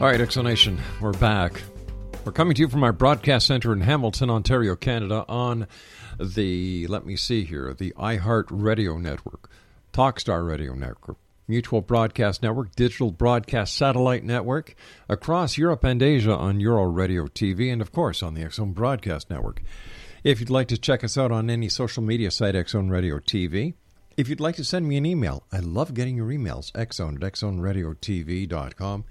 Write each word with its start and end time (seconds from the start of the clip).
All 0.00 0.06
right, 0.06 0.20
X 0.20 0.34
Zone 0.34 0.44
Nation, 0.44 0.78
we're 1.00 1.12
back. 1.14 1.60
We're 2.24 2.30
coming 2.30 2.54
to 2.54 2.62
you 2.62 2.68
from 2.68 2.84
our 2.84 2.92
broadcast 2.92 3.48
center 3.48 3.72
in 3.72 3.80
Hamilton, 3.80 4.30
Ontario, 4.30 4.76
Canada, 4.76 5.24
on 5.28 5.66
the, 6.20 6.86
let 6.86 7.04
me 7.04 7.16
see 7.16 7.42
here, 7.42 7.74
the 7.74 7.92
iHeart 7.98 8.44
Radio 8.50 8.96
Network, 8.96 9.50
Talkstar 9.92 10.46
Radio 10.46 10.74
Network, 10.74 11.16
Mutual 11.48 11.80
Broadcast 11.80 12.44
Network, 12.44 12.76
Digital 12.76 13.10
Broadcast 13.10 13.74
Satellite 13.76 14.22
Network, 14.22 14.76
across 15.08 15.58
Europe 15.58 15.82
and 15.82 16.00
Asia 16.00 16.32
on 16.32 16.60
Euro 16.60 16.84
Radio 16.84 17.26
TV, 17.26 17.72
and 17.72 17.82
of 17.82 17.90
course 17.90 18.22
on 18.22 18.34
the 18.34 18.48
Zone 18.52 18.74
Broadcast 18.74 19.28
Network. 19.28 19.62
If 20.22 20.38
you'd 20.38 20.48
like 20.48 20.68
to 20.68 20.78
check 20.78 21.02
us 21.02 21.18
out 21.18 21.32
on 21.32 21.50
any 21.50 21.68
social 21.68 22.04
media 22.04 22.30
site, 22.30 22.68
Zone 22.68 22.88
Radio 22.88 23.18
TV, 23.18 23.74
if 24.16 24.28
you'd 24.28 24.38
like 24.38 24.54
to 24.56 24.64
send 24.64 24.86
me 24.86 24.96
an 24.96 25.06
email, 25.06 25.42
I 25.50 25.58
love 25.58 25.92
getting 25.92 26.16
your 26.16 26.28
emails, 26.28 26.70
xzone 26.70 27.16
at 27.16 27.32
xzoneradiotv.com. 27.32 29.04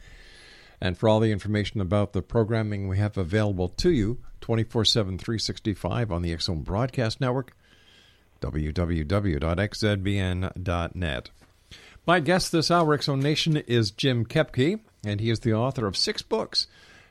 And 0.79 0.97
for 0.97 1.09
all 1.09 1.19
the 1.19 1.31
information 1.31 1.81
about 1.81 2.13
the 2.13 2.21
programming 2.21 2.87
we 2.87 2.97
have 2.99 3.17
available 3.17 3.69
to 3.69 3.89
you 3.89 4.19
24 4.41 4.85
7, 4.85 5.17
365 5.17 6.11
on 6.11 6.21
the 6.21 6.37
Zone 6.37 6.61
Broadcast 6.61 7.19
Network, 7.19 7.57
www.xzbn.net. 8.41 8.99
My 12.05 12.19
guest 12.21 12.51
this 12.51 12.71
hour, 12.71 13.01
Zone 13.01 13.19
Nation, 13.19 13.57
is 13.57 13.91
Jim 13.91 14.25
Koepke, 14.25 14.79
and 15.05 15.19
he 15.19 15.29
is 15.29 15.41
the 15.41 15.53
author 15.53 15.87
of 15.87 15.97
six 15.97 16.21
books. 16.21 16.67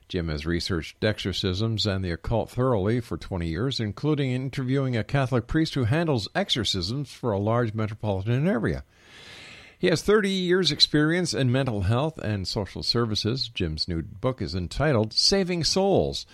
Jim 0.08 0.28
has 0.28 0.46
researched 0.46 1.02
exorcisms 1.02 1.84
and 1.84 2.04
the 2.04 2.12
occult 2.12 2.48
thoroughly 2.48 3.00
for 3.00 3.16
20 3.16 3.48
years, 3.48 3.80
including 3.80 4.30
interviewing 4.30 4.96
a 4.96 5.02
Catholic 5.02 5.48
priest 5.48 5.74
who 5.74 5.84
handles 5.84 6.28
exorcisms 6.34 7.12
for 7.12 7.32
a 7.32 7.38
large 7.38 7.74
metropolitan 7.74 8.46
area. 8.46 8.84
He 9.78 9.88
has 9.88 10.02
30 10.02 10.30
years' 10.30 10.72
experience 10.72 11.34
in 11.34 11.52
mental 11.52 11.82
health 11.82 12.18
and 12.18 12.48
social 12.48 12.82
services. 12.82 13.48
Jim's 13.48 13.86
new 13.86 14.02
book 14.02 14.40
is 14.40 14.54
entitled 14.54 15.12
Saving 15.12 15.64
Souls 15.64 16.24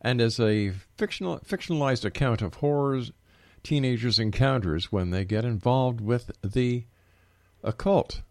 and 0.00 0.20
is 0.20 0.40
a 0.40 0.70
fictional, 0.96 1.38
fictionalized 1.40 2.04
account 2.04 2.42
of 2.42 2.54
horrors 2.54 3.12
teenagers' 3.62 4.18
encounters 4.18 4.90
when 4.90 5.10
they 5.10 5.24
get 5.24 5.44
involved 5.44 6.00
with 6.00 6.30
the 6.42 6.84
occult. 7.62 8.22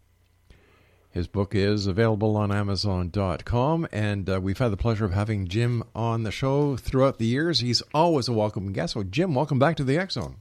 His 1.10 1.26
book 1.26 1.54
is 1.54 1.86
available 1.86 2.36
on 2.36 2.52
Amazon.com, 2.52 3.88
and 3.92 4.28
uh, 4.28 4.40
we've 4.40 4.58
had 4.58 4.72
the 4.72 4.76
pleasure 4.76 5.04
of 5.04 5.12
having 5.12 5.48
Jim 5.48 5.82
on 5.94 6.22
the 6.22 6.30
show 6.30 6.76
throughout 6.76 7.18
the 7.18 7.26
years. 7.26 7.60
He's 7.60 7.82
always 7.94 8.28
a 8.28 8.32
welcome 8.32 8.72
guest. 8.72 8.94
So, 8.94 9.02
Jim, 9.02 9.34
welcome 9.34 9.58
back 9.58 9.76
to 9.76 9.84
the 9.84 10.06
Zone. 10.10 10.36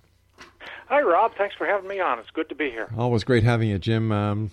Hi, 0.89 1.01
Rob. 1.01 1.35
Thanks 1.35 1.55
for 1.55 1.67
having 1.67 1.89
me 1.89 1.99
on. 1.99 2.19
It's 2.19 2.29
good 2.29 2.49
to 2.49 2.55
be 2.55 2.69
here. 2.69 2.89
Always 2.97 3.23
great 3.23 3.43
having 3.43 3.69
you, 3.69 3.77
Jim. 3.77 4.11
Um, 4.11 4.51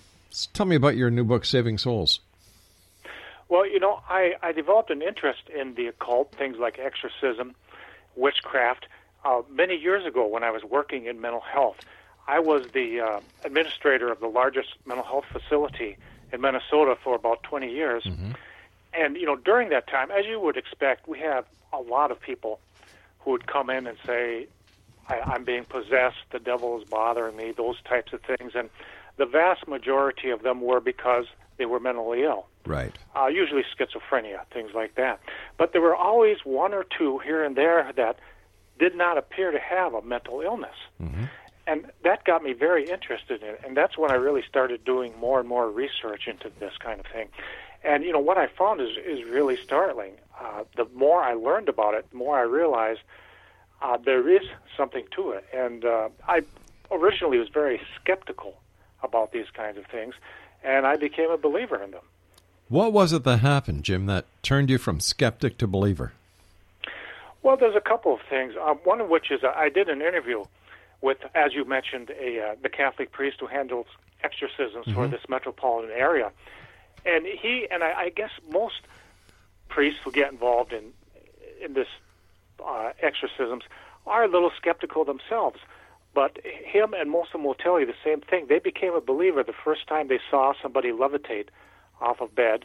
tell 0.52 0.66
me 0.66 0.74
about 0.74 0.96
your 0.96 1.10
new 1.10 1.24
book, 1.24 1.44
Saving 1.44 1.78
Souls. 1.78 2.20
Well, 3.48 3.66
you 3.68 3.78
know, 3.78 4.00
I, 4.08 4.34
I 4.42 4.52
developed 4.52 4.90
an 4.90 5.00
interest 5.00 5.42
in 5.48 5.74
the 5.74 5.86
occult, 5.86 6.32
things 6.32 6.56
like 6.58 6.78
exorcism, 6.78 7.54
witchcraft, 8.16 8.86
uh, 9.24 9.42
many 9.48 9.76
years 9.76 10.04
ago 10.04 10.26
when 10.26 10.42
I 10.42 10.50
was 10.50 10.64
working 10.64 11.06
in 11.06 11.20
mental 11.20 11.40
health. 11.40 11.76
I 12.26 12.40
was 12.40 12.66
the 12.72 13.00
uh, 13.00 13.20
administrator 13.44 14.10
of 14.10 14.18
the 14.20 14.26
largest 14.26 14.74
mental 14.86 15.04
health 15.04 15.26
facility 15.30 15.96
in 16.32 16.40
Minnesota 16.40 16.96
for 17.02 17.14
about 17.14 17.42
20 17.44 17.70
years. 17.70 18.04
Mm-hmm. 18.04 18.32
And, 18.94 19.16
you 19.16 19.26
know, 19.26 19.36
during 19.36 19.68
that 19.68 19.86
time, 19.86 20.10
as 20.10 20.26
you 20.26 20.40
would 20.40 20.56
expect, 20.56 21.06
we 21.06 21.18
had 21.18 21.44
a 21.72 21.80
lot 21.80 22.10
of 22.10 22.20
people 22.20 22.60
who 23.20 23.32
would 23.32 23.46
come 23.46 23.70
in 23.70 23.86
and 23.86 23.98
say, 24.06 24.46
I, 25.08 25.20
I'm 25.20 25.44
being 25.44 25.64
possessed, 25.64 26.16
the 26.30 26.38
devil 26.38 26.80
is 26.80 26.88
bothering 26.88 27.36
me, 27.36 27.52
those 27.52 27.76
types 27.82 28.12
of 28.12 28.20
things. 28.22 28.52
And 28.54 28.70
the 29.16 29.26
vast 29.26 29.68
majority 29.68 30.30
of 30.30 30.42
them 30.42 30.60
were 30.60 30.80
because 30.80 31.26
they 31.56 31.66
were 31.66 31.78
mentally 31.78 32.22
ill, 32.22 32.46
Right. 32.66 32.92
uh, 33.14 33.26
usually 33.26 33.62
schizophrenia, 33.78 34.44
things 34.52 34.72
like 34.74 34.96
that. 34.96 35.20
But 35.56 35.72
there 35.72 35.80
were 35.80 35.94
always 35.94 36.38
one 36.44 36.74
or 36.74 36.84
two 36.84 37.18
here 37.18 37.44
and 37.44 37.54
there 37.54 37.92
that 37.96 38.18
did 38.78 38.96
not 38.96 39.18
appear 39.18 39.52
to 39.52 39.58
have 39.58 39.94
a 39.94 40.02
mental 40.02 40.40
illness. 40.40 40.74
Mm-hmm. 41.00 41.24
And 41.66 41.86
that 42.02 42.24
got 42.24 42.42
me 42.42 42.52
very 42.52 42.88
interested 42.90 43.42
in 43.42 43.50
it. 43.50 43.60
And 43.64 43.76
that's 43.76 43.96
when 43.96 44.10
I 44.10 44.14
really 44.14 44.42
started 44.46 44.84
doing 44.84 45.16
more 45.18 45.38
and 45.40 45.48
more 45.48 45.70
research 45.70 46.26
into 46.26 46.50
this 46.58 46.72
kind 46.78 47.00
of 47.00 47.06
thing. 47.06 47.28
And, 47.84 48.02
you 48.02 48.12
know, 48.12 48.18
what 48.18 48.36
I 48.36 48.48
found 48.48 48.80
is, 48.80 48.96
is 49.06 49.24
really 49.24 49.56
startling. 49.56 50.14
Uh, 50.38 50.64
the 50.76 50.86
more 50.94 51.22
I 51.22 51.34
learned 51.34 51.68
about 51.68 51.94
it, 51.94 52.10
the 52.10 52.16
more 52.16 52.36
I 52.38 52.42
realized 52.42 53.00
uh, 53.84 53.98
there 53.98 54.28
is 54.28 54.42
something 54.76 55.04
to 55.14 55.30
it. 55.30 55.44
And 55.52 55.84
uh, 55.84 56.08
I 56.26 56.42
originally 56.90 57.38
was 57.38 57.48
very 57.50 57.80
skeptical 58.00 58.54
about 59.02 59.32
these 59.32 59.50
kinds 59.52 59.76
of 59.76 59.84
things, 59.86 60.14
and 60.64 60.86
I 60.86 60.96
became 60.96 61.30
a 61.30 61.36
believer 61.36 61.80
in 61.82 61.90
them. 61.90 62.02
What 62.68 62.94
was 62.94 63.12
it 63.12 63.24
that 63.24 63.38
happened, 63.38 63.84
Jim, 63.84 64.06
that 64.06 64.24
turned 64.42 64.70
you 64.70 64.78
from 64.78 64.98
skeptic 65.00 65.58
to 65.58 65.66
believer? 65.66 66.14
Well, 67.42 67.58
there's 67.58 67.76
a 67.76 67.80
couple 67.80 68.14
of 68.14 68.20
things. 68.30 68.54
Um, 68.60 68.78
one 68.84 69.02
of 69.02 69.10
which 69.10 69.30
is 69.30 69.44
uh, 69.44 69.52
I 69.54 69.68
did 69.68 69.90
an 69.90 70.00
interview 70.00 70.44
with, 71.02 71.18
as 71.34 71.52
you 71.52 71.66
mentioned, 71.66 72.10
a 72.18 72.40
uh, 72.40 72.54
the 72.62 72.70
Catholic 72.70 73.12
priest 73.12 73.36
who 73.40 73.46
handles 73.46 73.86
exorcisms 74.22 74.86
for 74.94 75.06
this 75.06 75.20
metropolitan 75.28 75.90
area, 75.90 76.32
and 77.04 77.26
he 77.26 77.68
and 77.70 77.84
I, 77.84 78.04
I 78.04 78.08
guess 78.08 78.30
most 78.50 78.80
priests 79.68 80.00
who 80.02 80.10
get 80.10 80.32
involved 80.32 80.72
in 80.72 80.94
in 81.62 81.74
this 81.74 81.88
uh, 82.64 82.90
exorcisms 83.00 83.64
are 84.06 84.24
a 84.24 84.28
little 84.28 84.50
skeptical 84.56 85.04
themselves. 85.04 85.58
But 86.14 86.38
him 86.44 86.94
and 86.94 87.10
most 87.10 87.28
of 87.28 87.32
them 87.32 87.44
will 87.44 87.54
tell 87.54 87.80
you 87.80 87.86
the 87.86 87.94
same 88.04 88.20
thing. 88.20 88.46
They 88.48 88.60
became 88.60 88.94
a 88.94 89.00
believer 89.00 89.42
the 89.42 89.52
first 89.64 89.86
time 89.88 90.08
they 90.08 90.20
saw 90.30 90.52
somebody 90.62 90.92
levitate 90.92 91.48
off 92.00 92.20
of 92.20 92.34
bed 92.34 92.64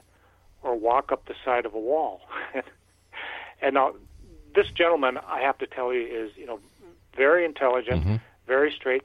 or 0.61 0.75
walk 0.75 1.11
up 1.11 1.25
the 1.25 1.33
side 1.43 1.65
of 1.65 1.73
a 1.73 1.79
wall. 1.79 2.21
and 3.61 3.73
now, 3.73 3.93
this 4.53 4.67
gentleman, 4.69 5.17
I 5.27 5.41
have 5.41 5.57
to 5.59 5.67
tell 5.67 5.93
you, 5.93 6.01
is 6.05 6.31
you 6.35 6.45
know 6.45 6.59
very 7.15 7.43
intelligent, 7.45 8.21
very 8.45 8.71
straight. 8.71 9.03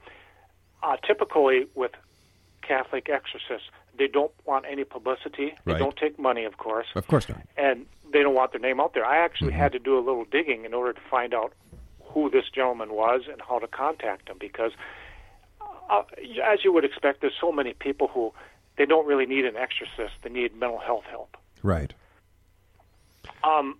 Uh, 0.82 0.96
typically, 1.06 1.66
with 1.74 1.92
Catholic 2.60 3.08
exorcists, 3.08 3.70
they 3.96 4.08
don't 4.08 4.32
want 4.44 4.66
any 4.68 4.84
publicity. 4.84 5.54
They 5.64 5.78
don't 5.78 5.96
take 5.96 6.18
money, 6.18 6.44
of 6.44 6.58
course 6.58 6.86
Of 6.94 7.06
course 7.06 7.28
not. 7.28 7.40
and 7.56 7.86
they 8.14 8.22
don't 8.22 8.34
want 8.34 8.52
their 8.52 8.60
name 8.60 8.80
out 8.80 8.94
there. 8.94 9.04
I 9.04 9.18
actually 9.22 9.52
had 9.52 9.72
to 9.72 9.78
do 9.80 9.98
a 9.98 10.00
little 10.00 10.24
digging 10.24 10.64
in 10.64 10.72
order 10.72 10.92
to 10.92 11.00
find 11.10 11.34
out 11.34 11.52
who 12.00 12.30
this 12.30 12.44
gentleman 12.54 12.92
was 12.92 13.22
and 13.30 13.42
how 13.42 13.58
to 13.58 13.66
contact 13.66 14.28
him 14.28 14.36
because, 14.38 14.70
uh, 15.90 16.02
as 16.44 16.62
you 16.62 16.72
would 16.72 16.84
expect, 16.84 17.20
there's 17.22 17.34
so 17.38 17.50
many 17.50 17.74
people 17.74 18.06
who 18.06 18.32
they 18.78 18.86
don't 18.86 19.04
really 19.04 19.26
need 19.26 19.44
an 19.44 19.56
exorcist; 19.56 20.14
they 20.22 20.30
need 20.30 20.56
mental 20.56 20.78
health 20.78 21.02
help. 21.10 21.36
Right. 21.64 21.92
Um, 23.42 23.78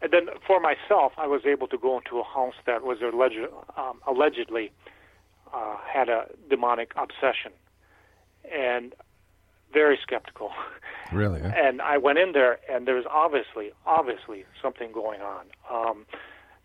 and 0.00 0.10
then 0.12 0.28
for 0.46 0.58
myself, 0.58 1.12
I 1.18 1.26
was 1.26 1.44
able 1.44 1.68
to 1.68 1.76
go 1.76 1.98
into 1.98 2.18
a 2.18 2.24
house 2.24 2.54
that 2.64 2.82
was 2.84 3.02
alleged, 3.02 3.38
um, 3.76 4.00
allegedly 4.06 4.72
uh, 5.52 5.76
had 5.86 6.08
a 6.08 6.26
demonic 6.48 6.92
obsession, 6.96 7.52
and 8.50 8.94
very 9.76 9.98
skeptical. 10.02 10.50
Really? 11.12 11.40
eh? 11.40 11.52
and 11.54 11.80
I 11.80 11.98
went 11.98 12.18
in 12.18 12.32
there, 12.32 12.58
and 12.68 12.84
there 12.86 12.96
was 12.96 13.04
obviously, 13.08 13.70
obviously 13.86 14.44
something 14.60 14.90
going 14.90 15.20
on. 15.20 15.44
Um, 15.70 16.04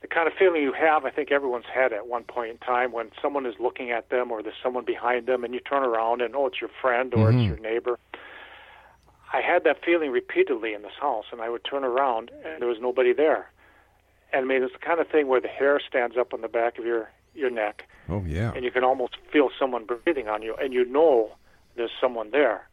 the 0.01 0.07
kind 0.07 0.27
of 0.27 0.33
feeling 0.33 0.63
you 0.63 0.73
have, 0.73 1.05
I 1.05 1.11
think 1.11 1.31
everyone's 1.31 1.69
had 1.71 1.93
at 1.93 2.07
one 2.07 2.23
point 2.23 2.49
in 2.49 2.57
time 2.57 2.91
when 2.91 3.11
someone 3.21 3.45
is 3.45 3.53
looking 3.59 3.91
at 3.91 4.09
them, 4.09 4.31
or 4.31 4.41
there's 4.41 4.55
someone 4.63 4.83
behind 4.83 5.27
them, 5.27 5.43
and 5.43 5.53
you 5.53 5.59
turn 5.59 5.83
around 5.83 6.21
and 6.23 6.35
oh, 6.35 6.47
it's 6.47 6.59
your 6.59 6.71
friend 6.81 7.13
or 7.13 7.29
it's 7.29 7.43
your 7.43 7.59
neighbor. 7.59 7.99
I 9.31 9.41
had 9.41 9.63
that 9.63 9.77
feeling 9.85 10.09
repeatedly 10.11 10.73
in 10.73 10.81
this 10.81 10.97
house, 10.99 11.25
and 11.31 11.39
I 11.39 11.49
would 11.49 11.63
turn 11.63 11.83
around 11.83 12.31
and 12.43 12.59
there 12.61 12.67
was 12.67 12.79
nobody 12.81 13.13
there. 13.13 13.49
And 14.33 14.45
I 14.45 14.47
mean, 14.47 14.63
it's 14.63 14.73
the 14.73 14.79
kind 14.79 14.99
of 14.99 15.07
thing 15.07 15.27
where 15.27 15.39
the 15.39 15.47
hair 15.49 15.79
stands 15.87 16.17
up 16.17 16.33
on 16.33 16.41
the 16.41 16.47
back 16.47 16.79
of 16.79 16.85
your 16.85 17.09
your 17.35 17.49
neck, 17.51 17.87
Oh 18.09 18.23
yeah. 18.27 18.51
and 18.55 18.65
you 18.65 18.71
can 18.71 18.83
almost 18.83 19.13
feel 19.31 19.49
someone 19.57 19.85
breathing 19.85 20.27
on 20.27 20.41
you, 20.41 20.55
and 20.61 20.73
you 20.73 20.83
know 20.83 21.31
there's 21.75 21.91
someone 22.01 22.31
there. 22.31 22.67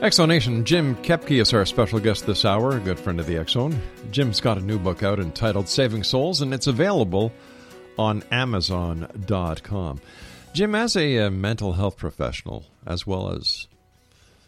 X 0.03 0.17
Zone 0.17 0.31
Nation, 0.31 0.65
Jim 0.65 0.97
Koepke 0.97 1.41
is 1.41 1.55
our 1.55 1.65
special 1.65 2.01
guest 2.01 2.27
this 2.27 2.45
hour, 2.45 2.77
a 2.77 2.81
good 2.81 2.99
friend 2.99 3.21
of 3.21 3.27
the 3.27 3.37
X 3.37 3.53
Zone. 3.53 3.81
Jim's 4.11 4.41
got 4.41 4.59
a 4.59 4.61
new 4.61 4.77
book 4.77 5.05
out 5.05 5.21
entitled 5.21 5.69
Saving 5.69 6.03
Souls, 6.03 6.41
and 6.43 6.53
it's 6.53 6.67
available 6.67 7.33
on 7.97 8.25
Amazon.com. 8.33 10.01
Jim, 10.55 10.75
as 10.75 10.97
a, 10.97 11.19
uh 11.21 11.31
mental 11.31 11.75
health 11.75 11.97
professional, 11.97 12.65
as 12.85 13.07
well 13.07 13.31
as 13.31 13.69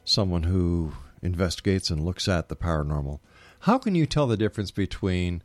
someone 0.04 0.42
who 0.42 0.92
investigates 1.22 1.88
and 1.88 2.04
looks 2.04 2.26
at 2.26 2.48
the 2.48 2.56
paranormal, 2.56 3.20
how 3.60 3.78
can 3.78 3.94
you 3.94 4.06
tell 4.06 4.26
the 4.26 4.36
difference 4.36 4.72
between 4.72 5.40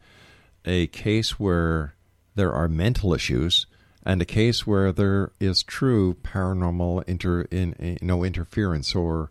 a 0.66 0.88
case 0.88 1.40
where 1.40 1.94
there 2.34 2.52
are 2.52 2.68
mental 2.68 3.14
issues 3.14 3.68
and 4.04 4.24
a 4.24 4.26
case 4.26 4.66
where 4.66 4.92
there 4.92 5.34
is 5.40 5.62
true 5.62 6.16
paranormal 6.16 7.04
inter 7.08 7.42
in, 7.52 7.74
in 7.74 8.00
no 8.02 8.24
interference 8.24 8.96
or 8.96 9.30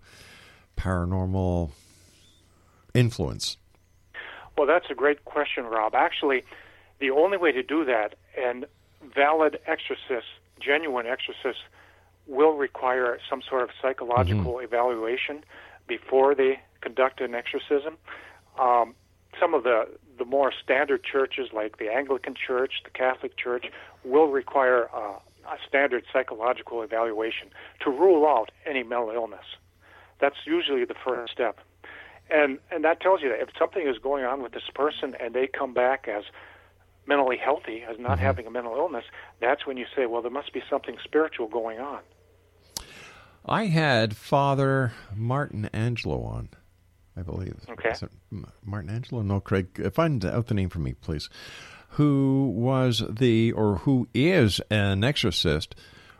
paranormal 0.78 1.70
influence? 2.94 3.56
Well, 4.56 4.66
that's 4.66 4.86
a 4.90 4.94
great 4.94 5.24
question, 5.24 5.64
Rob. 5.64 5.94
Actually, 5.94 6.44
the 7.00 7.10
only 7.10 7.36
way 7.36 7.52
to 7.52 7.62
do 7.62 7.84
that, 7.84 8.14
and 8.36 8.64
valid 9.14 9.58
exorcists, 9.66 10.30
genuine 10.60 11.06
exorcists, 11.06 11.62
will 12.26 12.54
require 12.54 13.18
some 13.28 13.42
sort 13.48 13.62
of 13.62 13.70
psychological 13.80 14.58
evaluation 14.58 15.44
before 15.86 16.34
they 16.34 16.60
conduct 16.80 17.20
an 17.20 17.34
exorcism. 17.34 17.96
Um, 18.58 18.94
some 19.40 19.54
of 19.54 19.62
the, 19.62 19.88
the 20.18 20.24
more 20.24 20.52
standard 20.52 21.04
churches, 21.04 21.48
like 21.52 21.78
the 21.78 21.90
Anglican 21.92 22.34
Church, 22.34 22.72
the 22.84 22.90
Catholic 22.90 23.36
Church, 23.36 23.66
will 24.04 24.28
require 24.28 24.88
uh, 24.94 25.18
a 25.46 25.56
standard 25.66 26.04
psychological 26.12 26.82
evaluation 26.82 27.48
to 27.80 27.90
rule 27.90 28.26
out 28.26 28.50
any 28.66 28.82
mental 28.82 29.10
illness. 29.10 29.44
That's 30.20 30.36
usually 30.44 30.84
the 30.84 30.94
first 31.04 31.32
step. 31.32 31.58
And 32.30 32.58
and 32.70 32.84
that 32.84 33.00
tells 33.00 33.22
you 33.22 33.30
that 33.30 33.40
if 33.40 33.48
something 33.58 33.86
is 33.86 33.98
going 33.98 34.24
on 34.24 34.42
with 34.42 34.52
this 34.52 34.68
person 34.74 35.16
and 35.18 35.34
they 35.34 35.46
come 35.46 35.72
back 35.72 36.08
as 36.08 36.24
mentally 37.06 37.38
healthy, 37.38 37.82
as 37.88 37.98
not 37.98 38.18
having 38.18 38.46
a 38.46 38.50
mental 38.50 38.74
illness, 38.76 39.04
that's 39.40 39.66
when 39.66 39.78
you 39.78 39.86
say, 39.96 40.04
well, 40.04 40.20
there 40.20 40.30
must 40.30 40.52
be 40.52 40.62
something 40.68 40.96
spiritual 41.02 41.48
going 41.48 41.80
on. 41.80 42.00
I 43.46 43.66
had 43.66 44.14
Father 44.14 44.92
Martin 45.16 45.70
Angelo 45.72 46.22
on, 46.22 46.50
I 47.16 47.22
believe. 47.22 47.56
Okay. 47.70 47.94
Martin 48.62 48.90
Angelo? 48.90 49.22
No, 49.22 49.40
Craig. 49.40 49.80
uh, 49.82 49.88
Find 49.88 50.22
out 50.22 50.48
the 50.48 50.54
name 50.54 50.68
for 50.68 50.80
me, 50.80 50.92
please. 50.92 51.30
Who 51.92 52.52
was 52.54 53.02
the, 53.08 53.52
or 53.52 53.76
who 53.76 54.06
is 54.12 54.60
an 54.70 55.02
exorcist 55.02 55.74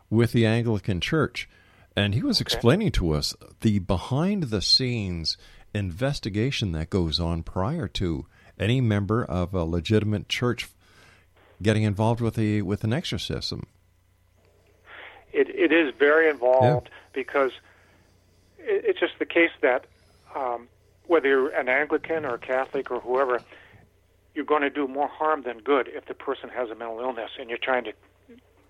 with 0.09 0.33
the 0.33 0.47
Anglican 0.47 1.03
Church. 1.03 1.49
And 1.99 2.15
he 2.15 2.23
was 2.23 2.41
explaining 2.41 2.93
to 2.93 3.11
us 3.11 3.35
the 3.61 3.81
behind 3.81 4.45
the 4.45 4.63
scenes 4.63 5.37
investigation 5.75 6.71
that 6.73 6.91
goes 6.91 7.19
on 7.19 7.43
prior 7.43 7.89
to 7.89 8.25
any 8.57 8.81
member 8.81 9.25
of 9.25 9.53
a 9.53 9.65
legitimate 9.65 10.29
church 10.29 10.69
getting 11.61 11.83
involved 11.83 12.21
with 12.21 12.39
a 12.39 12.63
with 12.63 12.85
an 12.85 12.93
exorcism. 12.93 13.67
It, 15.33 15.49
it 15.51 15.73
is 15.73 15.93
very 15.99 16.31
involved 16.31 16.89
because 17.13 17.51
it, 18.59 18.85
it's 18.87 19.01
just 19.01 19.19
the 19.19 19.27
case 19.27 19.51
that 19.63 19.87
um, 20.37 20.69
whether 21.09 21.29
you're 21.29 21.49
an 21.49 21.69
Anglican 21.69 22.25
or 22.25 22.35
a 22.35 22.39
Catholic 22.39 22.93
or 22.93 23.01
whoever, 23.01 23.43
you're 24.37 24.45
going 24.45 24.63
to 24.63 24.71
do 24.71 24.87
more 24.87 25.09
harm 25.09 25.43
than 25.43 25.59
good 25.59 25.89
if 25.89 26.07
the 26.07 26.15
person 26.15 26.49
has 26.51 26.71
a 26.71 26.77
mental 26.77 27.01
illness 27.01 27.33
and 27.41 27.49
you're 27.49 27.59
trying 27.59 27.83
to 27.85 27.93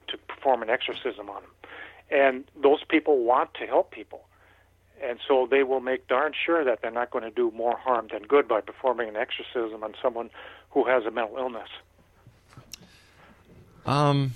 to 0.06 0.16
perform 0.16 0.62
an 0.62 0.70
exorcism 0.70 1.28
on 1.28 1.42
them. 1.42 1.50
And 2.10 2.44
those 2.60 2.82
people 2.88 3.24
want 3.24 3.54
to 3.54 3.66
help 3.66 3.90
people. 3.90 4.24
And 5.02 5.18
so 5.26 5.46
they 5.48 5.62
will 5.62 5.80
make 5.80 6.08
darn 6.08 6.32
sure 6.44 6.64
that 6.64 6.80
they're 6.82 6.90
not 6.90 7.10
going 7.10 7.24
to 7.24 7.30
do 7.30 7.52
more 7.52 7.76
harm 7.76 8.08
than 8.12 8.22
good 8.22 8.48
by 8.48 8.60
performing 8.60 9.08
an 9.08 9.16
exorcism 9.16 9.84
on 9.84 9.94
someone 10.02 10.30
who 10.70 10.84
has 10.84 11.04
a 11.04 11.10
mental 11.10 11.36
illness. 11.36 11.68
Um, 13.86 14.34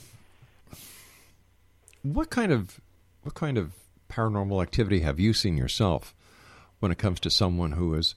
what 2.02 2.30
kind 2.30 2.52
of 2.52 2.80
what 3.22 3.34
kind 3.34 3.58
of 3.58 3.72
paranormal 4.08 4.62
activity 4.62 5.00
have 5.00 5.18
you 5.18 5.32
seen 5.32 5.56
yourself 5.56 6.14
when 6.80 6.90
it 6.92 6.98
comes 6.98 7.20
to 7.20 7.30
someone 7.30 7.72
who 7.72 7.94
is 7.94 8.14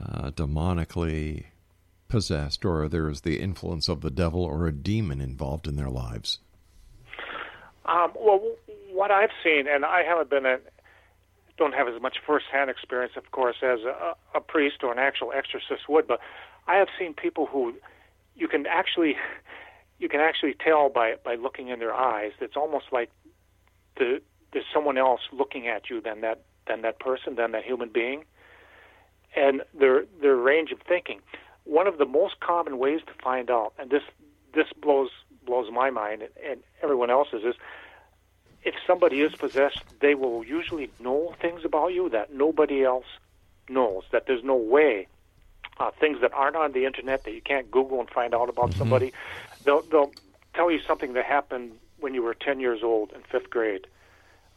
uh, 0.00 0.30
demonically 0.30 1.44
possessed, 2.08 2.64
or 2.64 2.88
there 2.88 3.08
is 3.08 3.22
the 3.22 3.40
influence 3.40 3.88
of 3.88 4.00
the 4.00 4.10
devil 4.10 4.42
or 4.42 4.66
a 4.66 4.72
demon 4.72 5.20
involved 5.20 5.66
in 5.66 5.76
their 5.76 5.90
lives? 5.90 6.38
Um, 7.86 8.12
well, 8.14 8.49
what 9.00 9.10
I've 9.10 9.30
seen, 9.42 9.66
and 9.66 9.82
I 9.86 10.02
haven't 10.02 10.28
been 10.28 10.44
a, 10.44 10.58
don't 11.56 11.72
have 11.72 11.88
as 11.88 12.02
much 12.02 12.18
first-hand 12.26 12.68
experience, 12.68 13.14
of 13.16 13.30
course, 13.30 13.56
as 13.62 13.80
a, 13.80 14.14
a 14.34 14.40
priest 14.42 14.78
or 14.82 14.92
an 14.92 14.98
actual 14.98 15.32
exorcist 15.32 15.88
would, 15.88 16.06
but 16.06 16.20
I 16.68 16.74
have 16.76 16.88
seen 16.98 17.14
people 17.14 17.46
who 17.46 17.62
you 18.36 18.46
can 18.46 18.66
actually 18.66 19.16
you 19.98 20.08
can 20.10 20.20
actually 20.20 20.54
tell 20.66 20.90
by 20.90 21.14
by 21.24 21.34
looking 21.36 21.68
in 21.68 21.78
their 21.78 21.94
eyes. 21.94 22.32
It's 22.42 22.58
almost 22.58 22.86
like 22.92 23.10
the, 23.96 24.20
there's 24.52 24.66
someone 24.72 24.98
else 24.98 25.22
looking 25.32 25.66
at 25.66 25.88
you 25.88 26.02
than 26.02 26.20
that 26.20 26.42
than 26.68 26.82
that 26.82 27.00
person, 27.00 27.36
than 27.36 27.52
that 27.52 27.64
human 27.64 27.88
being, 27.88 28.24
and 29.34 29.62
their 29.72 30.04
their 30.20 30.36
range 30.36 30.72
of 30.72 30.80
thinking. 30.86 31.20
One 31.64 31.86
of 31.86 31.96
the 31.96 32.10
most 32.20 32.34
common 32.40 32.76
ways 32.76 33.00
to 33.06 33.14
find 33.24 33.50
out, 33.50 33.72
and 33.78 33.88
this 33.88 34.02
this 34.54 34.66
blows 34.84 35.10
blows 35.46 35.68
my 35.72 35.88
mind 35.88 36.20
and, 36.20 36.32
and 36.50 36.60
everyone 36.82 37.08
else's, 37.08 37.44
is 37.50 37.56
if 38.62 38.74
somebody 38.86 39.16
is 39.20 39.32
possessed, 39.38 39.82
they 40.00 40.14
will 40.14 40.44
usually 40.44 40.90
know 41.00 41.34
things 41.40 41.62
about 41.64 41.88
you 41.88 42.08
that 42.10 42.32
nobody 42.32 42.84
else 42.84 43.06
knows. 43.68 44.02
That 44.12 44.24
there's 44.26 44.44
no 44.44 44.56
way 44.56 45.06
uh, 45.78 45.90
things 45.98 46.18
that 46.20 46.32
aren't 46.32 46.56
on 46.56 46.72
the 46.72 46.84
internet 46.84 47.24
that 47.24 47.32
you 47.32 47.40
can't 47.40 47.70
Google 47.70 48.00
and 48.00 48.08
find 48.10 48.34
out 48.34 48.48
about 48.48 48.72
somebody. 48.78 49.12
They'll 49.64 49.82
they'll 49.90 50.12
tell 50.54 50.70
you 50.70 50.78
something 50.86 51.14
that 51.14 51.24
happened 51.24 51.72
when 51.98 52.14
you 52.14 52.22
were 52.22 52.34
10 52.34 52.60
years 52.60 52.80
old 52.82 53.12
in 53.12 53.22
fifth 53.30 53.50
grade. 53.50 53.86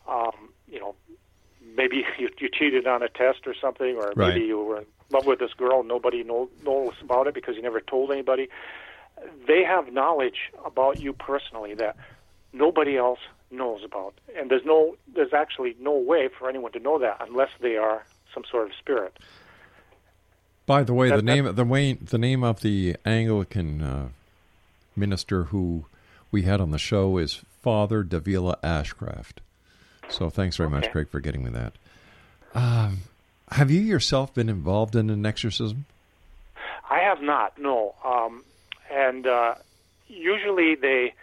Um, 0.09 0.49
you 0.67 0.79
know, 0.79 0.95
maybe 1.75 2.03
you, 2.19 2.29
you 2.39 2.49
cheated 2.51 2.87
on 2.87 3.03
a 3.03 3.09
test 3.09 3.39
or 3.45 3.53
something, 3.59 3.95
or 3.97 4.13
Right. 4.15 4.33
maybe 4.35 4.45
you 4.47 4.61
were 4.61 4.79
in 4.79 4.85
love 5.11 5.25
with 5.25 5.39
this 5.39 5.53
girl. 5.57 5.79
and 5.79 5.87
Nobody 5.87 6.23
know, 6.23 6.49
knows 6.63 6.93
about 7.03 7.27
it 7.27 7.33
because 7.33 7.55
you 7.55 7.61
never 7.61 7.79
told 7.81 8.11
anybody. 8.11 8.49
They 9.47 9.63
have 9.63 9.93
knowledge 9.93 10.51
about 10.65 10.99
you 10.99 11.13
personally 11.13 11.75
that 11.75 11.95
nobody 12.51 12.97
else 12.97 13.19
knows 13.53 13.83
about, 13.83 14.13
and 14.37 14.49
there's 14.49 14.65
no, 14.65 14.95
there's 15.13 15.33
actually 15.33 15.75
no 15.79 15.93
way 15.97 16.27
for 16.27 16.49
anyone 16.49 16.71
to 16.73 16.79
know 16.79 16.99
that 16.99 17.17
unless 17.27 17.49
they 17.61 17.77
are 17.77 18.05
some 18.33 18.43
sort 18.49 18.67
of 18.67 18.75
spirit. 18.75 19.17
By 20.65 20.83
the 20.83 20.93
way, 20.93 21.09
That- 21.09 21.17
the 21.17 21.21
name 21.21 21.55
the 21.55 21.65
way 21.65 21.93
the 21.93 22.17
name 22.17 22.43
of 22.43 22.61
the 22.61 22.95
Anglican 23.05 23.81
uh, 23.81 24.09
minister 24.95 25.45
who 25.45 25.85
we 26.31 26.43
had 26.43 26.61
on 26.61 26.71
the 26.71 26.79
show 26.79 27.17
is 27.17 27.41
Father 27.61 28.03
Davila 28.03 28.57
Ashcraft. 28.63 29.37
So 30.09 30.29
thanks 30.29 30.57
very 30.57 30.69
much, 30.69 30.89
Craig, 30.91 31.09
for 31.09 31.19
getting 31.19 31.43
me 31.43 31.51
that. 31.51 31.73
Um, 32.53 32.99
have 33.51 33.71
you 33.71 33.81
yourself 33.81 34.33
been 34.33 34.49
involved 34.49 34.95
in 34.95 35.09
an 35.09 35.25
exorcism? 35.25 35.85
I 36.89 36.99
have 36.99 37.21
not, 37.21 37.57
no. 37.57 37.95
Um, 38.05 38.43
and 38.91 39.25
uh, 39.25 39.55
usually 40.07 40.75
they, 40.75 41.13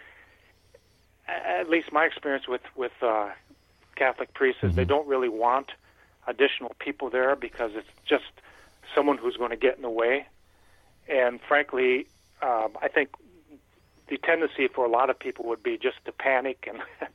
at 1.45 1.69
least 1.69 1.91
my 1.91 2.05
experience 2.05 2.47
with 2.47 2.61
with 2.75 2.91
uh, 3.01 3.29
Catholic 3.95 4.33
priests 4.33 4.63
is 4.63 4.75
they 4.75 4.85
don't 4.85 5.07
really 5.07 5.29
want 5.29 5.71
additional 6.27 6.75
people 6.79 7.09
there 7.09 7.35
because 7.35 7.71
it's 7.75 7.89
just 8.05 8.23
someone 8.95 9.17
who's 9.17 9.37
going 9.37 9.49
to 9.51 9.57
get 9.57 9.75
in 9.75 9.81
the 9.81 9.89
way. 9.89 10.25
And 11.07 11.39
frankly, 11.47 12.07
um, 12.41 12.77
I 12.81 12.87
think 12.87 13.09
the 14.07 14.17
tendency 14.17 14.67
for 14.67 14.85
a 14.85 14.89
lot 14.89 15.09
of 15.09 15.17
people 15.17 15.45
would 15.45 15.63
be 15.63 15.77
just 15.77 15.97
to 16.05 16.11
panic 16.11 16.67
and 16.69 16.79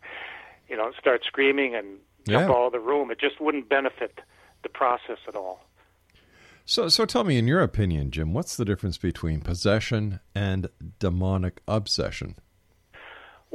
you 0.68 0.76
know 0.76 0.92
start 0.98 1.24
screaming 1.24 1.74
and 1.74 1.98
jump 2.28 2.48
Yeah. 2.48 2.66
of 2.66 2.72
the 2.72 2.80
room. 2.80 3.10
It 3.10 3.18
just 3.20 3.40
wouldn't 3.40 3.68
benefit 3.68 4.20
the 4.62 4.68
process 4.68 5.18
at 5.28 5.34
all. 5.36 5.60
So, 6.68 6.88
so 6.88 7.04
tell 7.04 7.22
me, 7.22 7.38
in 7.38 7.46
your 7.46 7.60
opinion, 7.60 8.10
Jim, 8.10 8.32
what's 8.34 8.56
the 8.56 8.64
difference 8.64 8.98
between 8.98 9.40
possession 9.40 10.18
and 10.34 10.68
demonic 10.98 11.60
obsession? 11.68 12.34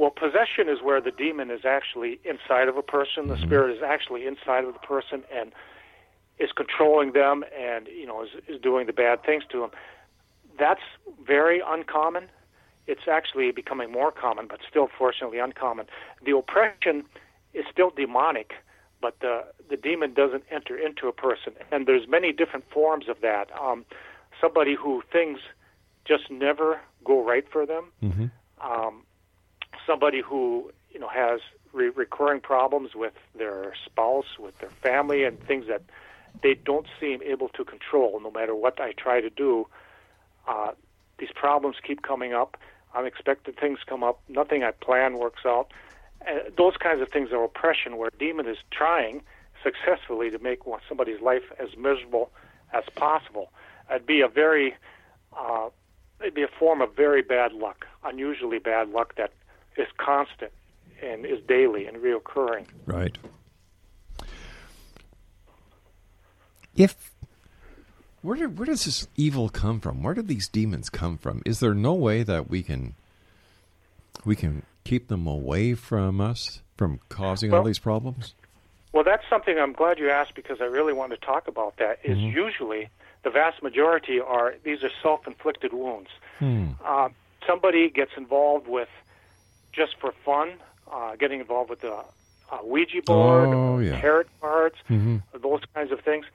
Well, 0.02 0.10
possession 0.10 0.68
is 0.68 0.82
where 0.82 1.00
the 1.00 1.12
demon 1.12 1.48
is 1.52 1.64
actually 1.64 2.18
inside 2.24 2.66
of 2.66 2.76
a 2.76 2.82
person. 2.82 3.28
The 3.28 3.38
spirit 3.38 3.76
is 3.76 3.84
actually 3.84 4.26
inside 4.26 4.64
of 4.64 4.72
the 4.72 4.80
person 4.80 5.22
and 5.32 5.52
is 6.40 6.50
controlling 6.50 7.12
them 7.12 7.44
and, 7.56 7.86
you 7.86 8.04
know, 8.04 8.24
is, 8.24 8.30
is 8.48 8.60
doing 8.60 8.88
the 8.88 8.92
bad 8.92 9.22
things 9.22 9.44
to 9.52 9.60
them. 9.60 9.70
That's 10.58 10.80
very 11.24 11.62
uncommon. 11.64 12.24
It's 12.88 13.06
actually 13.08 13.52
becoming 13.52 13.92
more 13.92 14.10
common, 14.10 14.48
but 14.48 14.58
still 14.68 14.88
fortunately 14.98 15.38
uncommon. 15.38 15.86
The 16.26 16.36
oppression 16.36 17.04
is 17.54 17.64
still 17.70 17.90
demonic, 17.90 18.54
but 19.00 19.20
the 19.20 19.44
the 19.70 19.76
demon 19.76 20.14
doesn't 20.14 20.42
enter 20.50 20.76
into 20.76 21.06
a 21.06 21.12
person. 21.12 21.52
And 21.70 21.86
there's 21.86 22.08
many 22.08 22.32
different 22.32 22.68
forms 22.72 23.08
of 23.08 23.20
that. 23.20 23.50
Um, 23.56 23.84
somebody 24.40 24.74
who 24.74 25.04
things 25.12 25.38
just 26.04 26.28
never 26.28 26.80
go 27.04 27.24
right 27.24 27.44
for 27.48 27.64
them. 27.66 27.92
Um, 28.60 29.04
somebody 29.86 30.20
who 30.20 30.72
you 30.90 31.00
know 31.00 31.08
has 31.08 31.40
re- 31.72 31.88
recurring 31.88 32.40
problems 32.40 32.94
with 32.94 33.14
their 33.34 33.74
spouse, 33.84 34.38
with 34.38 34.58
their 34.58 34.70
family, 34.70 35.24
and 35.24 35.40
things 35.40 35.66
that 35.68 35.82
they 36.42 36.54
don't 36.54 36.86
seem 37.00 37.22
able 37.22 37.48
to 37.50 37.64
control. 37.64 38.20
No 38.20 38.30
matter 38.30 38.54
what 38.54 38.80
I 38.80 38.92
try 38.92 39.20
to 39.20 39.30
do, 39.30 39.66
uh, 40.48 40.72
these 41.18 41.32
problems 41.34 41.76
keep 41.86 42.02
coming 42.02 42.32
up. 42.32 42.56
Unexpected 42.94 43.58
things 43.58 43.78
come 43.86 44.02
up. 44.02 44.20
Nothing 44.28 44.62
I 44.62 44.70
plan 44.72 45.18
works 45.18 45.42
out. 45.46 45.72
Uh, 46.26 46.50
those 46.56 46.76
kinds 46.76 47.00
of 47.00 47.08
things 47.08 47.32
are 47.32 47.42
oppression, 47.42 47.96
where 47.96 48.08
a 48.08 48.18
demon 48.18 48.46
is 48.46 48.58
trying 48.70 49.22
successfully 49.62 50.30
to 50.30 50.38
make 50.38 50.60
somebody's 50.88 51.20
life 51.20 51.44
as 51.58 51.76
miserable 51.76 52.30
as 52.72 52.84
possible. 52.94 53.52
It'd 53.90 54.06
be 54.06 54.20
a 54.20 54.28
very, 54.28 54.74
uh, 55.36 55.68
it'd 56.20 56.34
be 56.34 56.42
a 56.42 56.48
form 56.48 56.80
of 56.80 56.94
very 56.94 57.22
bad 57.22 57.52
luck, 57.52 57.86
unusually 58.04 58.58
bad 58.58 58.90
luck 58.90 59.14
that 59.16 59.32
is 59.76 59.88
constant 59.96 60.52
and 61.02 61.26
is 61.26 61.40
daily 61.46 61.86
and 61.86 61.96
reoccurring. 61.98 62.66
Right. 62.86 63.16
If 66.76 67.12
where 68.22 68.36
do, 68.36 68.48
where 68.48 68.66
does 68.66 68.84
this 68.84 69.08
evil 69.16 69.48
come 69.48 69.80
from? 69.80 70.02
Where 70.02 70.14
do 70.14 70.22
these 70.22 70.48
demons 70.48 70.88
come 70.88 71.18
from? 71.18 71.42
Is 71.44 71.60
there 71.60 71.74
no 71.74 71.92
way 71.92 72.22
that 72.22 72.48
we 72.48 72.62
can 72.62 72.94
we 74.24 74.36
can 74.36 74.62
keep 74.84 75.08
them 75.08 75.26
away 75.26 75.74
from 75.74 76.20
us 76.20 76.62
from 76.76 77.00
causing 77.08 77.52
all 77.52 77.62
these 77.64 77.78
problems? 77.78 78.34
Well, 78.92 79.04
that's 79.04 79.24
something 79.28 79.58
I'm 79.58 79.72
glad 79.72 79.98
you 79.98 80.10
asked 80.10 80.34
because 80.34 80.60
I 80.60 80.64
really 80.64 80.92
want 80.92 81.12
to 81.12 81.16
talk 81.16 81.48
about 81.48 81.76
that. 81.78 81.98
Is 82.04 82.18
usually 82.18 82.88
the 83.24 83.30
vast 83.30 83.62
majority 83.62 84.20
are 84.20 84.54
these 84.62 84.82
are 84.82 84.90
self-inflicted 85.02 85.72
wounds. 85.72 86.10
Uh, 86.84 87.08
somebody 87.46 87.88
gets 87.90 88.12
involved 88.16 88.68
with 88.68 88.88
just 89.72 89.96
for 90.00 90.12
fun, 90.24 90.54
uh, 90.90 91.16
getting 91.16 91.40
involved 91.40 91.70
with 91.70 91.82
a, 91.84 92.04
a 92.52 92.64
Ouija 92.66 93.02
board, 93.02 93.48
Oh, 93.52 93.78
yeah. 93.78 94.00
tarot 94.00 94.24
cards, 94.40 94.76
those 94.88 95.60
kinds 95.74 95.90
of 95.92 96.00
things. 96.00 96.26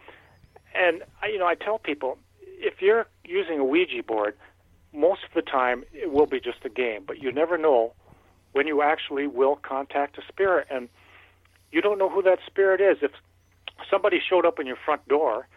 And 0.76 1.04
I- 1.22 1.28
you 1.28 1.38
know, 1.40 1.48
I 1.48 1.56
tell 1.56 1.78
people 1.80 2.18
if 2.60 2.82
you're 2.82 3.06
using 3.24 3.60
a 3.60 3.64
Ouija 3.64 4.02
board, 4.04 4.36
most 4.94 5.24
of 5.24 5.34
the 5.36 5.42
time 5.44 5.84
it 5.94 6.12
will 6.12 6.26
be 6.26 6.40
just 6.40 6.66
a 6.66 6.70
game, 6.70 7.04
but 7.06 7.22
you 7.22 7.32
never 7.32 7.58
know 7.58 7.94
when 8.54 8.66
you 8.66 8.82
actually 8.82 9.28
will 9.28 9.56
contact 9.58 10.18
a 10.18 10.22
spirit 10.28 10.66
and 10.72 10.90
you 11.72 11.82
don't 11.82 12.00
know 12.00 12.10
who 12.10 12.22
that 12.24 12.40
spirit 12.48 12.82
is. 12.82 12.98
If 13.04 13.12
somebody 13.92 14.20
showed 14.20 14.46
up 14.46 14.60
in 14.60 14.66
your 14.66 14.78
front 14.78 15.08
door 15.08 15.48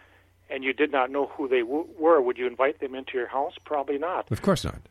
and 0.49 0.63
you 0.63 0.73
did 0.73 0.91
not 0.91 1.09
know 1.09 1.25
who 1.27 1.47
they 1.47 1.61
w- 1.61 1.87
were, 1.97 2.21
would 2.21 2.37
you 2.37 2.45
invite 2.45 2.79
them 2.81 2.93
into 2.93 3.13
your 3.17 3.27
house? 3.27 3.53
Probably 3.65 3.97
not. 3.97 4.29
Of 4.29 4.41
course 4.43 4.63
not. 4.63 4.81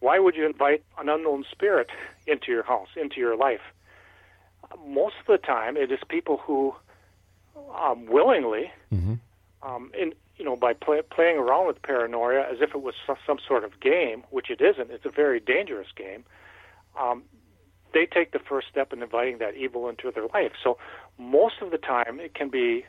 Why 0.00 0.18
would 0.18 0.34
you 0.34 0.46
invite 0.46 0.82
an 0.98 1.08
unknown 1.08 1.44
spirit 1.50 1.90
into 2.26 2.50
your 2.50 2.62
house, 2.62 2.88
into 2.96 3.20
your 3.20 3.36
life? 3.36 3.60
Most 4.86 5.14
of 5.20 5.26
the 5.26 5.38
time, 5.38 5.76
it 5.76 5.90
is 5.90 5.98
people 6.08 6.38
who 6.38 6.74
um, 7.74 8.06
willingly, 8.06 8.70
um, 9.62 9.90
in 9.98 10.14
you 10.36 10.44
know, 10.44 10.56
by 10.56 10.72
play, 10.72 11.02
playing 11.10 11.36
around 11.36 11.66
with 11.66 11.82
paranoia 11.82 12.42
as 12.42 12.60
if 12.60 12.74
it 12.74 12.82
was 12.82 12.94
so- 13.06 13.18
some 13.26 13.38
sort 13.40 13.64
of 13.64 13.80
game, 13.80 14.22
which 14.30 14.50
it 14.50 14.60
isn't. 14.60 14.90
It's 14.90 15.04
a 15.04 15.10
very 15.10 15.40
dangerous 15.40 15.88
game. 15.96 16.24
Um, 16.96 17.24
they 17.92 18.06
take 18.06 18.30
the 18.30 18.38
first 18.38 18.68
step 18.68 18.92
in 18.92 19.02
inviting 19.02 19.38
that 19.38 19.54
evil 19.56 19.88
into 19.88 20.10
their 20.12 20.26
life. 20.28 20.52
So 20.62 20.78
most 21.18 21.60
of 21.60 21.70
the 21.70 21.78
time, 21.78 22.20
it 22.20 22.34
can 22.34 22.48
be 22.48 22.84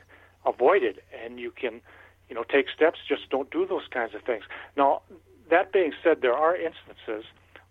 avoided, 0.46 1.02
and 1.24 1.40
you 1.40 1.52
can, 1.52 1.82
you 2.28 2.36
know, 2.36 2.44
take 2.44 2.70
steps. 2.70 3.00
Just 3.08 3.30
don't 3.30 3.50
do 3.50 3.66
those 3.66 3.88
kinds 3.88 4.14
of 4.14 4.22
things. 4.22 4.44
Now, 4.78 5.02
that 5.50 5.72
being 5.72 5.94
said, 6.04 6.22
there 6.22 6.34
are 6.34 6.56
instances 6.56 7.26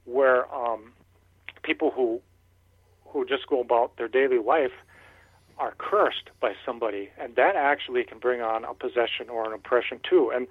where 0.04 0.52
um, 0.54 0.92
people 1.62 1.90
who 1.90 2.20
who 3.06 3.25
just 3.25 3.47
go 3.47 3.61
about 3.61 3.97
their 3.97 4.08
daily 4.08 4.38
life 4.38 4.73
are 5.56 5.75
cursed 5.78 6.30
by 6.40 6.52
somebody, 6.64 7.11
and 7.18 7.35
that 7.37 7.56
actually 7.56 8.04
can 8.04 8.18
bring 8.18 8.42
on 8.42 8.64
a 8.64 8.75
possession 8.75 9.28
or 9.30 9.47
an 9.47 9.52
oppression 9.52 9.99
too. 10.08 10.30
And 10.32 10.47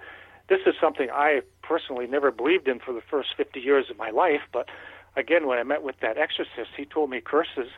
this 0.49 0.61
is 0.65 0.73
something 0.81 1.09
I 1.11 1.41
personally 1.61 2.07
never 2.07 2.31
believed 2.31 2.67
in 2.67 2.79
for 2.79 2.93
the 2.93 3.01
first 3.01 3.35
50 3.37 3.59
years 3.59 3.89
of 3.89 3.97
my 3.97 4.09
life, 4.09 4.41
but 4.51 4.67
again, 5.15 5.47
when 5.47 5.57
I 5.57 5.63
met 5.63 5.83
with 5.83 5.99
that 6.01 6.17
exorcist, 6.17 6.71
he 6.75 6.85
told 6.85 7.09
me 7.09 7.21
curses 7.21 7.69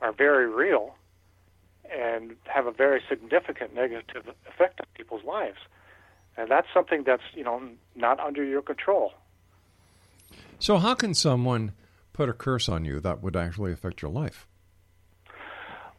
are 0.00 0.12
very 0.12 0.48
real 0.48 0.96
and 1.94 2.34
have 2.44 2.66
a 2.66 2.72
very 2.72 3.02
significant 3.08 3.74
negative 3.74 4.28
effect 4.48 4.80
on 4.80 4.86
people's 4.94 5.24
lives. 5.24 5.58
And 6.36 6.50
that's 6.50 6.66
something 6.74 7.04
that's, 7.04 7.22
you 7.34 7.44
know, 7.44 7.62
not 7.94 8.20
under 8.20 8.44
your 8.44 8.62
control. 8.62 9.14
So 10.58 10.78
how 10.78 10.94
can 10.94 11.14
someone 11.14 11.72
put 12.12 12.28
a 12.28 12.32
curse 12.32 12.68
on 12.68 12.84
you 12.84 13.00
that 13.00 13.22
would 13.22 13.36
actually 13.36 13.72
affect 13.72 14.02
your 14.02 14.10
life? 14.10 14.46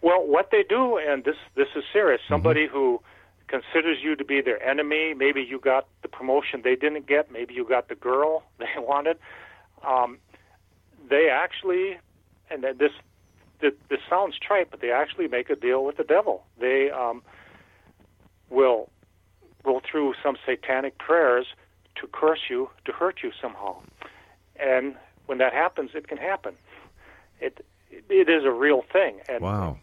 Well, 0.02 0.26
what 0.26 0.50
they 0.52 0.64
do, 0.64 0.98
and 0.98 1.24
this 1.24 1.36
this 1.56 1.68
is 1.76 1.84
serious. 1.92 2.22
Somebody 2.30 2.68
who 2.68 3.02
considers 3.48 3.98
you 4.02 4.16
to 4.16 4.24
be 4.24 4.42
their 4.42 4.62
enemy. 4.62 5.14
Maybe 5.14 5.42
you 5.42 5.60
got 5.60 5.88
the 6.02 6.08
promotion 6.08 6.62
they 6.64 6.76
didn't 6.76 7.08
get. 7.08 7.32
Maybe 7.32 7.54
you 7.54 7.66
got 7.68 7.90
the 7.90 7.96
girl 7.96 8.44
they 8.60 8.66
wanted. 8.78 9.18
Um, 9.86 10.20
they 11.10 11.30
actually, 11.30 11.98
and 12.50 12.64
this, 12.64 12.92
this 13.62 13.74
this 13.90 14.00
sounds 14.10 14.36
trite, 14.40 14.70
but 14.70 14.82
they 14.82 14.92
actually 14.92 15.28
make 15.28 15.50
a 15.50 15.56
deal 15.56 15.84
with 15.84 15.98
the 15.98 16.04
devil. 16.04 16.44
They 16.60 16.92
um, 16.92 17.24
will 18.50 18.90
go 19.68 19.82
through 19.90 20.14
some 20.24 20.38
satanic 20.46 20.98
prayers 20.98 21.48
to 21.96 22.08
curse 22.08 22.40
you, 22.50 22.70
to 22.86 22.92
hurt 22.94 23.18
you 23.22 23.32
somehow. 23.42 23.76
And 24.60 24.96
when 25.28 25.38
that 25.40 25.54
happens, 25.54 25.92
it 25.94 26.08
can 26.08 26.18
happen. 26.18 26.56
It 27.42 27.66
it 28.10 28.30
is 28.30 28.44
a 28.46 28.52
real 28.52 28.84
thing. 28.94 29.20
And 29.30 29.42
Wow. 29.42 29.78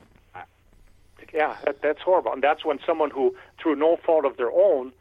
yeah, 1.32 1.56
that, 1.64 1.82
that's 1.82 2.00
horrible. 2.00 2.32
And 2.32 2.42
that's 2.42 2.64
when 2.64 2.78
someone 2.86 3.10
who, 3.10 3.34
through 3.60 3.76
no 3.76 3.96
fault 3.96 4.24
of 4.24 4.36
their 4.36 4.52
own, 4.52 4.92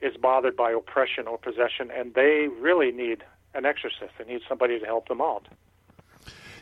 is 0.00 0.16
bothered 0.16 0.56
by 0.56 0.70
oppression 0.72 1.26
or 1.26 1.38
possession, 1.38 1.90
and 1.90 2.14
they 2.14 2.48
really 2.60 2.90
need 2.92 3.18
an 3.54 3.64
exorcist. 3.64 4.12
They 4.18 4.24
need 4.32 4.42
somebody 4.48 4.78
to 4.78 4.86
help 4.86 5.08
them 5.08 5.20
out. 5.20 5.46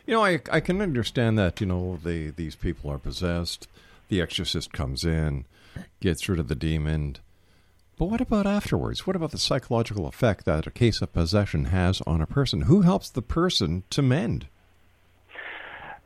You 0.06 0.14
know, 0.14 0.24
I 0.24 0.40
I 0.50 0.60
can 0.60 0.80
understand 0.80 1.38
that. 1.38 1.60
You 1.60 1.66
know, 1.66 1.98
they 2.02 2.28
these 2.28 2.56
people 2.56 2.90
are 2.90 2.98
possessed. 2.98 3.68
The 4.08 4.22
exorcist 4.22 4.72
comes 4.72 5.04
in, 5.04 5.44
gets 6.00 6.28
rid 6.28 6.38
of 6.38 6.48
the 6.48 6.54
demon. 6.54 7.16
But 7.98 8.06
what 8.06 8.20
about 8.20 8.46
afterwards? 8.46 9.06
What 9.06 9.16
about 9.16 9.32
the 9.32 9.38
psychological 9.38 10.06
effect 10.06 10.44
that 10.44 10.66
a 10.66 10.70
case 10.70 11.02
of 11.02 11.12
possession 11.12 11.66
has 11.66 12.00
on 12.06 12.20
a 12.20 12.26
person? 12.26 12.62
Who 12.62 12.82
helps 12.82 13.10
the 13.10 13.22
person 13.22 13.82
to 13.90 14.02
mend? 14.02 14.46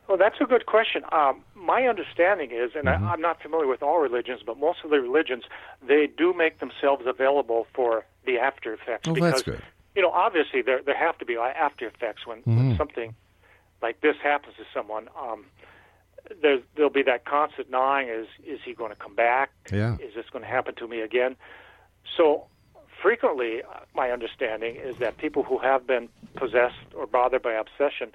Well, 0.07 0.17
that's 0.17 0.35
a 0.41 0.45
good 0.45 0.65
question. 0.65 1.03
Um, 1.11 1.43
my 1.55 1.83
understanding 1.87 2.51
is, 2.51 2.71
and 2.75 2.85
Mm-hmm. 2.85 3.05
I, 3.05 3.11
I'm 3.13 3.21
not 3.21 3.41
familiar 3.41 3.67
with 3.67 3.81
all 3.81 3.99
religions, 3.99 4.41
but 4.45 4.59
most 4.59 4.79
of 4.83 4.89
the 4.89 4.99
religions 4.99 5.43
they 5.87 6.07
do 6.07 6.33
make 6.33 6.59
themselves 6.59 7.03
available 7.05 7.67
for 7.73 8.05
the 8.25 8.37
after 8.37 8.73
effects. 8.73 9.07
Oh, 9.07 9.13
because, 9.13 9.31
that's 9.31 9.43
good. 9.43 9.61
You 9.95 10.01
know, 10.01 10.09
obviously 10.11 10.61
there 10.63 10.81
there 10.81 10.97
have 10.97 11.17
to 11.19 11.25
be 11.25 11.37
after 11.37 11.87
effects 11.87 12.25
when, 12.25 12.39
Mm-hmm. 12.39 12.69
when 12.69 12.77
something 12.77 13.15
like 13.81 14.01
this 14.01 14.15
happens 14.21 14.55
to 14.57 14.63
someone. 14.73 15.07
Um, 15.19 15.45
there's 16.41 16.61
there'll 16.75 16.89
be 16.89 17.03
that 17.03 17.25
constant 17.25 17.69
gnawing: 17.69 18.07
is 18.09 18.27
is 18.45 18.59
he 18.65 18.73
going 18.73 18.89
to 18.91 18.95
come 18.95 19.13
back? 19.15 19.51
Yeah. 19.71 19.95
Is 19.95 20.15
this 20.15 20.25
going 20.31 20.43
to 20.43 20.49
happen 20.49 20.73
to 20.75 20.87
me 20.87 21.01
again? 21.01 21.35
So 22.17 22.45
frequently, 23.01 23.61
my 23.93 24.11
understanding 24.11 24.75
is 24.75 24.97
that 24.99 25.17
people 25.17 25.43
who 25.43 25.57
have 25.59 25.85
been 25.85 26.09
possessed 26.35 26.93
or 26.95 27.05
bothered 27.07 27.43
by 27.43 27.53
obsession 27.53 28.13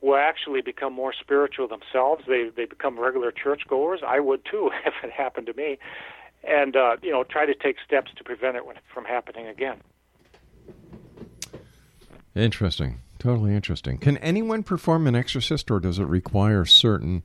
will 0.00 0.16
actually 0.16 0.60
become 0.60 0.92
more 0.92 1.12
spiritual 1.12 1.68
themselves. 1.68 2.24
They 2.26 2.50
they 2.54 2.66
become 2.66 2.98
regular 2.98 3.32
churchgoers. 3.32 4.00
I 4.06 4.20
would 4.20 4.44
too 4.44 4.70
if 4.86 4.94
it 5.02 5.10
happened 5.10 5.46
to 5.46 5.54
me, 5.54 5.78
and 6.44 6.76
uh, 6.76 6.96
you 7.02 7.10
know 7.10 7.24
try 7.24 7.46
to 7.46 7.54
take 7.54 7.76
steps 7.84 8.10
to 8.16 8.24
prevent 8.24 8.56
it 8.56 8.62
from 8.92 9.04
happening 9.04 9.46
again. 9.46 9.80
Interesting. 12.34 13.00
Totally 13.18 13.52
interesting. 13.52 13.98
Can 13.98 14.16
anyone 14.18 14.62
perform 14.62 15.08
an 15.08 15.16
exorcist, 15.16 15.70
or 15.72 15.80
does 15.80 15.98
it 15.98 16.04
require 16.04 16.64
certain 16.64 17.24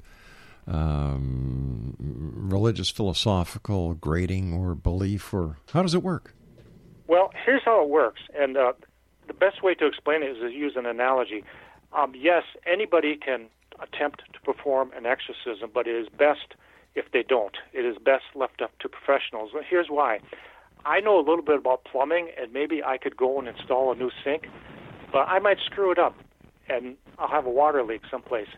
um, 0.68 1.96
religious, 2.00 2.90
philosophical 2.90 3.94
grading 3.96 4.54
or 4.54 4.76
belief, 4.76 5.34
or 5.34 5.58
how 5.74 5.82
does 5.82 5.94
it 5.94 6.04
work? 6.04 6.34
Well, 7.08 7.32
here's 7.46 7.64
how 7.64 7.84
it 7.84 7.90
works, 7.90 8.22
and 8.38 8.58
uh, 8.58 8.74
the 9.28 9.34
best 9.34 9.64
way 9.64 9.76
to 9.76 9.86
explain 9.86 10.24
it 10.24 10.32
is 10.32 10.38
to 10.40 10.50
use 10.50 10.74
an 10.76 10.86
analogy. 10.86 11.44
Um, 11.92 12.14
yes, 12.16 12.44
anybody 12.66 13.16
can 13.16 13.48
attempt 13.82 14.24
to 14.34 14.40
perform 14.42 14.92
an 14.96 15.06
exorcism, 15.06 15.70
but 15.74 15.88
it 15.88 15.96
is 15.96 16.08
best 16.10 16.56
if 16.96 17.12
they 17.12 17.24
don't. 17.24 17.58
It 17.74 17.86
is 17.86 17.98
best 17.98 18.24
left 18.36 18.62
up 18.62 18.78
to 18.80 18.90
professionals. 18.90 19.52
Here's 19.70 19.88
why. 19.90 20.20
I 20.86 21.00
know 21.00 21.18
a 21.18 21.26
little 21.26 21.44
bit 21.44 21.58
about 21.58 21.86
plumbing, 21.86 22.30
and 22.40 22.52
maybe 22.52 22.84
I 22.84 22.98
could 22.98 23.16
go 23.16 23.40
and 23.40 23.48
install 23.48 23.92
a 23.92 23.96
new 23.96 24.12
sink, 24.24 24.48
but 25.12 25.28
I 25.28 25.40
might 25.40 25.58
screw 25.66 25.92
it 25.92 26.00
up, 26.00 26.16
and 26.70 26.96
I'll 27.18 27.30
have 27.30 27.46
a 27.46 27.50
water 27.50 27.84
leak 27.84 28.02
someplace. 28.10 28.50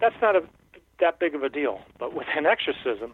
That's 0.00 0.16
not 0.20 0.36
a, 0.36 0.42
that 1.02 1.18
big 1.18 1.34
of 1.34 1.42
a 1.42 1.50
deal. 1.50 1.80
But 1.98 2.14
with 2.14 2.26
an 2.34 2.46
exorcism, 2.46 3.12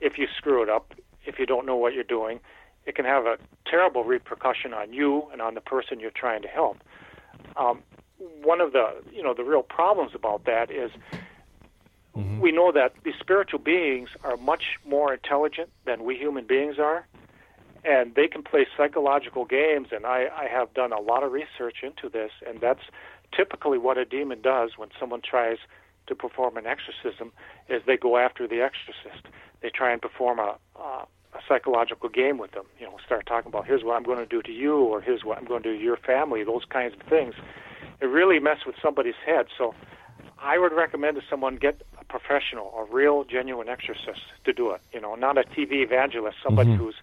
if 0.00 0.18
you 0.18 0.26
screw 0.36 0.62
it 0.62 0.68
up, 0.68 0.92
if 1.24 1.38
you 1.38 1.46
don't 1.46 1.64
know 1.64 1.76
what 1.76 1.94
you're 1.94 2.04
doing, 2.04 2.40
it 2.84 2.94
can 2.94 3.04
have 3.04 3.26
a 3.26 3.38
terrible 3.64 4.04
repercussion 4.04 4.74
on 4.74 4.92
you 4.92 5.28
and 5.32 5.40
on 5.40 5.54
the 5.54 5.60
person 5.60 6.00
you're 6.00 6.10
trying 6.10 6.42
to 6.42 6.48
help. 6.48 6.78
Um, 7.56 7.82
one 8.42 8.60
of 8.60 8.72
the 8.72 9.02
you 9.12 9.22
know 9.22 9.34
the 9.34 9.44
real 9.44 9.62
problems 9.62 10.12
about 10.14 10.44
that 10.44 10.70
is 10.70 10.90
we 12.42 12.52
know 12.52 12.72
that 12.72 12.92
these 13.04 13.14
spiritual 13.20 13.60
beings 13.60 14.10
are 14.24 14.36
much 14.36 14.78
more 14.84 15.14
intelligent 15.14 15.70
than 15.86 16.04
we 16.04 16.16
human 16.16 16.44
beings 16.44 16.78
are, 16.78 17.06
and 17.84 18.14
they 18.14 18.26
can 18.26 18.42
play 18.42 18.66
psychological 18.76 19.44
games. 19.44 19.88
And 19.92 20.04
I, 20.04 20.26
I 20.36 20.48
have 20.48 20.74
done 20.74 20.92
a 20.92 21.00
lot 21.00 21.22
of 21.22 21.32
research 21.32 21.78
into 21.82 22.08
this, 22.08 22.32
and 22.46 22.60
that's 22.60 22.82
typically 23.34 23.78
what 23.78 23.96
a 23.96 24.04
demon 24.04 24.42
does 24.42 24.72
when 24.76 24.90
someone 24.98 25.22
tries 25.22 25.58
to 26.06 26.14
perform 26.14 26.56
an 26.56 26.66
exorcism. 26.66 27.32
Is 27.68 27.82
they 27.86 27.96
go 27.96 28.16
after 28.16 28.46
the 28.46 28.60
exorcist. 28.60 29.26
They 29.60 29.70
try 29.70 29.92
and 29.92 30.02
perform 30.02 30.38
a, 30.38 30.56
a 30.76 31.06
a 31.34 31.38
psychological 31.48 32.08
game 32.08 32.38
with 32.38 32.52
them. 32.52 32.64
You 32.78 32.86
know, 32.86 32.96
start 33.04 33.26
talking 33.26 33.48
about 33.48 33.66
here's 33.66 33.84
what 33.84 33.96
I'm 33.96 34.02
going 34.02 34.18
to 34.18 34.26
do 34.26 34.42
to 34.42 34.52
you, 34.52 34.76
or 34.76 35.00
here's 35.00 35.24
what 35.24 35.38
I'm 35.38 35.44
going 35.44 35.62
to 35.62 35.72
do 35.72 35.78
to 35.78 35.82
your 35.82 35.96
family. 35.96 36.44
Those 36.44 36.64
kinds 36.64 36.94
of 36.94 37.06
things. 37.08 37.34
It 38.00 38.06
really 38.06 38.38
mess 38.38 38.58
with 38.66 38.76
somebody's 38.82 39.14
head. 39.24 39.46
So, 39.56 39.74
I 40.38 40.58
would 40.58 40.72
recommend 40.72 41.16
to 41.16 41.22
someone 41.30 41.56
get 41.56 41.82
a 42.00 42.04
professional, 42.04 42.74
a 42.76 42.92
real, 42.92 43.22
genuine 43.22 43.68
exorcist 43.68 44.22
to 44.44 44.52
do 44.52 44.72
it. 44.72 44.80
You 44.92 45.00
know, 45.00 45.14
not 45.14 45.38
a 45.38 45.42
TV 45.42 45.84
evangelist, 45.84 46.38
somebody 46.42 46.70
mm-hmm. 46.70 46.84
who's 46.84 46.96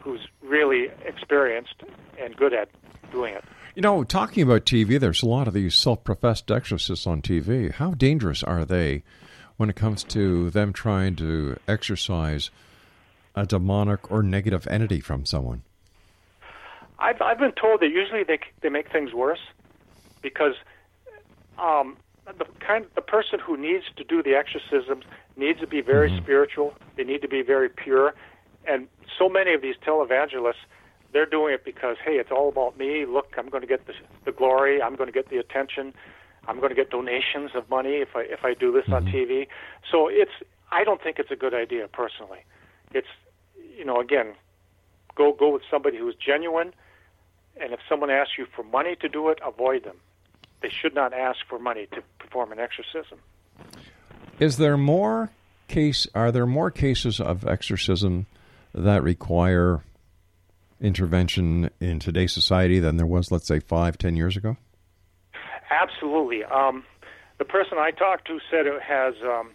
who's 0.00 0.28
really 0.42 0.88
experienced 1.04 1.82
and 2.20 2.36
good 2.36 2.52
at 2.52 2.68
doing 3.10 3.34
it. 3.34 3.44
You 3.74 3.82
know, 3.82 4.04
talking 4.04 4.44
about 4.44 4.64
TV, 4.66 5.00
there's 5.00 5.24
a 5.24 5.26
lot 5.26 5.48
of 5.48 5.54
these 5.54 5.74
self-professed 5.74 6.48
exorcists 6.48 7.08
on 7.08 7.22
TV. 7.22 7.72
How 7.72 7.90
dangerous 7.90 8.44
are 8.44 8.64
they 8.64 9.02
when 9.56 9.68
it 9.68 9.74
comes 9.74 10.04
to 10.04 10.48
them 10.50 10.72
trying 10.72 11.16
to 11.16 11.56
exorcise 11.66 12.50
a 13.34 13.44
demonic 13.44 14.12
or 14.12 14.22
negative 14.22 14.68
entity 14.68 15.00
from 15.00 15.24
someone? 15.24 15.62
I've 17.00 17.20
I've 17.20 17.40
been 17.40 17.52
told 17.60 17.80
that 17.80 17.88
usually 17.88 18.22
they 18.22 18.38
they 18.60 18.68
make 18.68 18.92
things 18.92 19.12
worse 19.12 19.40
because 20.22 20.54
um, 21.58 21.96
the 22.26 22.46
kind 22.60 22.86
the 22.94 23.02
person 23.02 23.40
who 23.40 23.56
needs 23.56 23.86
to 23.96 24.04
do 24.04 24.22
the 24.22 24.36
exorcisms 24.36 25.04
needs 25.36 25.58
to 25.58 25.66
be 25.66 25.80
very 25.80 26.16
spiritual. 26.22 26.74
They 26.94 27.02
need 27.02 27.22
to 27.22 27.28
be 27.28 27.42
very 27.42 27.68
pure, 27.68 28.14
and 28.68 28.86
so 29.18 29.28
many 29.28 29.52
of 29.52 29.62
these 29.62 29.74
televangelists 29.84 30.62
they're 31.14 31.24
doing 31.24 31.54
it 31.54 31.64
because 31.64 31.96
hey, 32.04 32.16
it's 32.16 32.30
all 32.30 32.50
about 32.50 32.76
me. 32.76 33.06
Look, 33.06 33.32
I'm 33.38 33.48
going 33.48 33.62
to 33.62 33.66
get 33.66 33.86
the 33.86 33.94
the 34.26 34.32
glory. 34.32 34.82
I'm 34.82 34.96
going 34.96 35.06
to 35.06 35.12
get 35.12 35.30
the 35.30 35.38
attention. 35.38 35.94
I'm 36.46 36.58
going 36.58 36.68
to 36.68 36.74
get 36.74 36.90
donations 36.90 37.52
of 37.54 37.70
money 37.70 37.94
if 38.02 38.14
I 38.14 38.22
if 38.22 38.44
I 38.44 38.52
do 38.52 38.70
this 38.72 38.84
on 38.92 39.06
mm-hmm. 39.06 39.16
TV. 39.16 39.46
So 39.90 40.08
it's 40.08 40.32
I 40.70 40.84
don't 40.84 41.02
think 41.02 41.18
it's 41.18 41.30
a 41.30 41.36
good 41.36 41.54
idea 41.54 41.88
personally. 41.88 42.40
It's 42.92 43.08
you 43.78 43.86
know 43.86 44.00
again 44.00 44.34
go 45.14 45.32
go 45.32 45.50
with 45.50 45.62
somebody 45.70 45.96
who's 45.96 46.16
genuine 46.16 46.74
and 47.60 47.72
if 47.72 47.80
someone 47.88 48.10
asks 48.10 48.32
you 48.36 48.46
for 48.54 48.64
money 48.64 48.96
to 48.96 49.08
do 49.08 49.28
it, 49.28 49.38
avoid 49.44 49.84
them. 49.84 49.96
They 50.60 50.70
should 50.70 50.94
not 50.94 51.12
ask 51.12 51.38
for 51.48 51.58
money 51.58 51.86
to 51.92 52.02
perform 52.18 52.52
an 52.52 52.58
exorcism. 52.58 53.18
Is 54.40 54.56
there 54.56 54.76
more 54.76 55.30
case? 55.68 56.08
Are 56.14 56.32
there 56.32 56.46
more 56.46 56.70
cases 56.70 57.20
of 57.20 57.46
exorcism 57.46 58.26
that 58.74 59.02
require 59.02 59.84
intervention 60.84 61.70
in 61.80 61.98
today's 61.98 62.32
society 62.32 62.78
than 62.78 62.96
there 62.96 63.06
was, 63.06 63.32
let's 63.32 63.46
say, 63.46 63.58
five, 63.58 63.96
ten 63.98 64.16
years 64.16 64.36
ago? 64.36 64.56
Absolutely. 65.70 66.44
Um, 66.44 66.84
the 67.38 67.44
person 67.44 67.78
I 67.78 67.90
talked 67.90 68.26
to 68.28 68.38
said 68.50 68.66
it 68.66 68.80
has 68.82 69.14
um, 69.22 69.50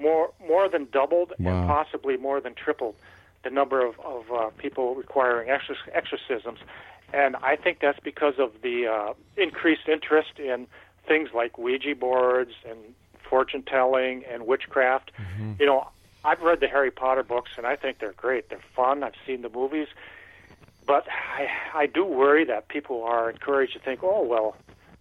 more 0.00 0.30
more 0.46 0.68
than 0.68 0.88
doubled 0.92 1.32
Wow. 1.38 1.60
and 1.60 1.66
possibly 1.68 2.16
more 2.16 2.40
than 2.40 2.54
tripled 2.54 2.96
the 3.44 3.50
number 3.50 3.86
of, 3.86 3.98
of 4.00 4.30
uh, 4.32 4.50
people 4.58 4.94
requiring 4.94 5.48
exor- 5.48 5.76
exorcisms. 5.92 6.58
And 7.12 7.36
I 7.36 7.56
think 7.56 7.78
that's 7.80 8.00
because 8.00 8.34
of 8.38 8.50
the 8.62 8.86
uh, 8.86 9.14
increased 9.36 9.88
interest 9.88 10.38
in 10.38 10.66
things 11.06 11.30
like 11.32 11.56
Ouija 11.56 11.94
boards 11.94 12.50
and 12.68 12.78
fortune 13.30 13.62
telling 13.62 14.24
and 14.30 14.46
witchcraft. 14.46 15.12
You 15.58 15.66
know, 15.66 15.88
I've 16.24 16.40
read 16.42 16.60
the 16.60 16.66
Harry 16.68 16.90
Potter 16.90 17.22
books 17.22 17.52
and 17.56 17.66
I 17.66 17.76
think 17.76 17.98
they're 18.00 18.12
great. 18.12 18.50
They're 18.50 18.60
fun. 18.76 19.02
I've 19.02 19.14
seen 19.26 19.40
the 19.42 19.48
movies. 19.48 19.88
But 20.88 21.06
I, 21.36 21.82
I 21.82 21.86
do 21.86 22.02
worry 22.02 22.46
that 22.46 22.68
people 22.68 23.04
are 23.04 23.28
encouraged 23.28 23.74
to 23.74 23.78
think, 23.78 24.00
oh, 24.02 24.24
well, 24.24 24.56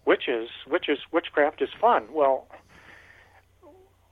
witches, 0.05 0.49
witches, 0.67 0.99
witchcraft 1.13 1.61
is 1.61 1.69
fun. 1.79 2.07
Well, 2.11 2.45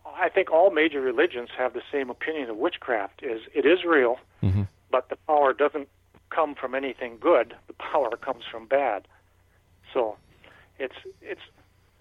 I 0.06 0.30
think 0.30 0.50
all 0.50 0.72
major 0.72 1.02
religions 1.02 1.50
have 1.58 1.74
the 1.74 1.82
same 1.92 2.10
opinion 2.10 2.50
of 2.50 2.56
witchcraft. 2.56 3.22
Is 3.24 3.42
it 3.54 3.66
is 3.66 3.84
real, 3.86 4.20
mm-hmm. 4.42 4.64
but 4.90 5.10
the 5.10 5.18
power 5.28 5.52
doesn't 5.52 5.90
come 6.30 6.56
from 6.56 6.76
anything 6.76 7.18
good. 7.20 7.54
The 7.68 7.74
power 7.74 8.16
comes 8.16 8.46
from 8.50 8.68
bad. 8.68 9.06
So, 9.94 10.16
it's 10.80 10.96
it's. 11.22 11.42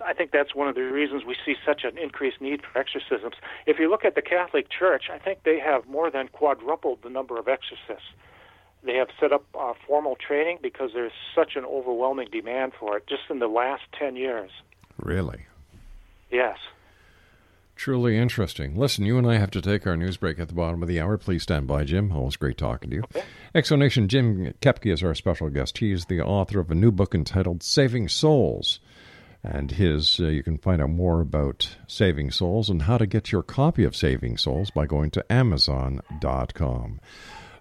I 0.04 0.12
think 0.12 0.30
that's 0.30 0.54
one 0.54 0.68
of 0.68 0.76
the 0.76 0.82
reasons 0.82 1.24
we 1.24 1.36
see 1.44 1.54
such 1.66 1.82
an 1.82 1.98
increased 1.98 2.40
need 2.40 2.62
for 2.62 2.78
exorcisms. 2.78 3.34
If 3.66 3.80
you 3.80 3.90
look 3.90 4.04
at 4.04 4.14
the 4.14 4.22
Catholic 4.22 4.68
Church, 4.68 5.04
I 5.12 5.18
think 5.18 5.42
they 5.44 5.58
have 5.58 5.88
more 5.88 6.10
than 6.10 6.28
quadrupled 6.28 7.02
the 7.02 7.10
number 7.10 7.38
of 7.38 7.48
exorcists. 7.48 8.10
They 8.84 8.96
have 8.96 9.08
set 9.18 9.32
up 9.32 9.44
uh, 9.58 9.72
formal 9.86 10.16
training 10.16 10.58
because 10.62 10.90
there's 10.92 11.12
such 11.34 11.56
an 11.56 11.64
overwhelming 11.64 12.28
demand 12.30 12.72
for 12.78 12.98
it 12.98 13.06
just 13.06 13.22
in 13.30 13.38
the 13.38 13.48
last 13.48 13.82
10 13.98 14.16
years. 14.16 14.50
Really? 14.98 15.46
Yes. 16.30 16.58
Truly 17.76 18.16
interesting. 18.16 18.76
Listen, 18.76 19.04
you 19.04 19.18
and 19.18 19.26
I 19.26 19.36
have 19.36 19.50
to 19.52 19.60
take 19.60 19.86
our 19.86 19.96
news 19.96 20.16
break 20.16 20.38
at 20.38 20.48
the 20.48 20.54
bottom 20.54 20.82
of 20.82 20.88
the 20.88 21.00
hour. 21.00 21.18
Please 21.18 21.42
stand 21.42 21.66
by, 21.66 21.84
Jim. 21.84 22.12
Always 22.12 22.36
great 22.36 22.56
talking 22.56 22.90
to 22.90 22.96
you. 22.96 23.04
X 23.54 23.68
Zone 23.68 23.80
Nation 23.80 24.06
Jim 24.06 24.54
Koepke 24.60 24.92
is 24.92 25.02
our 25.02 25.14
special 25.14 25.50
guest. 25.50 25.78
He 25.78 25.90
is 25.90 26.04
the 26.04 26.20
author 26.20 26.60
of 26.60 26.70
a 26.70 26.74
new 26.74 26.92
book 26.92 27.14
entitled 27.14 27.62
Saving 27.62 28.08
Souls. 28.08 28.80
And 29.42 29.72
his, 29.72 30.20
uh, 30.20 30.28
you 30.28 30.42
can 30.42 30.56
find 30.56 30.80
out 30.80 30.90
more 30.90 31.20
about 31.20 31.76
Saving 31.86 32.30
Souls 32.30 32.70
and 32.70 32.82
how 32.82 32.96
to 32.96 33.06
get 33.06 33.32
your 33.32 33.42
copy 33.42 33.84
of 33.84 33.96
Saving 33.96 34.38
Souls 34.38 34.70
by 34.70 34.86
going 34.86 35.10
to 35.10 35.32
Amazon.com. 35.32 37.00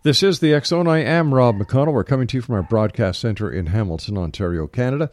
This 0.04 0.22
is 0.22 0.40
the 0.40 0.62
Zone. 0.66 0.88
I 0.90 1.00
am 1.00 1.34
Rob 1.34 1.58
McConnell. 1.58 1.94
We're 1.94 2.04
coming 2.04 2.28
to 2.28 2.38
you 2.38 2.42
from 2.42 2.56
our 2.56 2.62
broadcast 2.62 3.22
center 3.22 3.50
in 3.50 3.68
Hamilton, 3.68 4.18
Ontario, 4.18 4.68
Canada. 4.68 5.10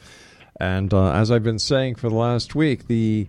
And 0.58 0.92
uh, 0.92 1.12
as 1.12 1.30
I've 1.30 1.44
been 1.44 1.60
saying 1.60 1.94
for 1.94 2.08
the 2.08 2.16
last 2.16 2.56
week, 2.56 2.88
the 2.88 3.28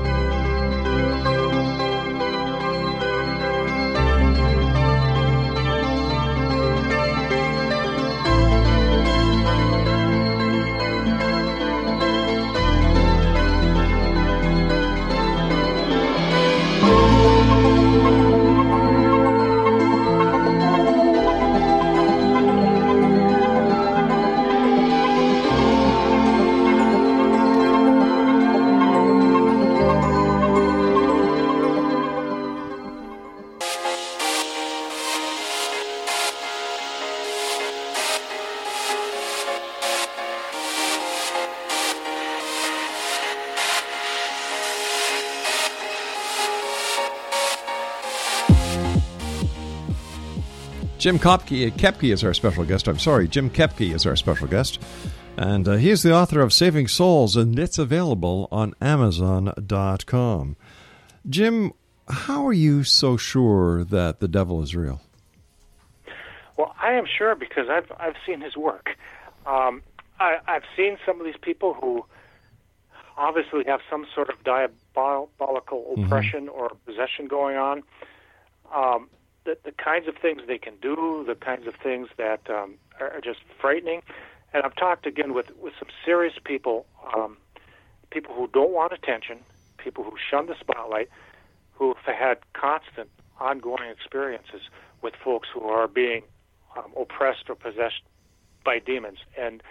Jim 50.99 51.17
Kopke, 51.17 51.71
Koepke 51.71 52.11
is 52.11 52.25
our 52.25 52.33
special 52.33 52.65
guest. 52.65 52.89
I'm 52.89 52.99
sorry, 52.99 53.29
Jim 53.29 53.49
Koepke 53.49 53.95
is 53.95 54.05
our 54.05 54.17
special 54.17 54.47
guest. 54.47 54.83
And 55.37 55.65
uh, 55.65 55.77
he 55.77 55.91
is 55.91 56.03
the 56.03 56.13
author 56.13 56.41
of 56.41 56.51
Saving 56.51 56.89
Souls, 56.89 57.37
and 57.37 57.57
it's 57.57 57.77
available 57.77 58.49
on 58.51 58.73
Amazon.com. 58.81 60.57
Jim, 61.29 61.71
how 62.09 62.45
are 62.45 62.51
you 62.51 62.83
so 62.83 63.15
sure 63.15 63.85
that 63.85 64.19
the 64.19 64.27
devil 64.27 64.61
is 64.61 64.75
real? 64.75 64.99
Well, 66.57 66.75
I 66.81 66.91
am 66.91 67.05
sure 67.05 67.33
because 67.33 67.69
I've 67.69 67.89
I've 67.97 68.15
seen 68.25 68.41
his 68.41 68.57
work. 68.57 68.97
Um, 69.45 69.81
I, 70.19 70.39
I've 70.47 70.63
seen 70.75 70.97
some 71.05 71.21
of 71.21 71.25
these 71.25 71.39
people 71.41 71.75
who 71.75 72.03
obviously 73.17 73.63
have 73.67 73.79
some 73.89 74.05
sort 74.13 74.29
of 74.29 74.43
diabolical 74.43 75.93
mm-hmm. 75.93 76.03
oppression 76.03 76.47
mm-hmm. 76.47 76.59
or 76.59 76.71
possession 76.85 77.27
going 77.27 77.55
on. 77.55 77.83
Um, 78.75 79.07
the, 79.45 79.57
the 79.63 79.71
kinds 79.71 80.07
of 80.07 80.15
things 80.15 80.41
they 80.47 80.57
can 80.57 80.75
do, 80.81 81.23
the 81.27 81.35
kinds 81.35 81.67
of 81.67 81.75
things 81.75 82.09
that 82.17 82.49
um, 82.49 82.75
are, 82.99 83.21
just 83.23 83.39
frightening. 83.59 84.01
And 84.53 84.63
I've 84.63 84.75
talked 84.75 85.05
again 85.05 85.33
with, 85.33 85.51
with 85.57 85.73
some 85.79 85.89
serious 86.05 86.33
people, 86.43 86.85
um, 87.15 87.37
people 88.11 88.33
who 88.33 88.47
don't 88.47 88.71
want 88.71 88.93
attention, 88.93 89.39
people 89.77 90.03
who 90.03 90.13
shun 90.17 90.47
the 90.47 90.55
spotlight, 90.59 91.09
who 91.73 91.93
have 91.93 92.15
had 92.15 92.37
constant, 92.53 93.09
ongoing 93.39 93.89
experiences 93.89 94.61
with 95.01 95.13
folks 95.23 95.47
who 95.53 95.63
are 95.63 95.87
being 95.87 96.23
um, 96.77 96.91
oppressed 96.99 97.49
or 97.49 97.55
possessed 97.55 98.01
by 98.65 98.79
demons. 98.79 99.19
And 99.37 99.63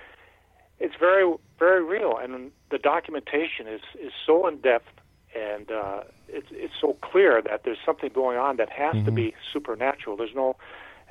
it's 0.81 0.95
very, 0.99 1.35
very 1.59 1.85
real. 1.85 2.17
And 2.17 2.51
the 2.71 2.79
documentation 2.79 3.67
is, 3.67 3.83
is 4.01 4.13
so 4.25 4.47
in 4.47 4.59
depth 4.59 4.89
and 5.35 5.71
uh, 5.71 6.03
it's 6.29 6.49
it's 6.51 6.75
so 6.81 6.97
clear 7.01 7.43
that 7.43 7.62
there's 7.64 7.79
something 7.85 8.11
going 8.14 8.38
on 8.38 8.57
that 8.57 8.71
has 8.71 8.95
mm-hmm. 8.95 9.07
to 9.07 9.11
be 9.12 9.35
supernatural. 9.53 10.17
There's 10.17 10.35
no 10.35 10.57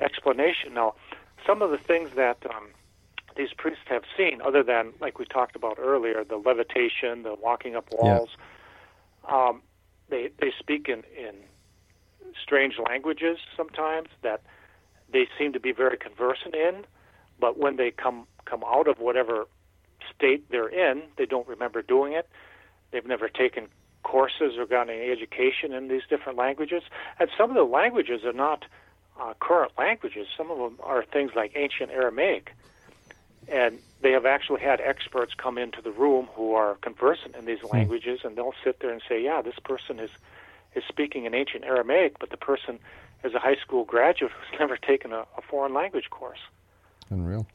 explanation. 0.00 0.74
Now, 0.74 0.94
some 1.46 1.62
of 1.62 1.70
the 1.70 1.78
things 1.78 2.10
that 2.16 2.38
um, 2.46 2.68
these 3.36 3.52
priests 3.56 3.84
have 3.86 4.02
seen, 4.16 4.40
other 4.42 4.62
than 4.62 4.92
like 5.00 5.18
we 5.18 5.24
talked 5.24 5.56
about 5.56 5.78
earlier, 5.78 6.24
the 6.24 6.36
levitation, 6.36 7.22
the 7.22 7.36
walking 7.40 7.76
up 7.76 7.86
walls, 7.92 8.30
yeah. 9.24 9.48
um, 9.48 9.62
they 10.08 10.30
they 10.40 10.52
speak 10.58 10.88
in 10.88 11.02
in 11.16 11.34
strange 12.42 12.74
languages 12.78 13.38
sometimes 13.56 14.08
that 14.22 14.42
they 15.10 15.26
seem 15.38 15.52
to 15.52 15.60
be 15.60 15.72
very 15.72 15.96
conversant 15.96 16.54
in, 16.54 16.84
but 17.40 17.58
when 17.58 17.76
they 17.76 17.90
come 17.90 18.26
come 18.44 18.64
out 18.64 18.88
of 18.88 18.98
whatever 18.98 19.46
state 20.14 20.50
they're 20.50 20.68
in, 20.68 21.02
they 21.16 21.26
don't 21.26 21.46
remember 21.46 21.82
doing 21.82 22.12
it. 22.12 22.28
They've 22.90 23.06
never 23.06 23.28
taken 23.28 23.68
courses 24.08 24.54
any 24.88 25.10
education 25.10 25.74
in 25.74 25.88
these 25.88 26.02
different 26.08 26.38
languages. 26.38 26.82
And 27.20 27.28
some 27.36 27.50
of 27.50 27.56
the 27.56 27.62
languages 27.62 28.24
are 28.24 28.32
not 28.32 28.64
uh, 29.20 29.34
current 29.38 29.72
languages. 29.76 30.26
Some 30.34 30.50
of 30.50 30.58
them 30.58 30.78
are 30.82 31.04
things 31.04 31.32
like 31.36 31.52
ancient 31.54 31.90
Aramaic. 31.90 32.54
And 33.48 33.78
they 34.00 34.12
have 34.12 34.24
actually 34.24 34.62
had 34.62 34.80
experts 34.80 35.34
come 35.34 35.58
into 35.58 35.82
the 35.82 35.90
room 35.90 36.28
who 36.34 36.54
are 36.54 36.76
conversant 36.76 37.36
in 37.36 37.44
these 37.44 37.60
hmm. 37.60 37.76
languages, 37.76 38.20
and 38.24 38.36
they'll 38.36 38.54
sit 38.64 38.80
there 38.80 38.90
and 38.90 39.02
say, 39.08 39.22
"Yeah, 39.22 39.42
this 39.42 39.58
person 39.64 39.98
is 39.98 40.10
is 40.74 40.84
speaking 40.86 41.24
in 41.24 41.34
ancient 41.34 41.64
Aramaic, 41.64 42.18
but 42.18 42.30
the 42.30 42.36
person 42.36 42.78
is 43.24 43.34
a 43.34 43.38
high 43.38 43.56
school 43.56 43.84
graduate 43.84 44.32
who's 44.32 44.58
never 44.64 44.76
taken 44.76 45.12
a, 45.12 45.24
a 45.36 45.42
foreign 45.50 45.72
language 45.72 46.10
course." 46.10 46.40
Unreal. 47.10 47.46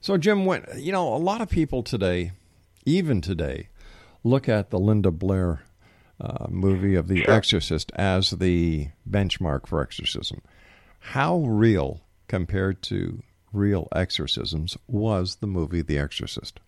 So, 0.00 0.16
Jim, 0.16 0.46
when 0.46 0.64
you 0.76 0.90
know 0.90 1.14
a 1.14 1.22
lot 1.30 1.40
of 1.40 1.48
people 1.48 1.82
today, 1.82 2.32
even 2.84 3.20
today, 3.20 3.68
look 4.24 4.48
at 4.48 4.70
the 4.70 4.78
Linda 4.78 5.12
Blair 5.12 5.62
uh, 6.20 6.46
movie 6.48 6.94
of 6.94 7.08
The 7.08 7.24
sure. 7.24 7.34
Exorcist 7.34 7.92
as 7.94 8.30
the 8.30 8.88
benchmark 9.08 9.66
for 9.66 9.82
exorcism. 9.82 10.40
How 10.98 11.38
real, 11.38 12.02
compared 12.28 12.82
to 12.82 13.22
real 13.52 13.88
exorcisms, 13.94 14.76
was 14.86 15.36
the 15.36 15.46
movie 15.46 15.82
The 15.82 15.98
Exorcist? 15.98 16.60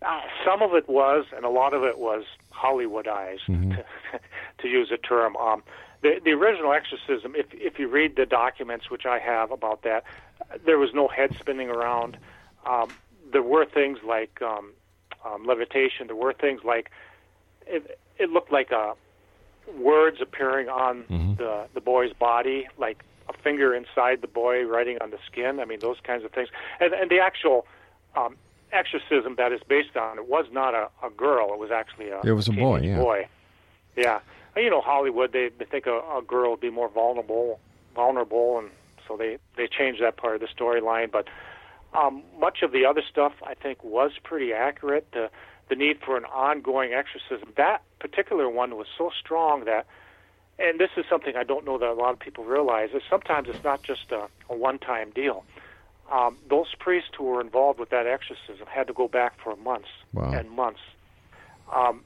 Uh, 0.00 0.20
some 0.44 0.62
of 0.62 0.74
it 0.74 0.88
was, 0.88 1.26
and 1.36 1.44
a 1.44 1.50
lot 1.50 1.74
of 1.74 1.84
it 1.84 1.98
was 1.98 2.24
Hollywoodized, 2.52 3.46
mm-hmm. 3.48 3.72
to, 3.72 3.84
to, 4.58 4.68
use 4.68 4.90
a 4.90 4.96
term. 4.96 5.36
Um, 5.36 5.62
the, 6.00 6.20
the 6.24 6.32
original 6.32 6.72
exorcism, 6.72 7.34
if, 7.36 7.46
if 7.52 7.78
you 7.78 7.88
read 7.88 8.16
the 8.16 8.26
documents, 8.26 8.90
which 8.90 9.06
I 9.06 9.20
have 9.20 9.52
about 9.52 9.82
that, 9.82 10.04
there 10.64 10.78
was 10.78 10.90
no 10.92 11.06
head 11.06 11.36
spinning 11.38 11.68
around. 11.68 12.16
Um, 12.66 12.88
there 13.32 13.42
were 13.42 13.64
things 13.64 13.98
like 14.04 14.42
um, 14.42 14.72
um, 15.24 15.44
levitation. 15.44 16.08
There 16.08 16.16
were 16.16 16.32
things 16.32 16.62
like 16.64 16.90
it, 17.66 17.98
it 18.18 18.30
looked 18.30 18.52
like 18.52 18.70
a 18.70 18.76
uh, 18.76 18.94
words 19.78 20.18
appearing 20.20 20.68
on 20.68 21.04
mm-hmm. 21.04 21.34
the 21.34 21.66
the 21.74 21.80
boy's 21.80 22.12
body, 22.12 22.68
like 22.78 23.04
a 23.28 23.32
finger 23.42 23.74
inside 23.74 24.20
the 24.20 24.28
boy 24.28 24.64
writing 24.64 24.98
on 25.00 25.10
the 25.10 25.18
skin. 25.26 25.60
I 25.60 25.64
mean, 25.64 25.80
those 25.80 25.98
kinds 26.02 26.24
of 26.24 26.32
things. 26.32 26.48
And 26.80 26.92
and 26.92 27.10
the 27.10 27.18
actual 27.18 27.66
um, 28.16 28.36
exorcism 28.72 29.36
that 29.36 29.52
is 29.52 29.60
based 29.68 29.96
on 29.96 30.18
it 30.18 30.28
was 30.28 30.46
not 30.52 30.74
a, 30.74 30.88
a 31.04 31.10
girl. 31.10 31.52
It 31.52 31.58
was 31.58 31.70
actually 31.70 32.08
a 32.08 32.20
it 32.24 32.32
was 32.32 32.48
a 32.48 32.52
boy. 32.52 32.80
Yeah. 32.80 32.98
Boy. 32.98 33.28
Yeah. 33.96 34.20
You 34.56 34.70
know, 34.70 34.80
Hollywood 34.80 35.32
they 35.32 35.50
they 35.56 35.64
think 35.64 35.86
a, 35.86 35.98
a 35.98 36.22
girl 36.26 36.50
would 36.52 36.60
be 36.60 36.70
more 36.70 36.88
vulnerable, 36.88 37.60
vulnerable, 37.94 38.58
and 38.58 38.70
so 39.06 39.16
they 39.16 39.38
they 39.56 39.66
changed 39.66 40.02
that 40.02 40.16
part 40.16 40.34
of 40.34 40.40
the 40.40 40.48
storyline. 40.48 41.10
But 41.10 41.28
um, 41.94 42.22
much 42.38 42.62
of 42.62 42.72
the 42.72 42.84
other 42.84 43.02
stuff 43.08 43.32
I 43.46 43.54
think 43.54 43.82
was 43.84 44.12
pretty 44.22 44.52
accurate. 44.52 45.06
The 45.12 45.30
the 45.72 45.76
need 45.76 45.98
for 46.04 46.18
an 46.18 46.26
ongoing 46.26 46.92
exorcism. 46.92 47.48
That 47.56 47.80
particular 47.98 48.50
one 48.50 48.76
was 48.76 48.86
so 48.98 49.10
strong 49.18 49.64
that, 49.64 49.86
and 50.58 50.78
this 50.78 50.90
is 50.98 51.06
something 51.08 51.34
I 51.34 51.44
don't 51.44 51.64
know 51.64 51.78
that 51.78 51.88
a 51.88 51.94
lot 51.94 52.12
of 52.12 52.18
people 52.18 52.44
realize, 52.44 52.90
is 52.92 53.00
sometimes 53.08 53.48
it's 53.48 53.64
not 53.64 53.82
just 53.82 54.12
a, 54.12 54.28
a 54.50 54.54
one-time 54.54 55.12
deal. 55.12 55.46
Um, 56.10 56.36
those 56.50 56.66
priests 56.78 57.12
who 57.16 57.24
were 57.24 57.40
involved 57.40 57.80
with 57.80 57.88
that 57.88 58.06
exorcism 58.06 58.66
had 58.66 58.86
to 58.88 58.92
go 58.92 59.08
back 59.08 59.32
for 59.42 59.56
months 59.56 59.88
wow. 60.12 60.30
and 60.30 60.50
months. 60.50 60.80
Um, 61.74 62.02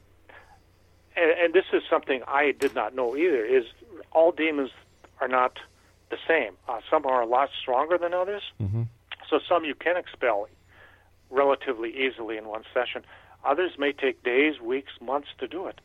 and, 1.17 1.33
and 1.33 1.53
this 1.53 1.65
is 1.73 1.83
something 1.91 2.23
I 2.29 2.53
did 2.53 2.73
not 2.73 2.95
know 2.95 3.17
either. 3.17 3.45
Is 3.45 3.65
all 4.13 4.31
demons 4.31 4.71
are 5.21 5.27
not 5.27 5.59
the 6.11 6.19
same. 6.29 6.53
Uh, 6.69 6.79
some 6.89 7.05
are 7.05 7.21
a 7.21 7.27
lot 7.27 7.49
stronger 7.61 7.99
than 7.99 8.15
others. 8.15 8.43
Mm-hmm. 8.63 8.83
So 9.29 9.41
some 9.49 9.65
you 9.65 9.75
can 9.75 9.97
expel 9.97 10.47
relatively 11.31 11.91
easily 12.07 12.37
in 12.37 12.47
one 12.47 12.63
session. 12.73 13.03
Others 13.47 13.73
may 13.79 13.93
take 13.93 14.23
days, 14.23 14.61
weeks, 14.61 14.93
months 15.01 15.29
to 15.39 15.47
do 15.47 15.67
it. 15.67 15.81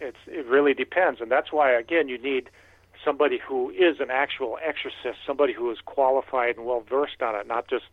It's, 0.00 0.16
it 0.26 0.46
really 0.46 0.74
depends, 0.74 1.20
and 1.20 1.30
that's 1.30 1.52
why 1.52 1.72
again 1.72 2.08
you 2.08 2.18
need 2.18 2.48
somebody 3.04 3.38
who 3.38 3.70
is 3.70 4.00
an 4.00 4.10
actual 4.10 4.58
exorcist, 4.62 5.18
somebody 5.26 5.52
who 5.52 5.70
is 5.70 5.78
qualified 5.84 6.56
and 6.56 6.66
well 6.66 6.80
versed 6.88 7.20
on 7.20 7.34
it, 7.34 7.46
not 7.46 7.68
just 7.68 7.84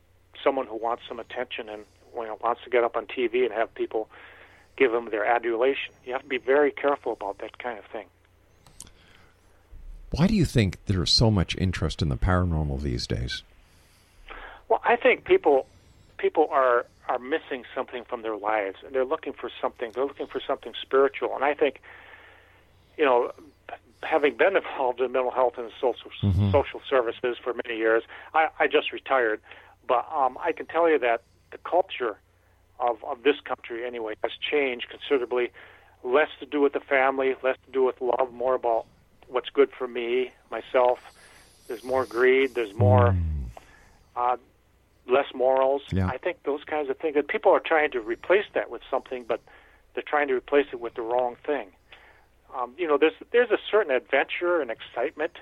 someone 0.44 0.68
who 0.68 0.76
wants 0.76 1.04
some 1.08 1.20
attention 1.20 1.70
and 1.70 1.84
you 2.16 2.24
know, 2.24 2.38
wants 2.42 2.64
to 2.64 2.70
get 2.70 2.84
up 2.84 2.96
on 2.96 3.06
TV 3.06 3.44
and 3.44 3.54
have 3.54 3.74
people 3.74 4.10
give 4.78 4.92
them 4.92 5.10
their 5.10 5.26
adulation. 5.26 5.94
You 6.06 6.14
have 6.14 6.22
to 6.22 6.28
be 6.28 6.38
very 6.38 6.72
careful 6.72 7.12
about 7.12 7.40
that 7.40 7.58
kind 7.58 7.78
of 7.78 7.86
thing. 7.86 8.06
Why 10.12 10.28
do 10.28 10.36
you 10.36 10.46
think 10.46 10.78
there's 10.86 11.12
so 11.12 11.30
much 11.30 11.56
interest 11.58 12.02
in 12.02 12.10
the 12.10 12.18
paranormal 12.18 12.82
these 12.82 13.06
days? 13.06 13.44
Well, 14.68 14.82
I 14.84 14.96
think 14.96 15.26
people 15.26 15.68
people 16.20 16.48
are 16.52 16.86
are 17.08 17.18
missing 17.18 17.64
something 17.74 18.04
from 18.04 18.22
their 18.22 18.38
lives 18.38 18.78
and 18.86 18.94
they're 18.94 19.06
looking 19.06 19.34
for 19.34 19.50
something 19.60 19.92
they're 19.96 20.06
looking 20.06 20.28
for 20.28 20.42
something 20.46 20.74
spiritual 20.80 21.34
and 21.34 21.44
i 21.44 21.54
think 21.56 21.82
you 22.98 23.06
know 23.06 23.32
having 24.04 24.38
been 24.38 24.56
involved 24.56 25.02
in 25.02 25.12
mental 25.12 25.32
health 25.32 25.54
and 25.58 25.72
social 25.82 26.12
mm-hmm. 26.22 26.52
social 26.52 26.82
services 26.88 27.38
for 27.44 27.54
many 27.66 27.78
years 27.78 28.04
i 28.36 28.48
i 28.60 28.68
just 28.68 28.92
retired 28.92 29.42
but 29.88 30.08
um 30.14 30.38
i 30.44 30.52
can 30.52 30.68
tell 30.68 30.88
you 30.88 31.00
that 31.00 31.24
the 31.52 31.58
culture 31.60 32.18
of 32.80 33.04
of 33.04 33.24
this 33.24 33.40
country 33.44 33.86
anyway 33.86 34.14
has 34.24 34.32
changed 34.40 34.88
considerably 34.90 35.50
less 36.04 36.30
to 36.40 36.46
do 36.46 36.62
with 36.62 36.74
the 36.74 36.80
family 36.80 37.34
less 37.44 37.58
to 37.66 37.72
do 37.72 37.84
with 37.84 38.00
love 38.02 38.32
more 38.32 38.54
about 38.54 38.86
what's 39.28 39.50
good 39.50 39.72
for 39.72 39.88
me 39.88 40.32
myself 40.52 41.00
there's 41.68 41.84
more 41.84 42.06
greed 42.06 42.54
there's 42.56 42.74
more 42.76 43.10
mm. 43.10 43.46
uh, 44.16 44.38
less 45.10 45.34
morals. 45.34 45.82
Yeah. 45.92 46.08
I 46.08 46.18
think 46.18 46.44
those 46.44 46.64
kinds 46.64 46.90
of 46.90 46.98
things. 46.98 47.16
And 47.16 47.28
people 47.28 47.52
are 47.52 47.60
trying 47.60 47.92
to 47.92 48.00
replace 48.00 48.46
that 48.54 48.70
with 48.70 48.82
something, 48.90 49.26
but 49.28 49.42
they're 49.94 50.04
trying 50.04 50.28
to 50.30 50.36
replace 50.36 50.68
it 50.72 50.80
with 50.80 50.96
the 50.96 51.02
wrong 51.02 51.36
thing. 51.46 51.68
Um, 52.56 52.74
you 52.78 52.88
know, 52.88 52.98
there's 52.98 53.14
there's 53.32 53.52
a 53.52 53.60
certain 53.70 53.92
adventure 53.96 54.62
and 54.62 54.72
excitement 54.72 55.34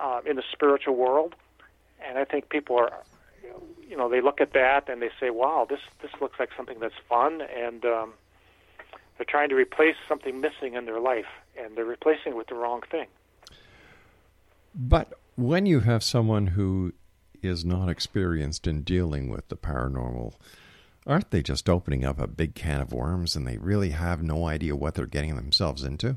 uh, 0.00 0.20
in 0.24 0.36
the 0.36 0.42
spiritual 0.50 0.96
world, 0.96 1.34
and 2.06 2.18
I 2.18 2.24
think 2.24 2.48
people 2.48 2.76
are, 2.76 2.92
you 3.86 3.96
know, 3.96 4.08
they 4.08 4.20
look 4.20 4.40
at 4.40 4.54
that 4.54 4.88
and 4.88 5.02
they 5.02 5.10
say, 5.20 5.30
"Wow, 5.30 5.66
this 5.68 5.80
this 6.00 6.10
looks 6.20 6.38
like 6.38 6.50
something 6.56 6.78
that's 6.80 6.94
fun," 7.08 7.42
and 7.42 7.84
um, 7.84 8.14
they're 9.16 9.26
trying 9.28 9.50
to 9.50 9.56
replace 9.56 9.96
something 10.08 10.40
missing 10.40 10.74
in 10.74 10.86
their 10.86 11.00
life, 11.00 11.26
and 11.58 11.76
they're 11.76 11.84
replacing 11.84 12.32
it 12.32 12.36
with 12.36 12.46
the 12.46 12.54
wrong 12.54 12.82
thing. 12.90 13.08
But 14.74 15.12
when 15.36 15.66
you 15.66 15.80
have 15.80 16.02
someone 16.02 16.48
who 16.48 16.92
is 17.42 17.64
not 17.64 17.88
experienced 17.88 18.66
in 18.66 18.82
dealing 18.82 19.28
with 19.28 19.48
the 19.48 19.56
paranormal, 19.56 20.34
aren't 21.06 21.30
they 21.30 21.42
just 21.42 21.68
opening 21.68 22.04
up 22.04 22.18
a 22.18 22.26
big 22.26 22.54
can 22.54 22.80
of 22.80 22.92
worms 22.92 23.34
and 23.34 23.46
they 23.46 23.56
really 23.56 23.90
have 23.90 24.22
no 24.22 24.46
idea 24.46 24.76
what 24.76 24.94
they're 24.94 25.06
getting 25.06 25.36
themselves 25.36 25.82
into? 25.82 26.16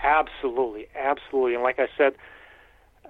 Absolutely, 0.00 0.88
absolutely. 0.98 1.54
And 1.54 1.62
like 1.62 1.78
I 1.78 1.88
said, 1.96 2.14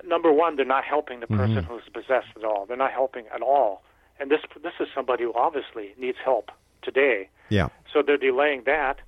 number 0.04 0.32
one, 0.32 0.56
they're 0.56 0.64
not 0.64 0.84
helping 0.84 1.20
the 1.20 1.26
person 1.26 1.56
mm-hmm. 1.56 1.72
who's 1.72 1.82
possessed 1.92 2.28
at 2.36 2.44
all. 2.44 2.66
They're 2.66 2.76
not 2.76 2.92
helping 2.92 3.26
at 3.34 3.42
all. 3.42 3.82
And 4.20 4.30
this 4.30 4.40
this 4.62 4.74
is 4.78 4.88
somebody 4.94 5.24
who 5.24 5.32
obviously 5.34 5.94
needs 5.98 6.18
help 6.22 6.50
today. 6.82 7.28
Yeah. 7.48 7.68
So 7.92 8.02
they're 8.02 8.18
delaying 8.18 8.64
that. 8.66 9.00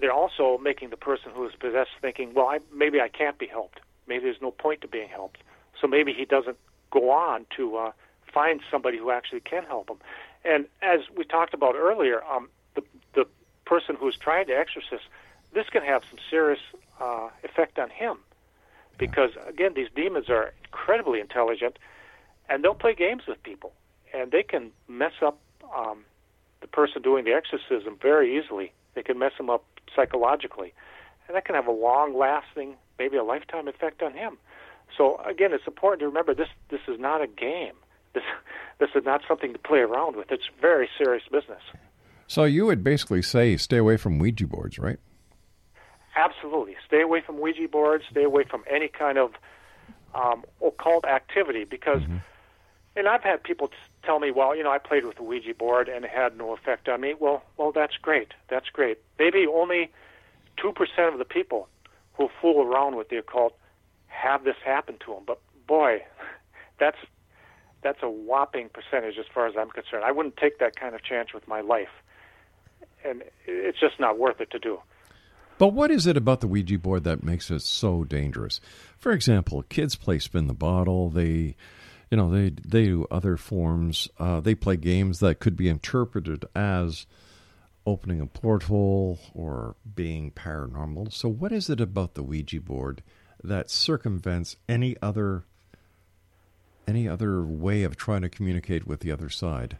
They're 0.00 0.12
also 0.12 0.58
making 0.58 0.90
the 0.90 0.96
person 0.96 1.32
who 1.34 1.46
is 1.46 1.52
possessed 1.58 1.90
thinking, 2.00 2.32
well, 2.34 2.46
I, 2.46 2.58
maybe 2.74 3.00
I 3.00 3.08
can't 3.08 3.38
be 3.38 3.46
helped. 3.46 3.80
Maybe 4.06 4.24
there's 4.24 4.40
no 4.40 4.50
point 4.50 4.80
to 4.82 4.88
being 4.88 5.08
helped. 5.08 5.38
So 5.80 5.86
maybe 5.86 6.12
he 6.12 6.24
doesn't 6.24 6.56
go 6.90 7.10
on 7.10 7.46
to 7.56 7.76
uh, 7.76 7.92
find 8.32 8.60
somebody 8.70 8.98
who 8.98 9.10
actually 9.10 9.40
can 9.40 9.64
help 9.64 9.88
them. 9.88 9.98
And 10.44 10.66
as 10.82 11.00
we 11.16 11.24
talked 11.24 11.54
about 11.54 11.74
earlier, 11.74 12.22
um, 12.24 12.48
the 12.74 12.82
the 13.14 13.26
person 13.64 13.96
who's 13.96 14.16
trying 14.16 14.46
to 14.46 14.56
exorcist, 14.56 15.04
this 15.52 15.68
can 15.68 15.82
have 15.82 16.02
some 16.08 16.18
serious 16.30 16.60
uh, 17.00 17.28
effect 17.44 17.78
on 17.78 17.90
him, 17.90 18.18
because 18.96 19.30
again, 19.46 19.72
these 19.74 19.88
demons 19.94 20.30
are 20.30 20.52
incredibly 20.64 21.20
intelligent, 21.20 21.78
and 22.48 22.62
they'll 22.62 22.74
play 22.74 22.94
games 22.94 23.22
with 23.26 23.42
people, 23.42 23.72
and 24.14 24.30
they 24.30 24.42
can 24.42 24.70
mess 24.88 25.12
up 25.22 25.38
um, 25.76 26.04
the 26.60 26.66
person 26.66 27.02
doing 27.02 27.24
the 27.24 27.32
exorcism 27.32 27.98
very 28.00 28.38
easily. 28.38 28.72
They 28.94 29.02
can 29.02 29.18
mess 29.18 29.32
him 29.38 29.50
up 29.50 29.64
psychologically, 29.94 30.72
and 31.26 31.36
that 31.36 31.44
can 31.44 31.54
have 31.54 31.66
a 31.66 31.72
long-lasting, 31.72 32.76
maybe 32.98 33.16
a 33.16 33.24
lifetime 33.24 33.68
effect 33.68 34.02
on 34.02 34.12
him. 34.14 34.38
So 34.96 35.20
again, 35.24 35.52
it's 35.52 35.66
important 35.66 36.00
to 36.00 36.06
remember 36.06 36.34
this: 36.34 36.48
this 36.70 36.80
is 36.88 36.98
not 36.98 37.22
a 37.22 37.26
game. 37.26 37.74
This 38.14 38.24
this 38.78 38.90
is 38.94 39.04
not 39.04 39.22
something 39.28 39.52
to 39.52 39.58
play 39.58 39.80
around 39.80 40.16
with. 40.16 40.30
It's 40.30 40.48
very 40.60 40.88
serious 40.96 41.24
business. 41.30 41.62
So 42.26 42.44
you 42.44 42.66
would 42.66 42.84
basically 42.84 43.22
say 43.22 43.56
stay 43.56 43.78
away 43.78 43.96
from 43.96 44.18
Ouija 44.18 44.46
boards, 44.46 44.78
right? 44.78 44.98
Absolutely, 46.16 46.76
stay 46.86 47.00
away 47.00 47.20
from 47.20 47.40
Ouija 47.40 47.68
boards. 47.68 48.04
Stay 48.10 48.24
away 48.24 48.44
from 48.44 48.64
any 48.68 48.88
kind 48.88 49.18
of 49.18 49.32
um, 50.14 50.44
occult 50.64 51.04
activity 51.04 51.64
because. 51.64 52.02
And 52.96 53.06
I've 53.06 53.22
had 53.22 53.44
people 53.44 53.68
t- 53.68 53.74
tell 54.02 54.18
me, 54.18 54.32
well, 54.32 54.56
you 54.56 54.64
know, 54.64 54.72
I 54.72 54.78
played 54.78 55.04
with 55.04 55.18
the 55.18 55.22
Ouija 55.22 55.54
board 55.54 55.88
and 55.88 56.04
it 56.04 56.10
had 56.10 56.36
no 56.36 56.52
effect 56.52 56.88
on 56.88 57.00
me. 57.00 57.14
Well, 57.16 57.44
well, 57.56 57.70
that's 57.70 57.96
great. 57.96 58.32
That's 58.48 58.68
great. 58.70 58.98
Maybe 59.20 59.46
only 59.46 59.92
two 60.56 60.72
percent 60.72 61.12
of 61.12 61.18
the 61.18 61.24
people 61.24 61.68
who 62.14 62.28
fool 62.40 62.60
around 62.60 62.96
with 62.96 63.08
the 63.08 63.18
occult 63.18 63.56
have 64.20 64.44
this 64.44 64.56
happen 64.64 64.96
to 65.06 65.14
them. 65.14 65.22
But 65.26 65.40
boy, 65.66 66.02
that's 66.80 66.98
that's 67.82 68.02
a 68.02 68.10
whopping 68.10 68.70
percentage 68.70 69.18
as 69.18 69.26
far 69.32 69.46
as 69.46 69.54
I'm 69.58 69.70
concerned. 69.70 70.04
I 70.04 70.12
wouldn't 70.12 70.36
take 70.36 70.58
that 70.58 70.76
kind 70.76 70.94
of 70.94 71.02
chance 71.02 71.32
with 71.32 71.46
my 71.46 71.60
life, 71.60 71.88
and 73.04 73.22
it's 73.46 73.78
just 73.78 74.00
not 74.00 74.18
worth 74.18 74.40
it 74.40 74.50
to 74.50 74.58
do. 74.58 74.80
But 75.58 75.68
what 75.68 75.90
is 75.90 76.06
it 76.06 76.16
about 76.16 76.40
the 76.40 76.46
Ouija 76.46 76.78
board 76.78 77.04
that 77.04 77.24
makes 77.24 77.50
it 77.50 77.62
so 77.62 78.04
dangerous? 78.04 78.60
For 78.96 79.12
example, 79.12 79.62
kids 79.64 79.96
play 79.96 80.20
spin 80.20 80.46
the 80.46 80.54
bottle. 80.54 81.10
They, 81.10 81.56
you 82.10 82.16
know, 82.16 82.30
they 82.30 82.50
they 82.50 82.84
do 82.84 83.06
other 83.10 83.36
forms. 83.36 84.08
Uh, 84.18 84.40
they 84.40 84.54
play 84.54 84.76
games 84.76 85.18
that 85.20 85.40
could 85.40 85.56
be 85.56 85.68
interpreted 85.68 86.44
as 86.54 87.06
opening 87.86 88.20
a 88.20 88.26
portal 88.26 89.18
or 89.34 89.74
being 89.94 90.30
paranormal. 90.30 91.12
So, 91.12 91.28
what 91.28 91.52
is 91.52 91.70
it 91.70 91.80
about 91.80 92.14
the 92.14 92.22
Ouija 92.22 92.60
board 92.60 93.02
that 93.42 93.70
circumvents 93.70 94.56
any 94.68 94.96
other 95.02 95.44
any 96.86 97.06
other 97.06 97.42
way 97.42 97.82
of 97.82 97.96
trying 97.96 98.22
to 98.22 98.30
communicate 98.30 98.86
with 98.86 99.00
the 99.00 99.12
other 99.12 99.28
side? 99.28 99.76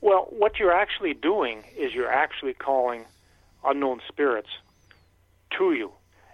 Well, 0.00 0.28
what 0.30 0.58
you're 0.58 0.72
actually 0.72 1.14
doing 1.14 1.64
is 1.76 1.92
you're 1.92 2.10
actually 2.10 2.54
calling 2.54 3.04
unknown 3.64 4.00
spirits 4.08 4.48
to 5.58 5.72
you. 5.72 5.90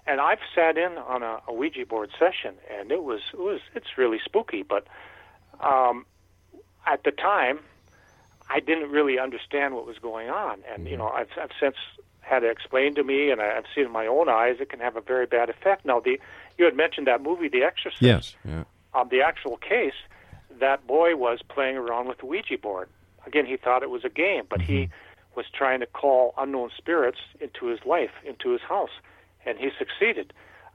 And 0.06 0.20
I've 0.20 0.38
sat 0.54 0.78
in 0.78 0.98
on 0.98 1.22
a, 1.22 1.40
a 1.48 1.52
Ouija 1.52 1.84
board 1.86 2.10
session, 2.18 2.54
and 2.70 2.92
it 2.92 3.02
was 3.02 3.20
it 3.32 3.40
was 3.40 3.60
it's 3.74 3.98
really 3.98 4.20
spooky. 4.24 4.62
But 4.62 4.86
um, 5.60 6.06
at 6.86 7.02
the 7.02 7.10
time, 7.10 7.58
I 8.48 8.60
didn't 8.60 8.90
really 8.92 9.18
understand 9.18 9.74
what 9.74 9.84
was 9.84 9.98
going 9.98 10.30
on, 10.30 10.62
and 10.72 10.86
you 10.86 10.96
know 10.96 11.08
I've, 11.08 11.30
I've 11.40 11.50
since 11.58 11.76
had 12.26 12.42
it 12.42 12.50
explained 12.50 12.96
to 12.96 13.04
me, 13.04 13.30
and 13.30 13.40
I- 13.40 13.56
I've 13.56 13.66
seen 13.74 13.84
in 13.84 13.92
my 13.92 14.06
own 14.06 14.28
eyes 14.28 14.56
it 14.60 14.68
can 14.68 14.80
have 14.80 14.96
a 14.96 15.00
very 15.00 15.26
bad 15.26 15.48
effect. 15.48 15.84
Now, 15.84 16.00
the 16.00 16.20
you 16.58 16.64
had 16.64 16.74
mentioned 16.74 17.06
that 17.06 17.20
movie, 17.22 17.48
The 17.48 17.62
Exorcist. 17.62 18.02
Yes. 18.02 18.36
Yeah. 18.44 18.64
on 18.94 19.10
the 19.10 19.20
actual 19.20 19.58
case, 19.58 19.92
that 20.58 20.86
boy 20.86 21.14
was 21.16 21.42
playing 21.42 21.76
around 21.76 22.08
with 22.08 22.16
the 22.16 22.24
Ouija 22.24 22.56
board. 22.56 22.88
Again, 23.26 23.44
he 23.44 23.58
thought 23.58 23.82
it 23.82 23.90
was 23.90 24.04
a 24.06 24.08
game, 24.08 24.44
but 24.48 24.62
he 24.62 24.88
was 25.34 25.44
trying 25.50 25.80
to 25.80 25.86
call 25.86 26.32
unknown 26.38 26.70
spirits 26.78 27.18
into 27.40 27.66
his 27.66 27.84
life, 27.84 28.12
into 28.24 28.50
his 28.52 28.62
house, 28.62 28.94
and 29.44 29.58
he 29.58 29.68
succeeded. 29.78 30.32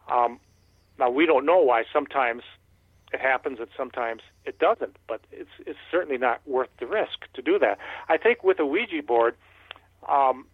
Um, 0.08 0.40
now 1.00 1.10
we 1.10 1.26
don't 1.26 1.46
know 1.48 1.58
why. 1.58 1.84
Sometimes 1.92 2.44
it 3.12 3.20
happens, 3.20 3.60
and 3.60 3.70
sometimes 3.76 4.22
it 4.46 4.60
doesn't. 4.60 4.98
But 5.08 5.22
it's 5.32 5.50
it's 5.66 5.80
certainly 5.90 6.20
not 6.20 6.42
worth 6.46 6.70
the 6.80 6.86
risk 6.86 7.26
to 7.34 7.42
do 7.42 7.58
that. 7.58 7.80
I 8.08 8.18
think 8.18 8.44
with 8.44 8.60
a 8.60 8.66
Ouija 8.68 9.02
board, 9.02 9.36
um, 10.08 10.46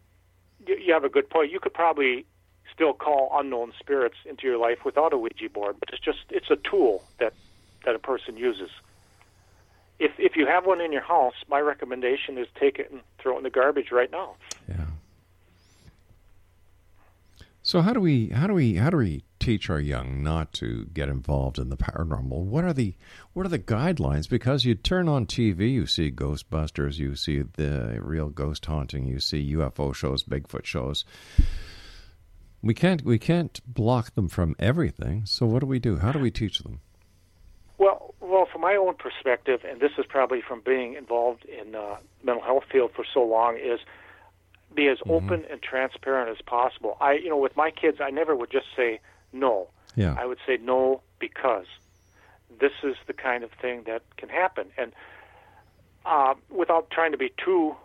you, 0.67 0.77
you 0.77 0.93
have 0.93 1.03
a 1.03 1.09
good 1.09 1.29
point. 1.29 1.51
You 1.51 1.59
could 1.59 1.73
probably 1.73 2.25
still 2.73 2.93
call 2.93 3.31
unknown 3.33 3.73
spirits 3.79 4.17
into 4.25 4.45
your 4.45 4.57
life 4.57 4.79
without 4.85 5.13
a 5.13 5.17
Ouija 5.17 5.49
board, 5.49 5.77
but 5.79 5.89
it's 5.91 6.03
just 6.03 6.19
it's 6.29 6.49
a 6.49 6.57
tool 6.57 7.03
that 7.19 7.33
that 7.85 7.95
a 7.95 7.99
person 7.99 8.37
uses. 8.37 8.69
If 9.99 10.11
if 10.17 10.35
you 10.35 10.45
have 10.45 10.65
one 10.65 10.81
in 10.81 10.91
your 10.91 11.01
house, 11.01 11.35
my 11.49 11.59
recommendation 11.59 12.37
is 12.37 12.47
take 12.59 12.77
it 12.79 12.91
and 12.91 13.01
throw 13.17 13.35
it 13.35 13.37
in 13.39 13.43
the 13.43 13.49
garbage 13.49 13.91
right 13.91 14.11
now. 14.11 14.35
Yeah. 14.67 14.85
So 17.63 17.81
how 17.81 17.93
do 17.93 17.99
we 17.99 18.27
how 18.29 18.47
do 18.47 18.53
we 18.53 18.75
how 18.75 18.89
do 18.89 18.97
we 18.97 19.23
teach 19.47 19.69
our 19.69 19.79
young 19.79 20.21
not 20.21 20.51
to 20.51 20.83
get 20.93 21.07
involved 21.07 21.57
in 21.57 21.69
the 21.69 21.77
paranormal? 21.77 22.43
What 22.43 22.65
are 22.65 22.73
the 22.73 22.95
what 23.31 23.45
are 23.45 23.49
the 23.49 23.57
guidelines? 23.57 24.29
Because 24.29 24.65
you 24.65 24.75
turn 24.75 25.07
on 25.07 25.25
TV, 25.25 25.71
you 25.71 25.85
see 25.85 26.11
Ghostbusters, 26.11 26.97
you 26.97 27.15
see 27.15 27.43
the 27.53 27.97
real 28.01 28.27
ghost 28.27 28.65
haunting, 28.65 29.07
you 29.07 29.21
see 29.21 29.53
UFO 29.53 29.95
shows, 29.95 30.25
Bigfoot 30.25 30.65
shows. 30.65 31.05
We 32.61 32.73
can't 32.73 33.05
we 33.05 33.17
can't 33.17 33.61
block 33.65 34.15
them 34.15 34.27
from 34.27 34.53
everything. 34.59 35.25
So 35.25 35.45
what 35.45 35.59
do 35.59 35.65
we 35.65 35.79
do? 35.79 35.95
How 35.95 36.11
do 36.11 36.19
we 36.19 36.29
teach 36.29 36.59
them? 36.59 36.81
Well, 37.77 38.15
well, 38.19 38.49
from 38.51 38.59
my 38.59 38.75
own 38.75 38.95
perspective, 38.95 39.61
and 39.63 39.79
this 39.79 39.91
is 39.97 40.05
probably 40.09 40.41
from 40.41 40.59
being 40.59 40.95
involved 40.95 41.45
in 41.45 41.73
uh, 41.73 41.95
mental 42.21 42.43
health 42.43 42.65
field 42.69 42.91
for 42.93 43.05
so 43.13 43.23
long, 43.23 43.55
is 43.55 43.79
be 44.75 44.89
as 44.89 44.97
open 45.07 45.45
and 45.49 45.61
transparent 45.61 46.29
as 46.29 46.41
possible. 46.45 46.97
I, 46.99 47.13
you 47.13 47.29
know, 47.29 47.37
with 47.37 47.55
my 47.55 47.71
kids, 47.71 47.99
I 48.01 48.09
never 48.09 48.35
would 48.35 48.51
just 48.51 48.67
say 48.75 48.99
no. 49.33 49.69
Yeah. 49.95 50.15
I 50.17 50.25
would 50.25 50.39
say 50.45 50.57
no 50.57 51.01
because 51.19 51.65
this 52.59 52.73
is 52.83 52.95
the 53.07 53.13
kind 53.13 53.43
of 53.43 53.51
thing 53.51 53.83
that 53.83 54.03
can 54.17 54.29
happen, 54.29 54.67
and 54.77 54.93
uh, 56.05 56.35
without 56.49 56.89
trying 56.89 57.11
to 57.11 57.17
be 57.17 57.31
too 57.43 57.75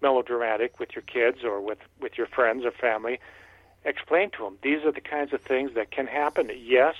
melodramatic 0.00 0.78
with 0.78 0.94
your 0.94 1.02
kids 1.02 1.44
or 1.44 1.60
with 1.60 1.78
with 2.00 2.16
your 2.18 2.26
friends 2.26 2.64
or 2.64 2.70
family, 2.70 3.18
explain 3.84 4.30
to 4.30 4.44
them 4.44 4.58
these 4.62 4.84
are 4.84 4.92
the 4.92 5.00
kinds 5.00 5.32
of 5.32 5.40
things 5.40 5.72
that 5.74 5.90
can 5.90 6.06
happen. 6.06 6.50
Yes, 6.56 6.94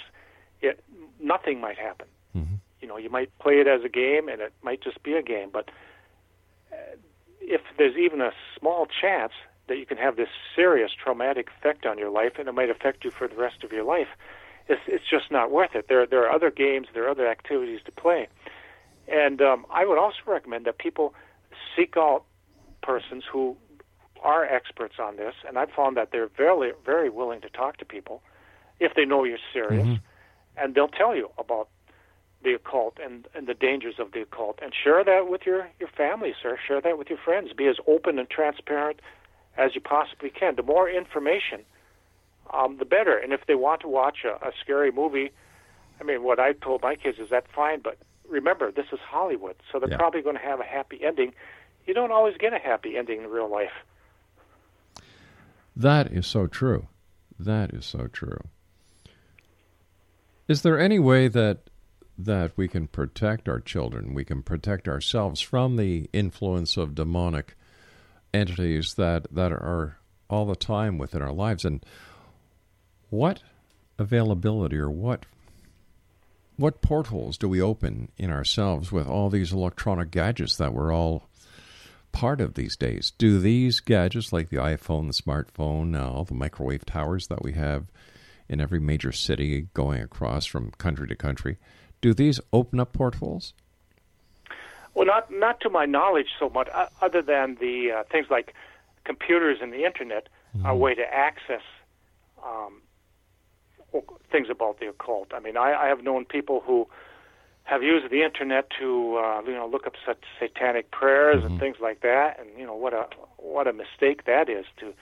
it 0.60 0.82
nothing 1.20 1.60
might 1.60 1.78
happen. 1.78 2.06
You 2.84 2.88
know, 2.88 2.98
you 2.98 3.08
might 3.08 3.30
play 3.38 3.60
it 3.60 3.66
as 3.66 3.82
a 3.82 3.88
game, 3.88 4.28
and 4.28 4.42
it 4.42 4.52
might 4.62 4.82
just 4.82 5.02
be 5.02 5.14
a 5.14 5.22
game. 5.22 5.48
But 5.50 5.70
uh, 6.70 6.96
if 7.40 7.62
there's 7.78 7.96
even 7.96 8.20
a 8.20 8.32
small 8.58 8.86
chance 8.86 9.32
that 9.66 9.78
you 9.78 9.86
can 9.86 9.96
have 9.96 10.16
this 10.16 10.28
serious 10.54 10.92
traumatic 10.92 11.48
effect 11.58 11.86
on 11.86 11.98
your 11.98 12.10
life, 12.10 12.32
and 12.38 12.48
it 12.48 12.52
might 12.52 12.70
affect 12.70 13.04
you 13.04 13.10
for 13.10 13.26
the 13.28 13.36
rest 13.36 13.64
of 13.64 13.72
your 13.72 13.84
life, 13.84 14.08
it's 14.68 14.80
it's 14.86 15.04
just 15.08 15.30
not 15.30 15.50
worth 15.50 15.74
it. 15.74 15.88
There 15.88 16.06
there 16.06 16.26
are 16.26 16.30
other 16.30 16.50
games, 16.50 16.88
there 16.94 17.04
are 17.04 17.10
other 17.10 17.28
activities 17.28 17.80
to 17.84 17.92
play, 17.92 18.28
and 19.08 19.40
um, 19.42 19.66
I 19.70 19.84
would 19.84 19.98
also 19.98 20.18
recommend 20.26 20.66
that 20.66 20.78
people 20.78 21.14
seek 21.76 21.96
out 21.96 22.24
persons 22.82 23.24
who 23.30 23.56
are 24.22 24.44
experts 24.44 24.94
on 24.98 25.16
this, 25.16 25.34
and 25.46 25.58
I've 25.58 25.70
found 25.70 25.96
that 25.96 26.10
they're 26.12 26.28
very 26.28 26.72
very 26.84 27.10
willing 27.10 27.40
to 27.42 27.50
talk 27.50 27.76
to 27.78 27.84
people 27.84 28.22
if 28.80 28.94
they 28.94 29.04
know 29.04 29.24
you're 29.24 29.38
serious, 29.52 29.98
and 30.56 30.74
they'll 30.74 30.88
tell 30.88 31.14
you 31.14 31.30
about 31.38 31.68
the 32.42 32.54
occult 32.54 32.98
and, 33.02 33.26
and 33.34 33.46
the 33.46 33.54
dangers 33.54 33.94
of 33.98 34.12
the 34.12 34.20
occult, 34.20 34.58
and 34.62 34.72
share 34.74 35.02
that 35.04 35.28
with 35.28 35.42
your 35.46 35.68
your 35.78 35.88
family, 35.88 36.34
sir. 36.42 36.58
Share 36.66 36.80
that 36.80 36.98
with 36.98 37.08
your 37.08 37.18
friends. 37.18 37.52
Be 37.52 37.66
as 37.66 37.76
open 37.86 38.18
and 38.18 38.28
transparent 38.28 39.00
as 39.56 39.74
you 39.74 39.80
possibly 39.80 40.30
can. 40.30 40.56
The 40.56 40.62
more 40.62 40.88
information, 40.88 41.60
um, 42.52 42.78
the 42.78 42.84
better. 42.84 43.16
And 43.16 43.32
if 43.32 43.46
they 43.46 43.54
want 43.54 43.80
to 43.82 43.88
watch 43.88 44.18
a, 44.24 44.34
a 44.46 44.52
scary 44.60 44.90
movie, 44.90 45.30
I 46.00 46.04
mean, 46.04 46.22
what 46.22 46.38
I 46.40 46.52
told 46.52 46.82
my 46.82 46.96
kids 46.96 47.18
is 47.18 47.30
that 47.30 47.46
fine, 47.54 47.80
but 47.80 47.98
remember, 48.28 48.72
this 48.72 48.86
is 48.92 48.98
Hollywood, 49.00 49.56
so 49.70 49.78
they're 49.78 49.88
Yeah. 49.88 49.96
probably 49.96 50.22
going 50.22 50.36
to 50.36 50.42
have 50.42 50.60
a 50.60 50.64
happy 50.64 51.00
ending. 51.04 51.32
You 51.86 51.94
don't 51.94 52.10
always 52.12 52.36
get 52.36 52.52
a 52.52 52.58
happy 52.58 52.96
ending 52.96 53.22
in 53.22 53.28
real 53.28 53.50
life. 53.50 53.72
That 55.76 56.12
is 56.12 56.26
so 56.26 56.46
true. 56.46 56.88
That 57.38 57.72
is 57.74 57.84
so 57.84 58.06
true. 58.06 58.38
Is 60.46 60.62
there 60.62 60.78
any 60.78 60.98
way 60.98 61.28
that 61.28 61.70
that 62.16 62.52
we 62.56 62.68
can 62.68 62.86
protect 62.86 63.48
our 63.48 63.58
children, 63.58 64.14
we 64.14 64.24
can 64.24 64.40
protect 64.40 64.86
ourselves 64.86 65.40
from 65.40 65.74
the 65.76 66.08
influence 66.12 66.76
of 66.76 66.94
demonic 66.94 67.56
entities 68.34 68.94
that 68.94 69.26
that 69.30 69.52
are 69.52 69.98
all 70.28 70.44
the 70.46 70.56
time 70.56 70.98
within 70.98 71.22
our 71.22 71.32
lives 71.32 71.64
and 71.64 71.84
what 73.10 73.40
availability 73.98 74.76
or 74.76 74.90
what 74.90 75.26
what 76.56 76.82
portholes 76.82 77.36
do 77.36 77.48
we 77.48 77.60
open 77.60 78.10
in 78.16 78.30
ourselves 78.30 78.92
with 78.92 79.08
all 79.08 79.28
these 79.28 79.52
electronic 79.52 80.10
gadgets 80.10 80.56
that 80.56 80.72
we're 80.72 80.94
all 80.94 81.28
part 82.12 82.40
of 82.40 82.54
these 82.54 82.76
days? 82.76 83.12
Do 83.18 83.40
these 83.40 83.80
gadgets, 83.80 84.32
like 84.32 84.50
the 84.50 84.58
iPhone, 84.58 85.08
the 85.08 85.20
smartphone, 85.20 86.00
all 86.00 86.24
the 86.24 86.34
microwave 86.34 86.84
towers 86.84 87.26
that 87.26 87.42
we 87.42 87.52
have 87.52 87.86
in 88.48 88.60
every 88.60 88.78
major 88.78 89.10
city 89.10 89.68
going 89.74 90.00
across 90.00 90.46
from 90.46 90.70
country 90.72 91.08
to 91.08 91.16
country, 91.16 91.58
do 92.00 92.14
these 92.14 92.40
open 92.52 92.78
up 92.78 92.92
portholes? 92.92 93.52
Well, 94.94 95.06
not 95.06 95.30
not 95.30 95.60
to 95.60 95.70
my 95.70 95.86
knowledge 95.86 96.28
so 96.38 96.48
much, 96.48 96.68
uh, 96.72 96.86
other 97.02 97.20
than 97.20 97.56
the 97.60 97.90
uh, 97.90 98.02
things 98.10 98.26
like 98.30 98.54
computers 99.04 99.58
and 99.60 99.72
the 99.72 99.84
internet 99.84 100.28
mm-hmm. 100.56 100.66
are 100.66 100.72
a 100.72 100.76
way 100.76 100.94
to 100.94 101.02
access 101.02 101.62
um, 102.44 102.80
things 104.30 104.48
about 104.50 104.80
the 104.80 104.88
occult. 104.88 105.32
I 105.34 105.40
mean, 105.40 105.56
I, 105.56 105.74
I 105.74 105.86
have 105.88 106.02
known 106.02 106.24
people 106.24 106.62
who 106.64 106.88
have 107.64 107.82
used 107.82 108.10
the 108.10 108.22
internet 108.22 108.68
to 108.78 109.16
uh, 109.16 109.42
you 109.46 109.52
know 109.54 109.66
look 109.66 109.86
up 109.86 109.94
such 110.06 110.22
satanic 110.38 110.90
prayers 110.90 111.38
mm-hmm. 111.38 111.52
and 111.52 111.60
things 111.60 111.76
like 111.80 112.00
that, 112.02 112.38
and 112.38 112.48
you 112.58 112.66
know 112.66 112.74
what 112.76 112.92
a 112.92 113.08
what 113.36 113.66
a 113.66 113.72
mistake 113.72 114.24
that 114.26 114.48
is 114.48 114.66
to 114.78 114.92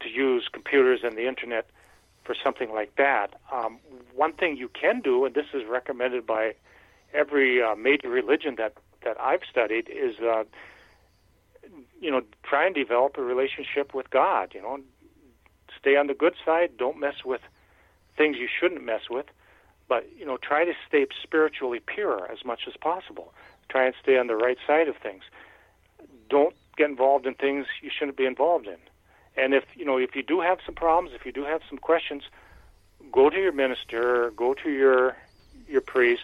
to 0.00 0.08
use 0.08 0.48
computers 0.52 1.00
and 1.02 1.16
the 1.16 1.26
internet 1.28 1.66
for 2.24 2.34
something 2.42 2.72
like 2.72 2.94
that. 2.96 3.34
Um, 3.52 3.78
one 4.14 4.32
thing 4.32 4.56
you 4.56 4.68
can 4.68 5.00
do, 5.00 5.24
and 5.24 5.34
this 5.34 5.46
is 5.54 5.62
recommended 5.68 6.26
by 6.26 6.54
every 7.14 7.62
uh, 7.62 7.74
major 7.74 8.08
religion 8.08 8.56
that 8.56 8.74
that 9.04 9.20
I've 9.20 9.42
studied, 9.50 9.88
is 9.88 10.18
uh, 10.20 10.44
you 12.00 12.10
know 12.10 12.22
try 12.42 12.66
and 12.66 12.74
develop 12.74 13.16
a 13.18 13.22
relationship 13.22 13.94
with 13.94 14.10
God. 14.10 14.52
You 14.54 14.62
know, 14.62 14.78
stay 15.78 15.96
on 15.96 16.06
the 16.06 16.14
good 16.14 16.34
side. 16.44 16.76
Don't 16.76 16.98
mess 16.98 17.24
with 17.24 17.40
things 18.16 18.36
you 18.38 18.48
shouldn't 18.48 18.84
mess 18.84 19.02
with. 19.10 19.26
But 19.88 20.08
you 20.16 20.24
know, 20.24 20.36
try 20.36 20.64
to 20.64 20.72
stay 20.88 21.06
spiritually 21.22 21.80
pure 21.84 22.30
as 22.30 22.44
much 22.44 22.62
as 22.66 22.74
possible. 22.80 23.34
Try 23.68 23.86
and 23.86 23.94
stay 24.02 24.18
on 24.18 24.26
the 24.26 24.36
right 24.36 24.58
side 24.66 24.88
of 24.88 24.96
things. 24.96 25.24
Don't 26.28 26.54
get 26.76 26.88
involved 26.88 27.26
in 27.26 27.34
things 27.34 27.66
you 27.82 27.90
shouldn't 27.96 28.16
be 28.16 28.26
involved 28.26 28.66
in. 28.66 28.78
And 29.36 29.54
if 29.54 29.64
you 29.74 29.84
know, 29.84 29.98
if 29.98 30.14
you 30.14 30.22
do 30.22 30.40
have 30.40 30.58
some 30.64 30.74
problems, 30.74 31.14
if 31.14 31.26
you 31.26 31.32
do 31.32 31.44
have 31.44 31.62
some 31.68 31.78
questions, 31.78 32.22
go 33.10 33.30
to 33.30 33.36
your 33.36 33.52
minister, 33.52 34.30
go 34.36 34.54
to 34.54 34.70
your 34.70 35.16
your 35.68 35.80
priest, 35.80 36.22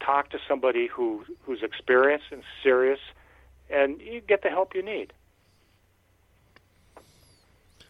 talk 0.00 0.30
to 0.30 0.38
somebody 0.48 0.86
who 0.86 1.24
who's 1.42 1.62
experienced 1.62 2.26
and 2.30 2.42
serious, 2.62 3.00
and 3.70 4.00
you 4.00 4.20
get 4.20 4.42
the 4.42 4.48
help 4.48 4.74
you 4.74 4.82
need. 4.82 5.12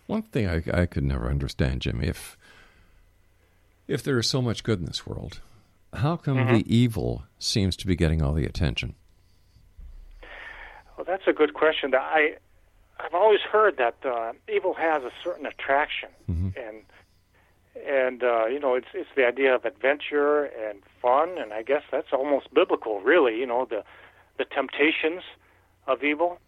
One 0.07 0.23
thing 0.23 0.49
I, 0.49 0.63
I 0.73 0.87
could 0.87 1.03
never 1.03 1.29
understand, 1.29 1.83
Jimmy, 1.83 2.07
if 2.07 2.37
if 3.89 4.03
there 4.03 4.19
is 4.19 4.29
so 4.29 4.41
much 4.41 4.63
good 4.63 4.79
in 4.81 4.87
this 4.87 5.07
world, 5.07 5.41
how 5.93 6.17
come 6.17 6.37
mm-hmm. 6.37 6.55
the 6.55 6.75
evil 6.75 7.25
seems 7.39 7.77
to 7.77 7.87
be 7.87 7.97
getting 7.97 8.23
all 8.23 8.33
the 8.33 8.45
attention? 8.45 8.95
Well, 10.97 11.05
that's 11.07 11.27
a 11.27 11.33
good 11.33 11.55
question. 11.55 11.95
I 11.95 12.37
I've 12.99 13.15
always 13.15 13.41
heard 13.41 13.77
that 13.77 13.97
uh, 14.05 14.33
evil 14.49 14.75
has 14.75 15.03
a 15.03 15.11
certain 15.23 15.47
attraction, 15.47 16.09
mm-hmm. 16.31 16.49
and 16.59 16.83
and 17.87 18.23
uh, 18.23 18.47
you 18.47 18.61
know 18.61 18.75
it's 18.75 18.89
it's 18.95 19.11
the 19.17 19.27
idea 19.27 19.55
of 19.55 19.65
adventure 19.65 20.45
and 20.45 20.81
fun, 21.03 21.39
and 21.39 21.53
I 21.53 21.63
guess 21.63 21.83
that's 21.91 22.13
almost 22.13 22.53
biblical, 22.55 23.01
really. 23.01 23.39
You 23.39 23.47
know 23.47 23.67
the 23.69 23.85
the 24.39 24.45
temptations 24.45 25.23
of 25.87 26.03
evil. 26.03 26.39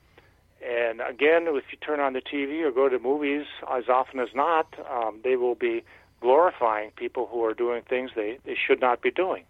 And 0.61 1.01
again, 1.01 1.47
if 1.47 1.65
you 1.71 1.79
turn 1.79 2.01
on 2.01 2.15
the 2.15 2.21
TV 2.21 2.63
or 2.63 2.73
go 2.73 2.89
to 2.89 2.99
movies, 2.99 3.47
as 3.73 3.89
often 3.89 4.19
as 4.19 4.29
not, 4.35 4.67
um, 4.91 5.21
they 5.23 5.37
will 5.37 5.55
be 5.55 5.85
glorifying 6.21 6.91
people 6.97 7.29
who 7.31 7.45
are 7.45 7.55
doing 7.55 7.83
things 7.83 8.11
they, 8.17 8.39
they 8.45 8.57
should 8.57 8.81
not 8.81 9.01
be 9.01 9.11
doing. 9.11 9.45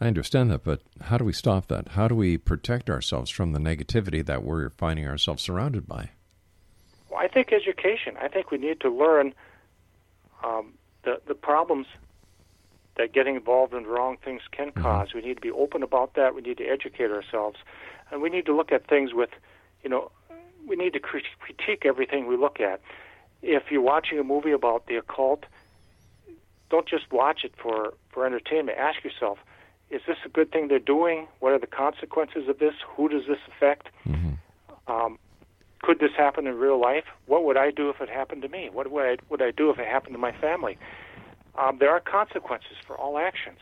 I 0.00 0.08
understand 0.08 0.50
that, 0.50 0.64
but 0.64 0.82
how 1.00 1.18
do 1.18 1.24
we 1.24 1.32
stop 1.32 1.68
that? 1.68 1.88
How 1.90 2.08
do 2.08 2.16
we 2.16 2.36
protect 2.36 2.90
ourselves 2.90 3.30
from 3.30 3.52
the 3.52 3.60
negativity 3.60 4.26
that 4.26 4.42
we're 4.42 4.70
finding 4.70 5.06
ourselves 5.06 5.44
surrounded 5.44 5.86
by? 5.86 6.10
Well, 7.08 7.20
I 7.20 7.28
think 7.28 7.52
education. 7.52 8.16
I 8.20 8.26
think 8.26 8.50
we 8.50 8.58
need 8.58 8.80
to 8.80 8.90
learn 8.90 9.34
um, 10.44 10.74
the 11.04 11.20
the 11.26 11.34
problems 11.34 11.86
that 12.96 13.12
getting 13.12 13.36
involved 13.36 13.72
in 13.72 13.84
the 13.84 13.88
wrong 13.88 14.18
things 14.22 14.42
can 14.50 14.68
mm-hmm. 14.68 14.82
cause. 14.82 15.08
Mm-hmm. 15.08 15.18
We 15.18 15.24
need 15.24 15.34
to 15.34 15.40
be 15.40 15.50
open 15.50 15.82
about 15.82 16.14
that. 16.14 16.34
We 16.34 16.42
need 16.42 16.58
to 16.58 16.66
educate 16.66 17.10
ourselves, 17.10 17.58
and 18.10 18.20
we 18.20 18.28
need 18.28 18.46
to 18.46 18.54
look 18.54 18.70
at 18.70 18.86
things 18.86 19.14
with, 19.14 19.30
you 19.82 19.88
know, 19.88 20.10
we 20.66 20.76
need 20.76 20.92
to 20.92 21.00
critique 21.00 21.84
everything 21.86 22.26
we 22.26 22.36
look 22.36 22.60
at 22.60 22.80
if 23.42 23.70
you're 23.70 23.82
watching 23.82 24.18
a 24.18 24.24
movie 24.24 24.52
about 24.52 24.86
the 24.86 24.96
occult, 24.96 25.44
don't 26.70 26.88
just 26.88 27.10
watch 27.12 27.44
it 27.44 27.52
for, 27.60 27.94
for 28.10 28.24
entertainment. 28.24 28.78
Ask 28.78 29.04
yourself, 29.04 29.38
is 29.90 30.00
this 30.06 30.16
a 30.24 30.28
good 30.28 30.50
thing 30.52 30.68
they're 30.68 30.78
doing? 30.78 31.26
What 31.40 31.52
are 31.52 31.58
the 31.58 31.66
consequences 31.66 32.48
of 32.48 32.58
this? 32.58 32.74
Who 32.96 33.08
does 33.08 33.26
this 33.26 33.40
affect? 33.48 33.88
Mm-hmm. 34.06 34.90
Um, 34.90 35.18
could 35.82 35.98
this 35.98 36.12
happen 36.16 36.46
in 36.46 36.56
real 36.56 36.80
life? 36.80 37.04
What 37.26 37.44
would 37.44 37.56
I 37.56 37.70
do 37.70 37.90
if 37.90 38.00
it 38.00 38.08
happened 38.08 38.42
to 38.42 38.48
me? 38.48 38.70
What 38.72 38.90
would 38.90 39.04
I, 39.04 39.16
would 39.28 39.42
I 39.42 39.50
do 39.50 39.70
if 39.70 39.78
it 39.78 39.86
happened 39.86 40.14
to 40.14 40.18
my 40.18 40.32
family? 40.32 40.78
Um, 41.56 41.78
there 41.78 41.90
are 41.90 42.00
consequences 42.00 42.76
for 42.86 42.96
all 42.96 43.18
actions. 43.18 43.58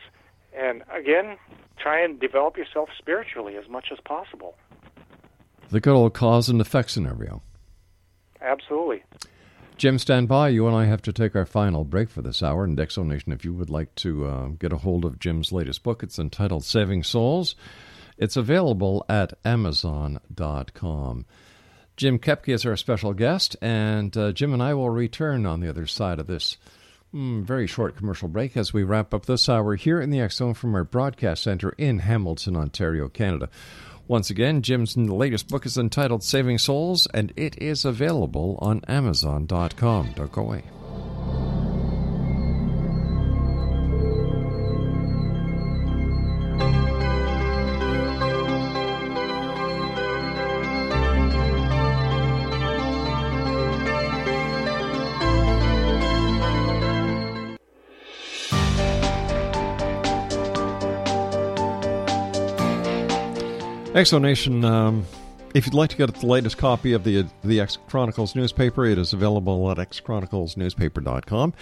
And 0.53 0.83
again, 0.91 1.37
try 1.77 2.03
and 2.03 2.19
develop 2.19 2.57
yourself 2.57 2.89
spiritually 2.97 3.57
as 3.57 3.67
much 3.67 3.87
as 3.91 3.99
possible. 4.05 4.55
The 5.69 5.79
good 5.79 5.93
old 5.93 6.13
cause 6.13 6.49
and 6.49 6.61
effect 6.61 6.91
scenario. 6.91 7.41
Absolutely. 8.41 9.03
Jim, 9.77 9.97
stand 9.97 10.27
by. 10.27 10.49
You 10.49 10.67
and 10.67 10.75
I 10.75 10.85
have 10.85 11.01
to 11.03 11.13
take 11.13 11.35
our 11.35 11.45
final 11.45 11.83
break 11.83 12.09
for 12.09 12.21
this 12.21 12.43
hour. 12.43 12.63
And 12.63 12.79
Zone 12.91 13.07
Nation, 13.07 13.31
if 13.31 13.43
you 13.43 13.53
would 13.53 13.69
like 13.69 13.95
to 13.95 14.25
uh, 14.25 14.47
get 14.59 14.73
a 14.73 14.77
hold 14.77 15.05
of 15.05 15.17
Jim's 15.17 15.51
latest 15.51 15.81
book, 15.81 16.03
it's 16.03 16.19
entitled 16.19 16.63
Saving 16.63 17.03
Souls. 17.03 17.55
It's 18.17 18.37
available 18.37 19.03
at 19.09 19.33
Amazon.com. 19.43 21.25
Jim 22.01 22.17
Koepke 22.17 22.51
is 22.51 22.65
our 22.65 22.75
special 22.75 23.13
guest, 23.13 23.55
and 23.61 24.17
uh, 24.17 24.31
Jim 24.31 24.53
and 24.53 24.63
I 24.63 24.73
will 24.73 24.89
return 24.89 25.45
on 25.45 25.59
the 25.59 25.69
other 25.69 25.85
side 25.85 26.17
of 26.17 26.25
this 26.25 26.57
mm, 27.13 27.43
very 27.43 27.67
short 27.67 27.95
commercial 27.95 28.27
break 28.27 28.57
as 28.57 28.73
we 28.73 28.81
wrap 28.81 29.13
up 29.13 29.27
this 29.27 29.47
hour 29.47 29.75
here 29.75 30.01
in 30.01 30.09
the 30.09 30.27
Zone 30.29 30.55
from 30.55 30.73
our 30.73 30.83
broadcast 30.83 31.43
center 31.43 31.75
in 31.77 31.99
Hamilton, 31.99 32.57
Ontario, 32.57 33.07
Canada. 33.07 33.51
Once 34.07 34.31
again, 34.31 34.63
Jim's 34.63 34.97
latest 34.97 35.47
book 35.47 35.63
is 35.67 35.77
entitled 35.77 36.23
Saving 36.23 36.57
Souls, 36.57 37.05
and 37.13 37.33
it 37.35 37.61
is 37.61 37.85
available 37.85 38.57
on 38.61 38.81
Amazon.com. 38.87 40.13
Don't 40.15 40.31
go 40.31 40.41
away. 40.41 40.63
X 63.93 64.11
Zone 64.11 64.21
Nation, 64.21 64.63
um, 64.63 65.05
if 65.53 65.65
you'd 65.65 65.73
like 65.73 65.89
to 65.89 65.97
get 65.97 66.15
the 66.15 66.25
latest 66.25 66.57
copy 66.57 66.93
of 66.93 67.03
the 67.03 67.25
the 67.43 67.59
X 67.59 67.77
Chronicles 67.89 68.35
newspaper, 68.35 68.85
it 68.85 68.97
is 68.97 69.11
available 69.11 69.69
at 69.69 69.77
xchroniclesnewspaper.com. 69.77 71.53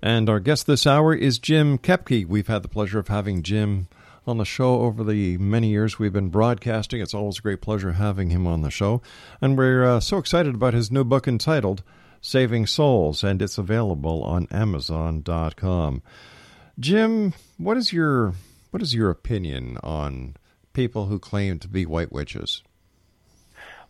And 0.00 0.28
our 0.30 0.38
guest 0.38 0.68
this 0.68 0.86
hour 0.86 1.12
is 1.12 1.40
Jim 1.40 1.78
Koepke. 1.78 2.24
We've 2.24 2.46
had 2.46 2.62
the 2.62 2.68
pleasure 2.68 3.00
of 3.00 3.08
having 3.08 3.42
Jim 3.42 3.88
on 4.28 4.38
the 4.38 4.44
show 4.44 4.82
over 4.82 5.02
the 5.02 5.36
many 5.38 5.70
years 5.70 5.98
we've 5.98 6.12
been 6.12 6.28
broadcasting. 6.28 7.00
It's 7.00 7.14
always 7.14 7.40
a 7.40 7.42
great 7.42 7.60
pleasure 7.60 7.92
having 7.92 8.30
him 8.30 8.46
on 8.46 8.62
the 8.62 8.70
show. 8.70 9.02
And 9.40 9.58
we're 9.58 9.84
uh, 9.84 9.98
so 9.98 10.18
excited 10.18 10.54
about 10.54 10.74
his 10.74 10.92
new 10.92 11.02
book 11.02 11.26
entitled 11.26 11.82
Saving 12.20 12.64
Souls, 12.66 13.24
and 13.24 13.42
it's 13.42 13.58
available 13.58 14.22
on 14.22 14.46
Amazon.com. 14.52 16.02
Jim, 16.78 17.34
what 17.58 17.76
is 17.76 17.92
your 17.92 18.34
what 18.70 18.82
is 18.82 18.94
your 18.94 19.10
opinion 19.10 19.78
on 19.82 20.36
people 20.72 21.06
who 21.06 21.18
claim 21.18 21.58
to 21.60 21.68
be 21.68 21.86
white 21.86 22.12
witches? 22.12 22.62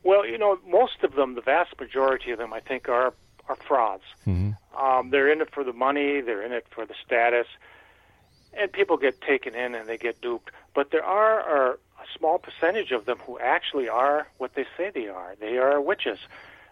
Well, 0.03 0.26
you 0.26 0.39
know, 0.39 0.59
most 0.66 1.03
of 1.03 1.14
them, 1.14 1.35
the 1.35 1.41
vast 1.41 1.78
majority 1.78 2.33
of 2.33 2.39
them, 2.39 2.53
I 2.53 2.61
think, 2.61 2.89
are 2.89 3.14
are 3.49 3.57
frauds. 3.57 4.05
Mm-hmm. 4.26 4.53
Um, 4.80 5.11
they're 5.11 5.30
in 5.30 5.41
it 5.41 5.53
for 5.53 5.64
the 5.64 5.72
money. 5.72 6.20
They're 6.20 6.43
in 6.43 6.53
it 6.53 6.66
for 6.70 6.87
the 6.87 6.95
status, 7.05 7.47
and 8.53 8.72
people 8.72 8.97
get 8.97 9.20
taken 9.20 9.55
in 9.55 9.74
and 9.74 9.89
they 9.89 9.99
get 9.99 10.20
duped. 10.20 10.51
But 10.74 10.91
there 10.91 11.05
are, 11.05 11.41
are 11.41 11.72
a 11.72 12.18
small 12.18 12.39
percentage 12.39 12.93
of 12.93 13.05
them 13.05 13.18
who 13.18 13.39
actually 13.39 13.89
are 13.89 14.28
what 14.39 14.55
they 14.55 14.66
say 14.76 14.91
they 14.91 15.09
are. 15.09 15.35
They 15.41 15.59
are 15.59 15.80
witches. 15.80 16.18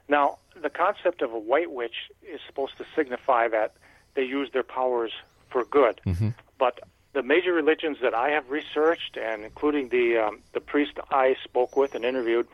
Now, 0.08 0.38
the 0.60 0.70
concept 0.70 1.22
of 1.22 1.32
a 1.32 1.38
white 1.38 1.70
witch 1.70 2.10
is 2.22 2.40
supposed 2.46 2.76
to 2.78 2.86
signify 2.96 3.48
that 3.48 3.74
they 4.14 4.24
use 4.24 4.50
their 4.52 4.62
powers 4.64 5.12
for 5.50 5.64
good. 5.64 6.00
Mm-hmm. 6.06 6.30
But 6.58 6.80
the 7.12 7.22
major 7.22 7.52
religions 7.52 7.98
that 8.02 8.14
I 8.14 8.30
have 8.30 8.50
researched, 8.50 9.16
and 9.16 9.44
including 9.44 9.88
the 9.88 10.18
um, 10.18 10.40
the 10.52 10.60
priest 10.60 10.92
I 11.10 11.36
spoke 11.44 11.76
with 11.76 11.94
and 11.94 12.04
interviewed, 12.04 12.46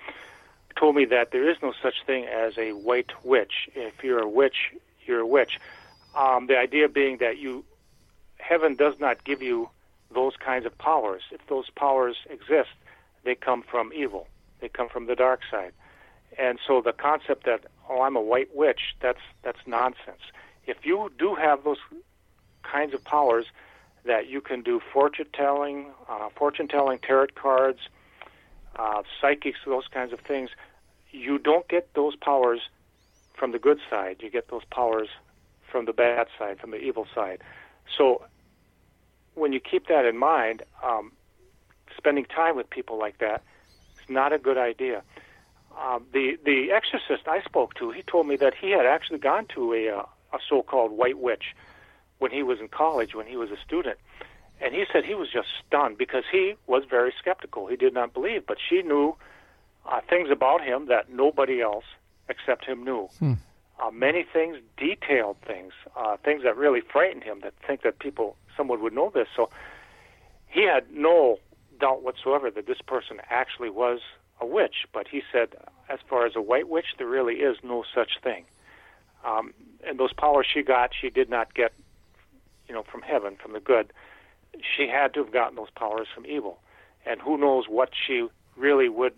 told 0.76 0.94
me 0.96 1.04
that 1.06 1.30
there 1.30 1.48
is 1.48 1.56
no 1.62 1.72
such 1.82 2.04
thing 2.06 2.24
as 2.26 2.56
a 2.56 2.72
white 2.72 3.12
witch. 3.24 3.68
If 3.74 4.02
you're 4.02 4.22
a 4.22 4.28
witch, 4.28 4.72
you're 5.04 5.20
a 5.20 5.26
witch. 5.26 5.58
Um, 6.14 6.46
the 6.46 6.56
idea 6.56 6.88
being 6.88 7.18
that 7.18 7.38
you 7.38 7.64
heaven 8.38 8.76
does 8.76 8.98
not 8.98 9.24
give 9.24 9.42
you 9.42 9.68
those 10.10 10.36
kinds 10.36 10.64
of 10.66 10.76
powers. 10.78 11.22
If 11.30 11.46
those 11.48 11.68
powers 11.70 12.16
exist, 12.30 12.70
they 13.24 13.34
come 13.34 13.62
from 13.62 13.92
evil. 13.92 14.28
They 14.60 14.68
come 14.68 14.88
from 14.88 15.06
the 15.06 15.16
dark 15.16 15.40
side. 15.50 15.72
And 16.38 16.58
so 16.66 16.80
the 16.80 16.92
concept 16.92 17.44
that 17.44 17.66
oh 17.88 18.02
I'm 18.02 18.16
a 18.16 18.20
white 18.20 18.54
witch 18.54 18.94
that's 19.00 19.20
that's 19.42 19.58
nonsense. 19.66 20.22
If 20.66 20.84
you 20.84 21.12
do 21.18 21.34
have 21.34 21.64
those 21.64 21.78
kinds 22.62 22.94
of 22.94 23.04
powers 23.04 23.46
that 24.06 24.28
you 24.28 24.40
can 24.40 24.62
do 24.62 24.80
fortune 24.92 25.26
telling, 25.32 25.86
uh, 26.08 26.28
fortune 26.34 26.68
telling, 26.68 26.98
tarot 26.98 27.28
cards, 27.34 27.80
uh, 28.76 29.02
psychics, 29.20 29.58
those 29.66 29.88
kinds 29.88 30.12
of 30.12 30.20
things, 30.20 30.50
you 31.10 31.38
don't 31.38 31.66
get 31.68 31.92
those 31.94 32.16
powers 32.16 32.60
from 33.34 33.52
the 33.52 33.58
good 33.58 33.78
side. 33.90 34.16
You 34.20 34.30
get 34.30 34.48
those 34.48 34.64
powers 34.70 35.08
from 35.70 35.84
the 35.84 35.92
bad 35.92 36.26
side, 36.38 36.58
from 36.58 36.70
the 36.70 36.78
evil 36.78 37.06
side. 37.14 37.42
So 37.96 38.22
when 39.34 39.52
you 39.52 39.60
keep 39.60 39.88
that 39.88 40.04
in 40.04 40.16
mind, 40.16 40.62
um, 40.82 41.12
spending 41.96 42.24
time 42.24 42.56
with 42.56 42.68
people 42.70 42.98
like 42.98 43.18
that 43.18 43.42
is 44.02 44.08
not 44.08 44.32
a 44.32 44.38
good 44.38 44.58
idea. 44.58 45.02
Um, 45.78 46.06
the 46.12 46.38
the 46.44 46.72
exorcist 46.72 47.28
I 47.28 47.42
spoke 47.42 47.74
to, 47.74 47.90
he 47.90 48.02
told 48.02 48.26
me 48.26 48.36
that 48.36 48.54
he 48.54 48.70
had 48.70 48.86
actually 48.86 49.18
gone 49.18 49.46
to 49.54 49.74
a 49.74 49.88
uh, 49.90 50.02
a 50.32 50.38
so-called 50.48 50.92
white 50.92 51.18
witch 51.18 51.54
when 52.18 52.30
he 52.30 52.42
was 52.42 52.60
in 52.60 52.68
college, 52.68 53.14
when 53.14 53.26
he 53.26 53.36
was 53.36 53.50
a 53.50 53.56
student, 53.64 53.98
and 54.60 54.74
he 54.74 54.84
said 54.90 55.04
he 55.04 55.14
was 55.14 55.28
just 55.30 55.48
stunned 55.66 55.98
because 55.98 56.24
he 56.30 56.54
was 56.66 56.84
very 56.88 57.12
skeptical. 57.18 57.66
He 57.66 57.76
did 57.76 57.92
not 57.92 58.14
believe, 58.14 58.46
but 58.46 58.56
she 58.68 58.82
knew 58.82 59.16
uh, 59.84 60.00
things 60.08 60.30
about 60.30 60.62
him 60.62 60.86
that 60.86 61.10
nobody 61.10 61.60
else 61.60 61.84
except 62.28 62.64
him 62.64 62.84
knew. 62.84 63.08
Hmm. 63.18 63.34
Uh, 63.78 63.90
many 63.90 64.24
things, 64.24 64.56
detailed 64.78 65.36
things, 65.46 65.72
uh, 65.94 66.16
things 66.16 66.42
that 66.44 66.56
really 66.56 66.80
frightened 66.80 67.22
him. 67.22 67.40
That 67.40 67.52
think 67.66 67.82
that 67.82 67.98
people, 67.98 68.36
someone 68.56 68.82
would 68.82 68.94
know 68.94 69.10
this. 69.14 69.28
So 69.36 69.50
he 70.48 70.62
had 70.62 70.90
no 70.90 71.38
doubt 71.78 72.02
whatsoever 72.02 72.50
that 72.50 72.66
this 72.66 72.80
person 72.80 73.20
actually 73.28 73.68
was 73.68 74.00
a 74.40 74.46
witch. 74.46 74.86
But 74.94 75.06
he 75.08 75.22
said, 75.30 75.48
as 75.90 75.98
far 76.08 76.24
as 76.24 76.34
a 76.34 76.40
white 76.40 76.68
witch, 76.68 76.86
there 76.96 77.06
really 77.06 77.34
is 77.34 77.58
no 77.62 77.84
such 77.94 78.18
thing. 78.22 78.46
Um, 79.24 79.52
and 79.86 79.98
those 79.98 80.12
powers 80.14 80.46
she 80.52 80.62
got, 80.62 80.90
she 80.98 81.10
did 81.10 81.28
not 81.28 81.52
get, 81.52 81.72
you 82.68 82.74
know, 82.74 82.82
from 82.82 83.02
heaven, 83.02 83.36
from 83.36 83.52
the 83.52 83.60
good. 83.60 83.92
She 84.76 84.88
had 84.88 85.14
to 85.14 85.24
have 85.24 85.32
gotten 85.32 85.56
those 85.56 85.70
powers 85.70 86.08
from 86.14 86.26
evil. 86.26 86.58
And 87.04 87.20
who 87.20 87.36
knows 87.36 87.66
what 87.68 87.90
she 88.06 88.26
really 88.56 88.88
would 88.88 89.14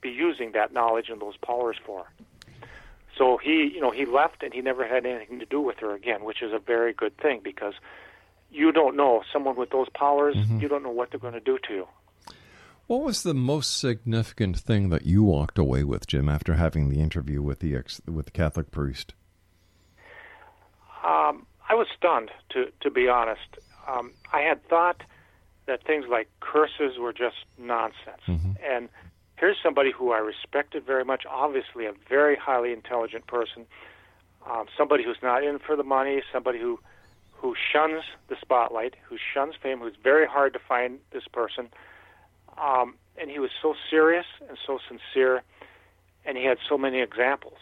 be 0.00 0.10
using 0.10 0.52
that 0.52 0.72
knowledge 0.72 1.08
and 1.08 1.20
those 1.20 1.36
powers 1.36 1.76
for. 1.84 2.06
So 3.16 3.36
he, 3.36 3.70
you 3.74 3.80
know, 3.80 3.90
he 3.90 4.06
left 4.06 4.42
and 4.42 4.54
he 4.54 4.60
never 4.60 4.86
had 4.86 5.04
anything 5.04 5.38
to 5.40 5.46
do 5.46 5.60
with 5.60 5.78
her 5.78 5.94
again, 5.94 6.24
which 6.24 6.42
is 6.42 6.52
a 6.52 6.58
very 6.58 6.92
good 6.92 7.16
thing 7.18 7.40
because 7.42 7.74
you 8.50 8.72
don't 8.72 8.96
know 8.96 9.22
someone 9.32 9.56
with 9.56 9.70
those 9.70 9.88
powers, 9.90 10.36
mm-hmm. 10.36 10.60
you 10.60 10.68
don't 10.68 10.82
know 10.82 10.90
what 10.90 11.10
they're 11.10 11.20
going 11.20 11.32
to 11.34 11.40
do 11.40 11.58
to 11.68 11.74
you. 11.74 11.88
What 12.86 13.02
was 13.02 13.22
the 13.22 13.34
most 13.34 13.78
significant 13.78 14.58
thing 14.58 14.90
that 14.90 15.06
you 15.06 15.22
walked 15.22 15.56
away 15.56 15.84
with, 15.84 16.06
Jim, 16.06 16.28
after 16.28 16.54
having 16.54 16.88
the 16.88 17.00
interview 17.00 17.40
with 17.40 17.60
the 17.60 17.76
ex, 17.76 18.00
with 18.06 18.26
the 18.26 18.32
Catholic 18.32 18.70
priest? 18.70 19.14
Um, 21.04 21.46
I 21.72 21.74
was 21.74 21.86
stunned, 21.96 22.30
to 22.50 22.70
to 22.80 22.90
be 22.90 23.08
honest. 23.08 23.48
Um, 23.88 24.12
I 24.30 24.40
had 24.40 24.62
thought 24.68 25.00
that 25.64 25.82
things 25.84 26.04
like 26.06 26.28
curses 26.40 26.98
were 26.98 27.14
just 27.14 27.46
nonsense, 27.56 28.24
mm-hmm. 28.28 28.52
and 28.62 28.90
here's 29.38 29.56
somebody 29.62 29.90
who 29.90 30.12
I 30.12 30.18
respected 30.18 30.84
very 30.84 31.04
much, 31.04 31.22
obviously 31.26 31.86
a 31.86 31.94
very 32.16 32.36
highly 32.36 32.74
intelligent 32.74 33.26
person, 33.26 33.64
um, 34.48 34.66
somebody 34.76 35.02
who's 35.02 35.22
not 35.22 35.42
in 35.42 35.58
for 35.58 35.74
the 35.74 35.82
money, 35.82 36.22
somebody 36.30 36.58
who 36.58 36.78
who 37.32 37.54
shuns 37.72 38.02
the 38.28 38.36
spotlight, 38.38 38.94
who 39.08 39.16
shuns 39.32 39.54
fame, 39.62 39.78
who's 39.78 39.96
very 40.02 40.26
hard 40.26 40.52
to 40.52 40.58
find 40.58 40.98
this 41.10 41.26
person. 41.32 41.70
Um, 42.58 42.96
and 43.16 43.30
he 43.30 43.38
was 43.38 43.50
so 43.62 43.74
serious 43.88 44.26
and 44.46 44.58
so 44.66 44.78
sincere, 44.88 45.42
and 46.26 46.36
he 46.36 46.44
had 46.44 46.58
so 46.68 46.76
many 46.76 47.00
examples. 47.00 47.58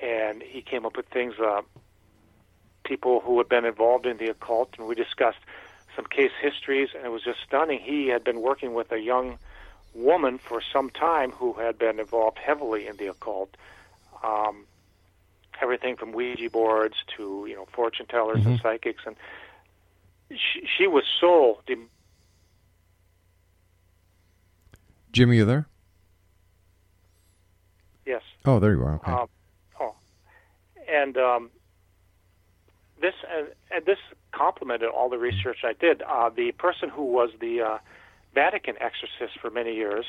And 0.00 0.40
he 0.40 0.62
came 0.62 0.86
up 0.86 0.96
with 0.96 1.06
things, 1.08 1.34
uh, 1.40 1.62
people 2.88 3.20
who 3.20 3.36
had 3.38 3.48
been 3.48 3.66
involved 3.66 4.06
in 4.06 4.16
the 4.16 4.30
occult, 4.30 4.70
and 4.78 4.88
we 4.88 4.94
discussed 4.94 5.38
some 5.94 6.06
case 6.06 6.32
histories, 6.40 6.88
and 6.96 7.04
it 7.04 7.10
was 7.10 7.22
just 7.22 7.40
stunning. 7.46 7.80
He 7.80 8.08
had 8.08 8.24
been 8.24 8.40
working 8.40 8.72
with 8.72 8.90
a 8.90 8.98
young 8.98 9.38
woman 9.94 10.38
for 10.38 10.62
some 10.72 10.90
time 10.90 11.30
who 11.32 11.52
had 11.52 11.78
been 11.78 12.00
involved 12.00 12.38
heavily 12.38 12.86
in 12.86 12.96
the 12.96 13.08
occult. 13.08 13.54
Um, 14.24 14.64
everything 15.60 15.96
from 15.96 16.12
Ouija 16.12 16.50
boards 16.50 16.96
to 17.16 17.46
you 17.48 17.54
know 17.54 17.66
fortune 17.72 18.06
tellers 18.06 18.38
mm-hmm. 18.38 18.50
and 18.50 18.60
psychics, 18.60 19.02
and 19.06 19.16
she, 20.30 20.66
she 20.76 20.86
was 20.86 21.04
so. 21.20 21.60
De- 21.66 21.76
Jimmy, 25.12 25.38
you 25.38 25.44
there? 25.44 25.66
Yes. 28.06 28.22
Oh, 28.44 28.58
there 28.58 28.72
you 28.72 28.82
are. 28.82 28.94
Okay. 28.96 29.12
Um, 29.12 29.28
oh, 29.80 29.94
and 30.88 31.16
um, 31.16 31.50
this 33.00 33.14
and, 33.34 33.48
and 33.70 33.84
this 33.86 33.98
complemented 34.32 34.88
all 34.88 35.08
the 35.08 35.18
research 35.18 35.58
I 35.64 35.72
did. 35.72 36.02
Uh, 36.02 36.30
the 36.30 36.52
person 36.52 36.88
who 36.88 37.04
was 37.04 37.30
the 37.40 37.62
uh, 37.62 37.78
Vatican 38.34 38.76
exorcist 38.80 39.38
for 39.40 39.50
many 39.50 39.74
years 39.74 40.06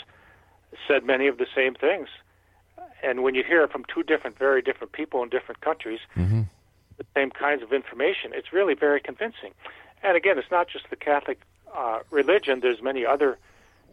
said 0.87 1.03
many 1.03 1.27
of 1.27 1.37
the 1.37 1.47
same 1.55 1.75
things. 1.75 2.09
And 3.01 3.23
when 3.23 3.35
you 3.35 3.43
hear 3.43 3.63
it 3.63 3.71
from 3.71 3.85
two 3.93 4.03
different, 4.03 4.37
very 4.37 4.61
different 4.61 4.91
people 4.91 5.23
in 5.23 5.29
different 5.29 5.61
countries, 5.61 5.99
mm-hmm. 6.15 6.41
the 6.97 7.05
same 7.15 7.31
kinds 7.31 7.63
of 7.63 7.71
information, 7.73 8.31
it's 8.33 8.51
really 8.51 8.73
very 8.73 8.99
convincing. 8.99 9.53
And 10.03 10.15
again, 10.17 10.37
it's 10.37 10.51
not 10.51 10.67
just 10.67 10.89
the 10.89 10.95
Catholic 10.95 11.41
uh, 11.75 11.99
religion. 12.09 12.59
There's 12.59 12.81
many 12.81 13.05
other 13.05 13.37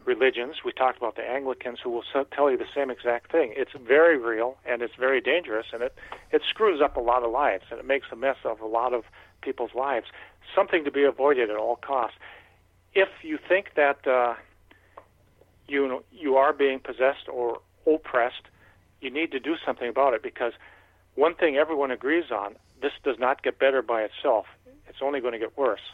religions. 0.06 0.56
We 0.64 0.72
talked 0.72 0.96
about 0.98 1.16
the 1.16 1.28
Anglicans 1.28 1.80
who 1.82 1.90
will 1.90 2.04
tell 2.32 2.50
you 2.50 2.56
the 2.56 2.72
same 2.74 2.90
exact 2.90 3.30
thing. 3.32 3.52
It's 3.56 3.72
very 3.72 4.16
real 4.16 4.56
and 4.64 4.80
it's 4.80 4.94
very 4.94 5.20
dangerous, 5.20 5.66
and 5.72 5.82
it 5.82 5.94
it 6.30 6.42
screws 6.48 6.80
up 6.80 6.96
a 6.96 7.00
lot 7.00 7.22
of 7.22 7.30
lives 7.30 7.64
and 7.70 7.78
it 7.78 7.86
makes 7.86 8.06
a 8.12 8.16
mess 8.16 8.36
of 8.44 8.60
a 8.60 8.66
lot 8.66 8.94
of 8.94 9.04
people's 9.42 9.74
lives. 9.74 10.06
Something 10.54 10.84
to 10.84 10.90
be 10.90 11.02
avoided 11.04 11.50
at 11.50 11.56
all 11.56 11.76
costs 11.76 12.16
if 12.96 13.08
you 13.22 13.38
think 13.46 13.74
that 13.76 14.04
uh, 14.06 14.34
you 15.68 16.02
you 16.10 16.36
are 16.36 16.52
being 16.52 16.80
possessed 16.80 17.28
or 17.30 17.60
oppressed, 17.86 18.48
you 19.00 19.10
need 19.10 19.30
to 19.32 19.38
do 19.38 19.54
something 19.64 19.88
about 19.88 20.14
it 20.14 20.22
because 20.22 20.54
one 21.14 21.34
thing 21.34 21.56
everyone 21.56 21.90
agrees 21.90 22.30
on: 22.32 22.56
this 22.80 22.92
does 23.04 23.18
not 23.18 23.42
get 23.42 23.58
better 23.58 23.82
by 23.82 24.02
itself. 24.02 24.46
It's 24.88 24.98
only 25.02 25.20
going 25.20 25.34
to 25.34 25.38
get 25.38 25.56
worse. 25.58 25.92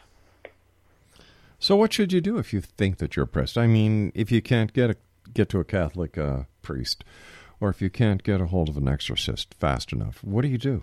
So, 1.62 1.76
what 1.76 1.92
should 1.92 2.12
you 2.12 2.20
do 2.20 2.38
if 2.38 2.52
you 2.52 2.60
think 2.60 2.98
that 2.98 3.14
you're 3.14 3.22
oppressed? 3.22 3.56
I 3.56 3.68
mean, 3.68 4.10
if 4.16 4.32
you 4.32 4.42
can't 4.42 4.72
get 4.72 4.90
a, 4.90 4.96
get 5.32 5.48
to 5.50 5.60
a 5.60 5.64
Catholic 5.64 6.18
uh, 6.18 6.40
priest, 6.60 7.04
or 7.60 7.68
if 7.68 7.80
you 7.80 7.88
can't 7.88 8.24
get 8.24 8.40
a 8.40 8.46
hold 8.46 8.68
of 8.68 8.76
an 8.76 8.88
exorcist 8.88 9.54
fast 9.54 9.92
enough, 9.92 10.24
what 10.24 10.42
do 10.42 10.48
you 10.48 10.58
do? 10.58 10.82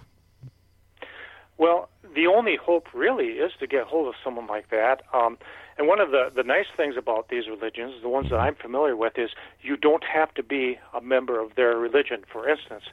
Well, 1.58 1.90
the 2.16 2.28
only 2.28 2.56
hope 2.56 2.88
really 2.94 3.26
is 3.26 3.52
to 3.60 3.68
get 3.68 3.88
hold 3.88 4.08
of 4.08 4.14
someone 4.24 4.48
like 4.48 4.70
that. 4.70 5.02
Um, 5.14 5.38
and 5.78 5.86
one 5.86 6.00
of 6.00 6.12
the, 6.12 6.32
the 6.34 6.44
nice 6.44 6.68
things 6.78 6.96
about 6.98 7.28
these 7.28 7.50
religions, 7.50 7.96
the 8.02 8.08
ones 8.08 8.30
that 8.30 8.38
I'm 8.38 8.56
familiar 8.56 8.96
with, 8.96 9.18
is 9.18 9.32
you 9.62 9.76
don't 9.76 10.06
have 10.06 10.34
to 10.36 10.44
be 10.44 10.80
a 10.94 11.02
member 11.02 11.42
of 11.42 11.56
their 11.56 11.76
religion. 11.76 12.24
For 12.32 12.48
instance, 12.48 12.86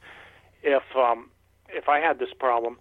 if 0.65 0.83
um, 0.97 1.31
if 1.69 1.89
I 1.89 2.01
had 2.01 2.19
this 2.19 2.35
problem 2.37 2.81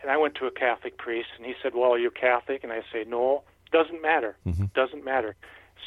and 0.00 0.12
I 0.12 0.16
went 0.16 0.36
to 0.36 0.46
a 0.46 0.52
Catholic 0.52 0.96
priest 0.96 1.30
and 1.36 1.44
he 1.44 1.54
said, 1.60 1.74
"Well, 1.74 1.90
are 1.90 1.98
you 1.98 2.12
Catholic?" 2.12 2.62
and 2.62 2.72
I 2.72 2.82
say, 2.92 3.04
"No," 3.04 3.42
doesn't 3.72 4.02
matter. 4.02 4.36
Mm-hmm. 4.46 4.66
Doesn't 4.74 5.04
matter. 5.04 5.34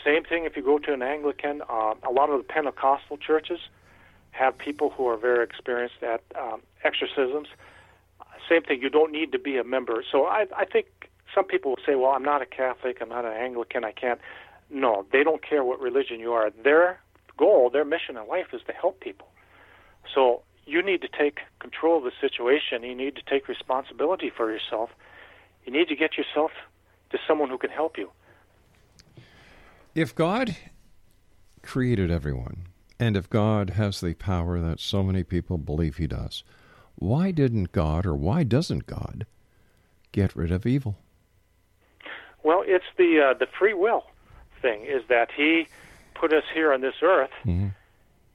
Same 0.03 0.23
thing 0.23 0.45
if 0.45 0.55
you 0.55 0.63
go 0.63 0.77
to 0.79 0.93
an 0.93 1.01
Anglican. 1.01 1.61
Uh, 1.69 1.95
a 2.03 2.11
lot 2.11 2.29
of 2.29 2.37
the 2.37 2.43
Pentecostal 2.43 3.17
churches 3.17 3.59
have 4.31 4.57
people 4.57 4.89
who 4.89 5.07
are 5.07 5.17
very 5.17 5.43
experienced 5.43 6.03
at 6.03 6.21
um, 6.37 6.61
exorcisms. 6.83 7.47
Same 8.49 8.61
thing. 8.63 8.81
You 8.81 8.89
don't 8.89 9.11
need 9.11 9.31
to 9.31 9.39
be 9.39 9.57
a 9.57 9.63
member. 9.63 10.03
So 10.11 10.25
I, 10.25 10.45
I 10.55 10.65
think 10.65 10.87
some 11.33 11.45
people 11.45 11.71
will 11.71 11.83
say, 11.85 11.95
well, 11.95 12.11
I'm 12.11 12.23
not 12.23 12.41
a 12.41 12.45
Catholic, 12.45 12.97
I'm 13.01 13.09
not 13.09 13.25
an 13.25 13.33
Anglican, 13.33 13.83
I 13.83 13.91
can't. 13.91 14.19
No, 14.69 15.05
they 15.11 15.23
don't 15.23 15.47
care 15.47 15.63
what 15.63 15.79
religion 15.79 16.19
you 16.19 16.33
are. 16.33 16.49
Their 16.63 16.99
goal, 17.37 17.69
their 17.69 17.85
mission 17.85 18.17
in 18.17 18.27
life 18.27 18.47
is 18.53 18.61
to 18.67 18.73
help 18.73 18.99
people. 18.99 19.27
So 20.13 20.41
you 20.65 20.81
need 20.81 21.01
to 21.01 21.07
take 21.07 21.39
control 21.59 21.97
of 21.97 22.03
the 22.03 22.11
situation. 22.19 22.83
You 22.83 22.95
need 22.95 23.15
to 23.15 23.21
take 23.21 23.47
responsibility 23.47 24.31
for 24.35 24.51
yourself. 24.51 24.89
You 25.65 25.71
need 25.71 25.87
to 25.89 25.95
get 25.95 26.17
yourself 26.17 26.51
to 27.11 27.17
someone 27.27 27.49
who 27.49 27.57
can 27.57 27.69
help 27.69 27.97
you. 27.97 28.09
If 29.93 30.13
God 30.13 30.55
created 31.61 32.11
everyone, 32.11 32.67
and 32.99 33.17
if 33.17 33.29
God 33.29 33.71
has 33.71 34.01
the 34.01 34.13
power 34.13 34.59
that 34.59 34.79
so 34.79 35.03
many 35.03 35.23
people 35.23 35.57
believe 35.57 35.97
he 35.97 36.07
does, 36.07 36.43
why 36.95 37.31
didn't 37.31 37.71
God, 37.71 38.05
or 38.05 38.15
why 38.15 38.43
doesn't 38.43 38.85
God, 38.85 39.25
get 40.11 40.35
rid 40.35 40.51
of 40.51 40.65
evil? 40.65 40.97
Well, 42.43 42.63
it's 42.65 42.85
the 42.97 43.19
uh, 43.19 43.33
the 43.33 43.47
free 43.47 43.73
will 43.73 44.05
thing. 44.61 44.85
Is 44.85 45.03
that 45.09 45.29
He 45.35 45.67
put 46.13 46.31
us 46.31 46.43
here 46.53 46.71
on 46.71 46.81
this 46.81 46.95
earth 47.01 47.31
mm-hmm. 47.43 47.69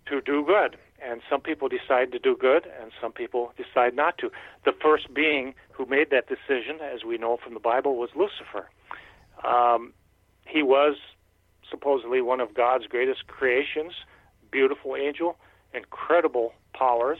to 0.07 0.21
do 0.21 0.45
good, 0.45 0.77
And 1.03 1.23
some 1.31 1.41
people 1.41 1.69
decide 1.69 2.13
to 2.13 2.19
do 2.19 2.37
good, 2.37 2.67
and 2.81 2.93
some 3.01 3.13
people 3.13 3.53
decide 3.57 3.95
not 3.95 4.19
to. 4.19 4.31
The 4.65 4.73
first 4.73 5.13
being 5.15 5.55
who 5.73 5.87
made 5.87 6.11
that 6.11 6.29
decision, 6.29 6.81
as 6.81 7.05
we 7.05 7.17
know 7.17 7.39
from 7.43 7.55
the 7.55 7.61
Bible, 7.61 7.97
was 7.97 8.11
Lucifer. 8.15 8.69
Um, 9.43 9.95
he 10.47 10.63
was 10.63 10.97
supposedly 11.71 12.21
one 12.21 12.41
of 12.41 12.53
God's 12.53 12.87
greatest 12.87 13.27
creations, 13.29 13.93
beautiful 14.51 14.97
angel, 14.97 15.37
incredible 15.73 16.53
powers, 16.75 17.19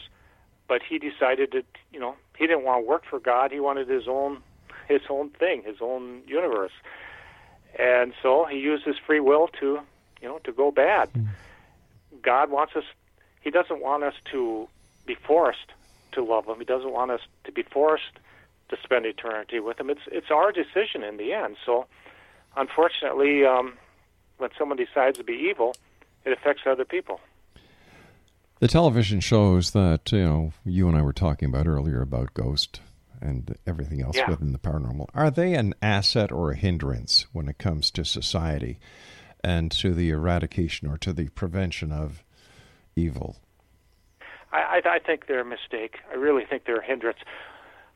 but 0.68 0.83
he 0.83 0.99
decided 0.99 1.53
to, 1.53 1.62
you 1.93 2.01
know, 2.01 2.16
he 2.37 2.47
didn't 2.47 2.64
want 2.64 2.85
to 2.85 2.89
work 2.89 3.05
for 3.09 3.18
God. 3.18 3.51
He 3.51 3.61
wanted 3.61 3.89
his 3.89 4.07
own 4.09 4.43
his 4.89 5.03
own 5.09 5.31
thing, 5.31 5.62
his 5.62 5.76
own 5.81 6.22
universe. 6.26 6.72
And 7.78 8.12
so 8.20 8.45
he 8.51 8.59
used 8.59 8.85
his 8.85 8.97
free 9.07 9.20
will 9.20 9.49
to, 9.61 9.78
you 10.20 10.28
know, 10.28 10.39
to 10.41 10.53
go 10.53 10.72
bad. 10.72 11.12
Mm. 11.12 11.28
God 12.22 12.51
wants 12.51 12.74
us 12.74 12.85
he 13.41 13.51
doesn't 13.51 13.80
want 13.80 14.05
us 14.05 14.14
to 14.32 14.68
be 15.07 15.14
forced 15.14 15.72
to 16.12 16.24
love 16.24 16.47
him. 16.47 16.59
He 16.59 16.64
doesn't 16.64 16.93
want 16.93 17.11
us 17.11 17.20
to 17.45 17.53
be 17.53 17.62
forced 17.62 18.18
to 18.68 18.76
spend 18.82 19.07
eternity 19.07 19.61
with 19.61 19.78
him. 19.78 19.91
It's 19.91 20.01
it's 20.07 20.30
our 20.30 20.53
decision 20.53 21.03
in 21.03 21.16
the 21.16 21.32
end. 21.32 21.57
So 21.64 21.86
unfortunately, 22.57 23.45
um, 23.45 23.74
when 24.38 24.51
someone 24.59 24.76
decides 24.76 25.18
to 25.18 25.24
be 25.24 25.49
evil, 25.51 25.74
it 26.24 26.32
affects 26.32 26.62
other 26.66 26.84
people. 26.84 27.20
The 28.61 28.68
television 28.68 29.20
shows 29.20 29.70
that 29.70 30.12
you 30.12 30.24
know 30.24 30.53
you 30.64 30.88
and 30.88 30.97
I 30.97 31.03
were 31.03 31.12
talking 31.12 31.49
about 31.49 31.66
earlier 31.66 32.03
about 32.03 32.34
Ghost 32.34 32.80
and 33.20 33.57
everything 33.66 34.03
else 34.03 34.16
yeah. 34.16 34.30
within 34.30 34.53
the 34.53 34.59
paranormal. 34.59 35.09
Are 35.14 35.30
they 35.30 35.55
an 35.55 35.74
asset 35.82 36.32
or 36.32 36.51
a 36.51 36.57
hindrance 36.57 37.26
when 37.32 37.49
it 37.49 37.59
comes 37.59 37.91
to 37.93 38.05
society 38.05 38.78
and 39.43 39.70
to 39.72 39.95
the 39.95 40.11
eradication 40.11 40.88
or 40.88 40.97
to 40.99 41.12
the 41.12 41.28
prevention 41.30 41.93
of 41.93 42.22
evil? 43.01 43.36
I, 44.53 44.80
I, 44.84 44.94
I 44.96 44.98
think 44.98 45.26
they're 45.26 45.40
a 45.40 45.44
mistake. 45.44 45.98
I 46.11 46.14
really 46.14 46.44
think 46.44 46.64
they're 46.64 46.80
a 46.80 46.84
hindrance. 46.84 47.18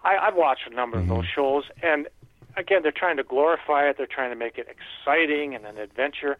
I, 0.03 0.17
I've 0.17 0.37
watched 0.37 0.69
a 0.71 0.75
number 0.75 0.99
mm-hmm. 0.99 1.11
of 1.11 1.19
those 1.19 1.27
shows, 1.35 1.65
and 1.83 2.09
again, 2.57 2.81
they're 2.83 2.93
trying 2.93 3.17
to 3.17 3.25
glorify 3.25 3.89
it. 3.89 3.97
They're 3.97 4.07
trying 4.07 4.31
to 4.31 4.37
make 4.37 4.59
it 4.59 4.69
exciting 4.69 5.55
and 5.55 5.65
an 5.65 5.79
adventure. 5.79 6.37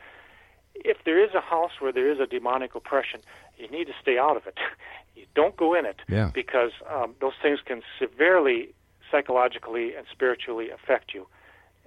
If 0.75 0.99
there 1.05 1.23
is 1.23 1.35
a 1.35 1.41
house 1.41 1.73
where 1.81 1.93
there 1.93 2.11
is 2.11 2.19
a 2.21 2.27
demonic 2.27 2.75
oppression, 2.75 3.21
you 3.57 3.69
need 3.69 3.87
to 3.87 3.93
stay 4.01 4.19
out 4.19 4.37
of 4.37 4.47
it. 4.47 4.59
you 5.15 5.27
don't 5.35 5.57
go 5.57 5.75
in 5.75 5.87
it 5.87 6.01
yeah. 6.09 6.31
because 6.35 6.73
um, 6.91 7.15
those 7.21 7.35
things 7.41 7.61
can 7.65 7.83
severely 7.99 8.75
psychologically 9.11 9.95
and 9.95 10.07
spiritually 10.11 10.71
affect 10.71 11.15
you. 11.15 11.27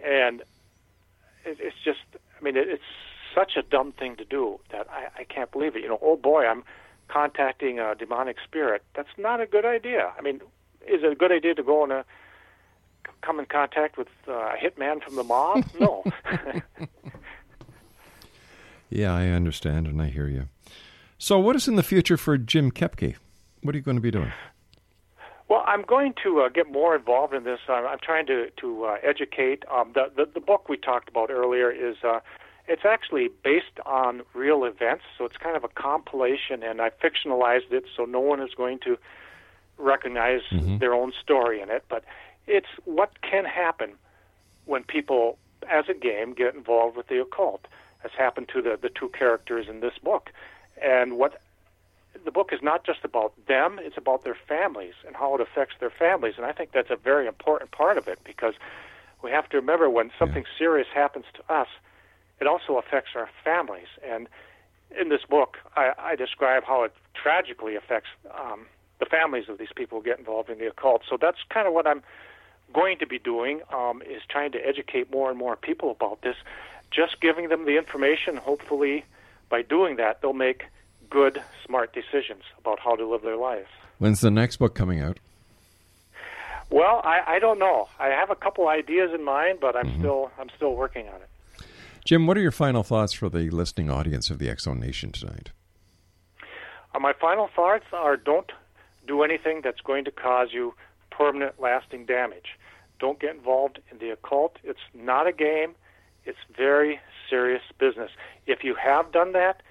And 0.04 0.42
it, 1.46 1.58
it's 1.60 1.76
just, 1.84 2.00
I 2.40 2.44
mean, 2.44 2.56
it, 2.56 2.68
it's 2.70 2.84
such 3.34 3.56
a 3.58 3.62
dumb 3.62 3.92
thing 3.92 4.16
to 4.18 4.26
do 4.26 4.60
that 4.72 4.88
I, 4.90 5.22
I 5.22 5.24
can't 5.24 5.52
believe 5.52 5.76
it. 5.76 5.82
You 5.82 5.90
know, 5.90 6.00
oh 6.02 6.16
boy, 6.16 6.46
I'm 6.46 6.64
contacting 7.08 7.80
a 7.80 7.96
demonic 7.96 8.38
spirit. 8.44 8.84
That's 8.96 9.10
not 9.18 9.42
a 9.42 9.46
good 9.46 9.66
idea. 9.66 10.12
I 10.18 10.22
mean, 10.22 10.42
is 10.88 11.04
it 11.04 11.12
a 11.12 11.16
good 11.16 11.32
idea 11.32 11.56
to 11.56 11.64
go 11.64 11.84
and 11.84 12.04
come 13.22 13.40
in 13.40 13.46
contact 13.46 13.98
with 13.98 14.10
uh, 14.28 14.34
a 14.34 14.56
hitman 14.62 15.04
from 15.04 15.16
the 15.16 15.24
mob? 15.24 15.66
No. 15.80 16.04
yeah, 18.90 19.14
I 19.14 19.28
understand 19.28 19.88
and 19.88 20.02
I 20.02 20.08
hear 20.08 20.28
you. 20.28 20.48
So, 21.18 21.40
what 21.40 21.56
is 21.56 21.68
in 21.68 21.76
the 21.76 21.84
future 21.84 22.18
for 22.18 22.38
Jim 22.38 22.72
Koepke? 22.72 23.16
What 23.62 23.74
are 23.74 23.78
you 23.78 23.84
going 23.84 23.98
to 23.98 24.02
be 24.02 24.12
doing? 24.12 24.32
Well, 25.50 25.64
I'm 25.66 25.84
going 25.84 26.14
to 26.24 26.42
uh, 26.42 26.50
get 26.50 26.72
more 26.72 26.96
involved 26.96 27.34
in 27.34 27.44
this. 27.44 27.60
I'm, 27.70 27.86
I'm 27.86 28.00
trying 28.02 28.26
to 28.28 28.50
to 28.62 28.86
uh, 28.86 28.98
educate. 29.04 29.64
Um, 29.72 29.92
the, 29.94 30.12
the 30.16 30.26
the 30.32 30.40
book 30.40 30.70
we 30.70 30.78
talked 30.78 31.10
about 31.10 31.32
earlier 31.32 31.72
is 31.72 31.98
uh, 32.04 32.20
it's 32.68 32.86
actually 32.86 33.30
based 33.44 33.80
on 33.86 34.24
real 34.34 34.66
events, 34.66 35.04
so 35.18 35.26
it's 35.26 35.38
kind 35.38 35.56
of 35.56 35.64
a 35.64 35.70
compilation, 35.70 36.64
and 36.64 36.82
I 36.82 36.90
fictionalized 36.90 37.72
it 37.72 37.86
so 37.96 38.06
no 38.06 38.20
one 38.20 38.42
is 38.42 38.54
going 38.54 38.80
to 38.80 38.98
recognize 39.78 40.42
mm-hmm. 40.52 40.78
their 40.80 40.94
own 40.94 41.14
story 41.22 41.62
in 41.62 41.70
it. 41.70 41.86
But 41.88 42.04
it's 42.46 42.68
what 42.86 43.22
can 43.22 43.46
happen 43.46 43.94
when 44.66 44.84
people, 44.84 45.38
as 45.70 45.86
a 45.88 45.94
game, 45.94 46.34
get 46.34 46.56
involved 46.56 46.98
with 46.98 47.08
the 47.08 47.22
occult, 47.22 47.66
as 48.04 48.12
happened 48.18 48.50
to 48.50 48.62
the, 48.62 48.78
the 48.82 48.90
two 48.90 49.10
characters 49.10 49.68
in 49.70 49.80
this 49.80 49.98
book. 50.04 50.32
And 50.82 51.18
what 51.18 51.42
the 52.26 52.32
book 52.32 52.52
is 52.52 52.62
not 52.62 52.86
just 52.86 53.00
about 53.04 53.34
them, 53.48 53.80
it's 53.82 53.98
about 53.98 54.24
their 54.24 54.38
families 54.48 54.94
and 55.06 55.16
how 55.16 55.36
it 55.36 55.42
affects 55.42 55.76
their 55.80 55.90
families. 55.90 56.34
And 56.38 56.46
I 56.46 56.52
think 56.52 56.72
that's 56.74 56.90
a 56.90 56.96
very 56.96 57.28
important 57.28 57.72
part 57.72 57.98
of 57.98 58.08
it 58.08 58.20
because 58.24 58.56
we 59.24 59.32
have 59.32 59.48
to 59.50 59.58
remember 59.58 59.90
when 59.90 60.12
something 60.20 60.44
yeah. 60.44 60.58
serious 60.58 60.88
happens 60.94 61.26
to 61.36 61.54
us, 61.54 61.68
it 62.40 62.48
also 62.48 62.78
affects 62.78 63.12
our 63.16 63.30
families. 63.44 63.88
And 64.08 64.28
in 65.00 65.10
this 65.10 65.22
book, 65.30 65.58
I, 65.76 65.92
I 65.98 66.16
describe 66.16 66.64
how 66.64 66.84
it 66.84 66.94
tragically 67.14 67.76
affects 67.76 68.10
um, 68.34 68.66
the 69.00 69.06
families 69.06 69.50
of 69.50 69.58
these 69.58 69.74
people 69.76 70.00
who 70.00 70.06
get 70.06 70.20
involved 70.20 70.50
in 70.50 70.58
the 70.60 70.68
occult. 70.68 71.04
So 71.10 71.18
that's 71.20 71.38
kind 71.50 71.68
of 71.68 71.74
what 71.74 71.88
I'm 71.88 72.02
going 72.74 72.98
to 73.00 73.08
be 73.08 73.20
doing 73.20 73.62
um, 73.74 74.02
is 74.02 74.22
trying 74.30 74.52
to 74.54 74.60
educate 74.60 75.12
more 75.12 75.30
and 75.30 75.38
more 75.38 75.56
people 75.56 75.92
about 75.92 76.22
this. 76.22 76.36
Just 76.92 77.20
giving 77.22 77.50
them 77.50 77.66
the 77.66 77.78
information. 77.78 78.38
Hopefully, 78.38 79.04
by 79.50 79.62
doing 79.62 79.98
that, 79.98 80.22
they'll 80.22 80.34
make 80.34 80.64
good, 81.10 81.42
smart 81.66 81.94
decisions 81.94 82.44
about 82.60 82.80
how 82.80 82.96
to 82.96 83.06
live 83.06 83.22
their 83.22 83.38
lives. 83.38 83.68
When's 83.98 84.22
the 84.22 84.32
next 84.32 84.58
book 84.58 84.74
coming 84.74 85.02
out? 85.02 85.20
Well, 86.70 87.02
I, 87.04 87.36
I 87.36 87.40
don't 87.40 87.60
know. 87.60 87.88
I 88.00 88.08
have 88.08 88.30
a 88.30 88.36
couple 88.36 88.68
ideas 88.68 89.12
in 89.14 89.24
mind, 89.24 89.60
but 89.62 89.76
I'm 89.76 89.88
mm-hmm. 89.88 90.00
still 90.00 90.32
I'm 90.40 90.50
still 90.56 90.76
working 90.76 91.08
on 91.08 91.16
it. 91.16 91.30
Jim, 92.08 92.26
what 92.26 92.38
are 92.38 92.42
your 92.42 92.54
final 92.54 92.84
thoughts 92.84 93.12
for 93.12 93.28
the 93.28 93.50
listening 93.50 93.90
audience 93.92 94.30
of 94.30 94.40
the 94.40 94.56
Zone 94.58 94.80
Nation 94.80 95.12
tonight? 95.12 95.50
Uh, 96.96 97.00
my 97.00 97.12
final 97.12 97.50
thoughts 97.54 97.84
are: 97.92 98.16
don't 98.16 98.54
do 99.06 99.24
anything 99.24 99.60
that's 99.62 99.82
going 99.82 100.06
to 100.06 100.12
cause 100.12 100.54
you 100.54 100.74
permanent, 101.12 101.60
lasting 101.60 102.06
damage. 102.06 102.58
Don't 102.98 103.20
get 103.20 103.36
involved 103.36 103.80
in 103.92 103.98
the 103.98 104.10
occult. 104.10 104.56
It's 104.64 104.80
not 104.94 105.28
a 105.28 105.34
game. 105.34 105.76
It's 106.24 106.38
very 106.56 107.02
serious 107.30 107.62
business. 107.78 108.12
If 108.46 108.64
you 108.64 108.74
have 108.76 109.12
done 109.12 109.34
that, 109.34 109.62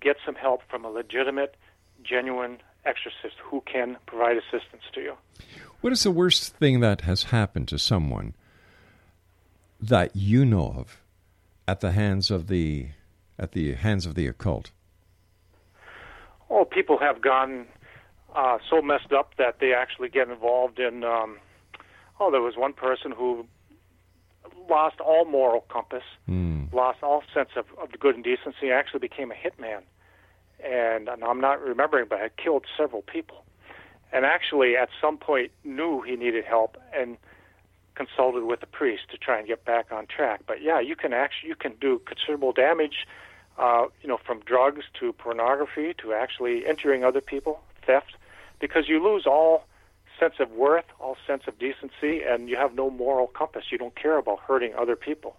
get 0.00 0.16
some 0.26 0.34
help 0.34 0.62
from 0.68 0.84
a 0.84 0.90
legitimate, 0.90 1.54
genuine 2.02 2.58
exorcist 2.84 3.36
who 3.40 3.62
can 3.72 3.98
provide 4.06 4.36
assistance 4.36 4.82
to 4.94 5.00
you. 5.00 5.14
What 5.80 5.92
is 5.92 6.02
the 6.02 6.10
worst 6.10 6.56
thing 6.56 6.80
that 6.80 7.02
has 7.02 7.24
happened 7.24 7.68
to 7.68 7.78
someone 7.78 8.34
that 9.80 10.16
you 10.16 10.44
know 10.44 10.74
of 10.76 11.00
at 11.66 11.80
the 11.80 11.92
hands 11.92 12.30
of 12.30 12.46
the 12.48 12.88
at 13.38 13.52
the 13.52 13.74
hands 13.74 14.06
of 14.06 14.14
the 14.14 14.26
occult? 14.26 14.70
Oh, 16.50 16.64
people 16.64 16.98
have 16.98 17.20
gone 17.20 17.66
uh, 18.34 18.58
so 18.68 18.82
messed 18.82 19.12
up 19.12 19.34
that 19.38 19.58
they 19.60 19.72
actually 19.72 20.08
get 20.08 20.28
involved 20.28 20.78
in. 20.78 21.04
Um, 21.04 21.38
oh, 22.20 22.30
there 22.30 22.42
was 22.42 22.56
one 22.56 22.72
person 22.72 23.12
who 23.12 23.46
lost 24.68 25.00
all 25.00 25.24
moral 25.24 25.62
compass, 25.68 26.04
mm. 26.28 26.72
lost 26.72 27.02
all 27.02 27.22
sense 27.32 27.50
of, 27.56 27.66
of 27.80 27.98
good 27.98 28.14
and 28.14 28.24
decency, 28.24 28.70
actually 28.70 29.00
became 29.00 29.30
a 29.30 29.34
hitman. 29.34 29.82
And, 30.64 31.08
and 31.08 31.24
I'm 31.24 31.40
not 31.40 31.60
remembering, 31.60 32.06
but 32.08 32.20
had 32.20 32.36
killed 32.36 32.64
several 32.76 33.02
people. 33.02 33.44
And 34.12 34.24
actually, 34.24 34.76
at 34.76 34.88
some 35.00 35.18
point, 35.18 35.50
knew 35.64 36.02
he 36.02 36.16
needed 36.16 36.44
help 36.44 36.76
and 36.96 37.16
consulted 37.94 38.44
with 38.44 38.62
a 38.62 38.66
priest 38.66 39.04
to 39.10 39.18
try 39.18 39.38
and 39.38 39.46
get 39.46 39.64
back 39.64 39.92
on 39.92 40.06
track. 40.06 40.42
But 40.46 40.62
yeah, 40.62 40.80
you 40.80 40.96
can 40.96 41.12
actually 41.12 41.50
you 41.50 41.56
can 41.56 41.74
do 41.80 42.00
considerable 42.06 42.52
damage, 42.52 43.06
uh, 43.58 43.86
you 44.02 44.08
know, 44.08 44.18
from 44.18 44.40
drugs 44.40 44.84
to 45.00 45.12
pornography 45.12 45.94
to 45.98 46.12
actually 46.12 46.66
injuring 46.66 47.04
other 47.04 47.20
people, 47.20 47.60
theft, 47.86 48.16
because 48.60 48.88
you 48.88 49.02
lose 49.02 49.26
all 49.26 49.64
sense 50.18 50.34
of 50.38 50.50
worth, 50.52 50.84
all 51.00 51.16
sense 51.26 51.42
of 51.46 51.58
decency, 51.58 52.22
and 52.22 52.48
you 52.48 52.56
have 52.56 52.74
no 52.74 52.90
moral 52.90 53.26
compass. 53.26 53.64
You 53.70 53.78
don't 53.78 53.94
care 53.94 54.18
about 54.18 54.40
hurting 54.40 54.74
other 54.74 54.96
people. 54.96 55.36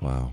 Wow. 0.00 0.32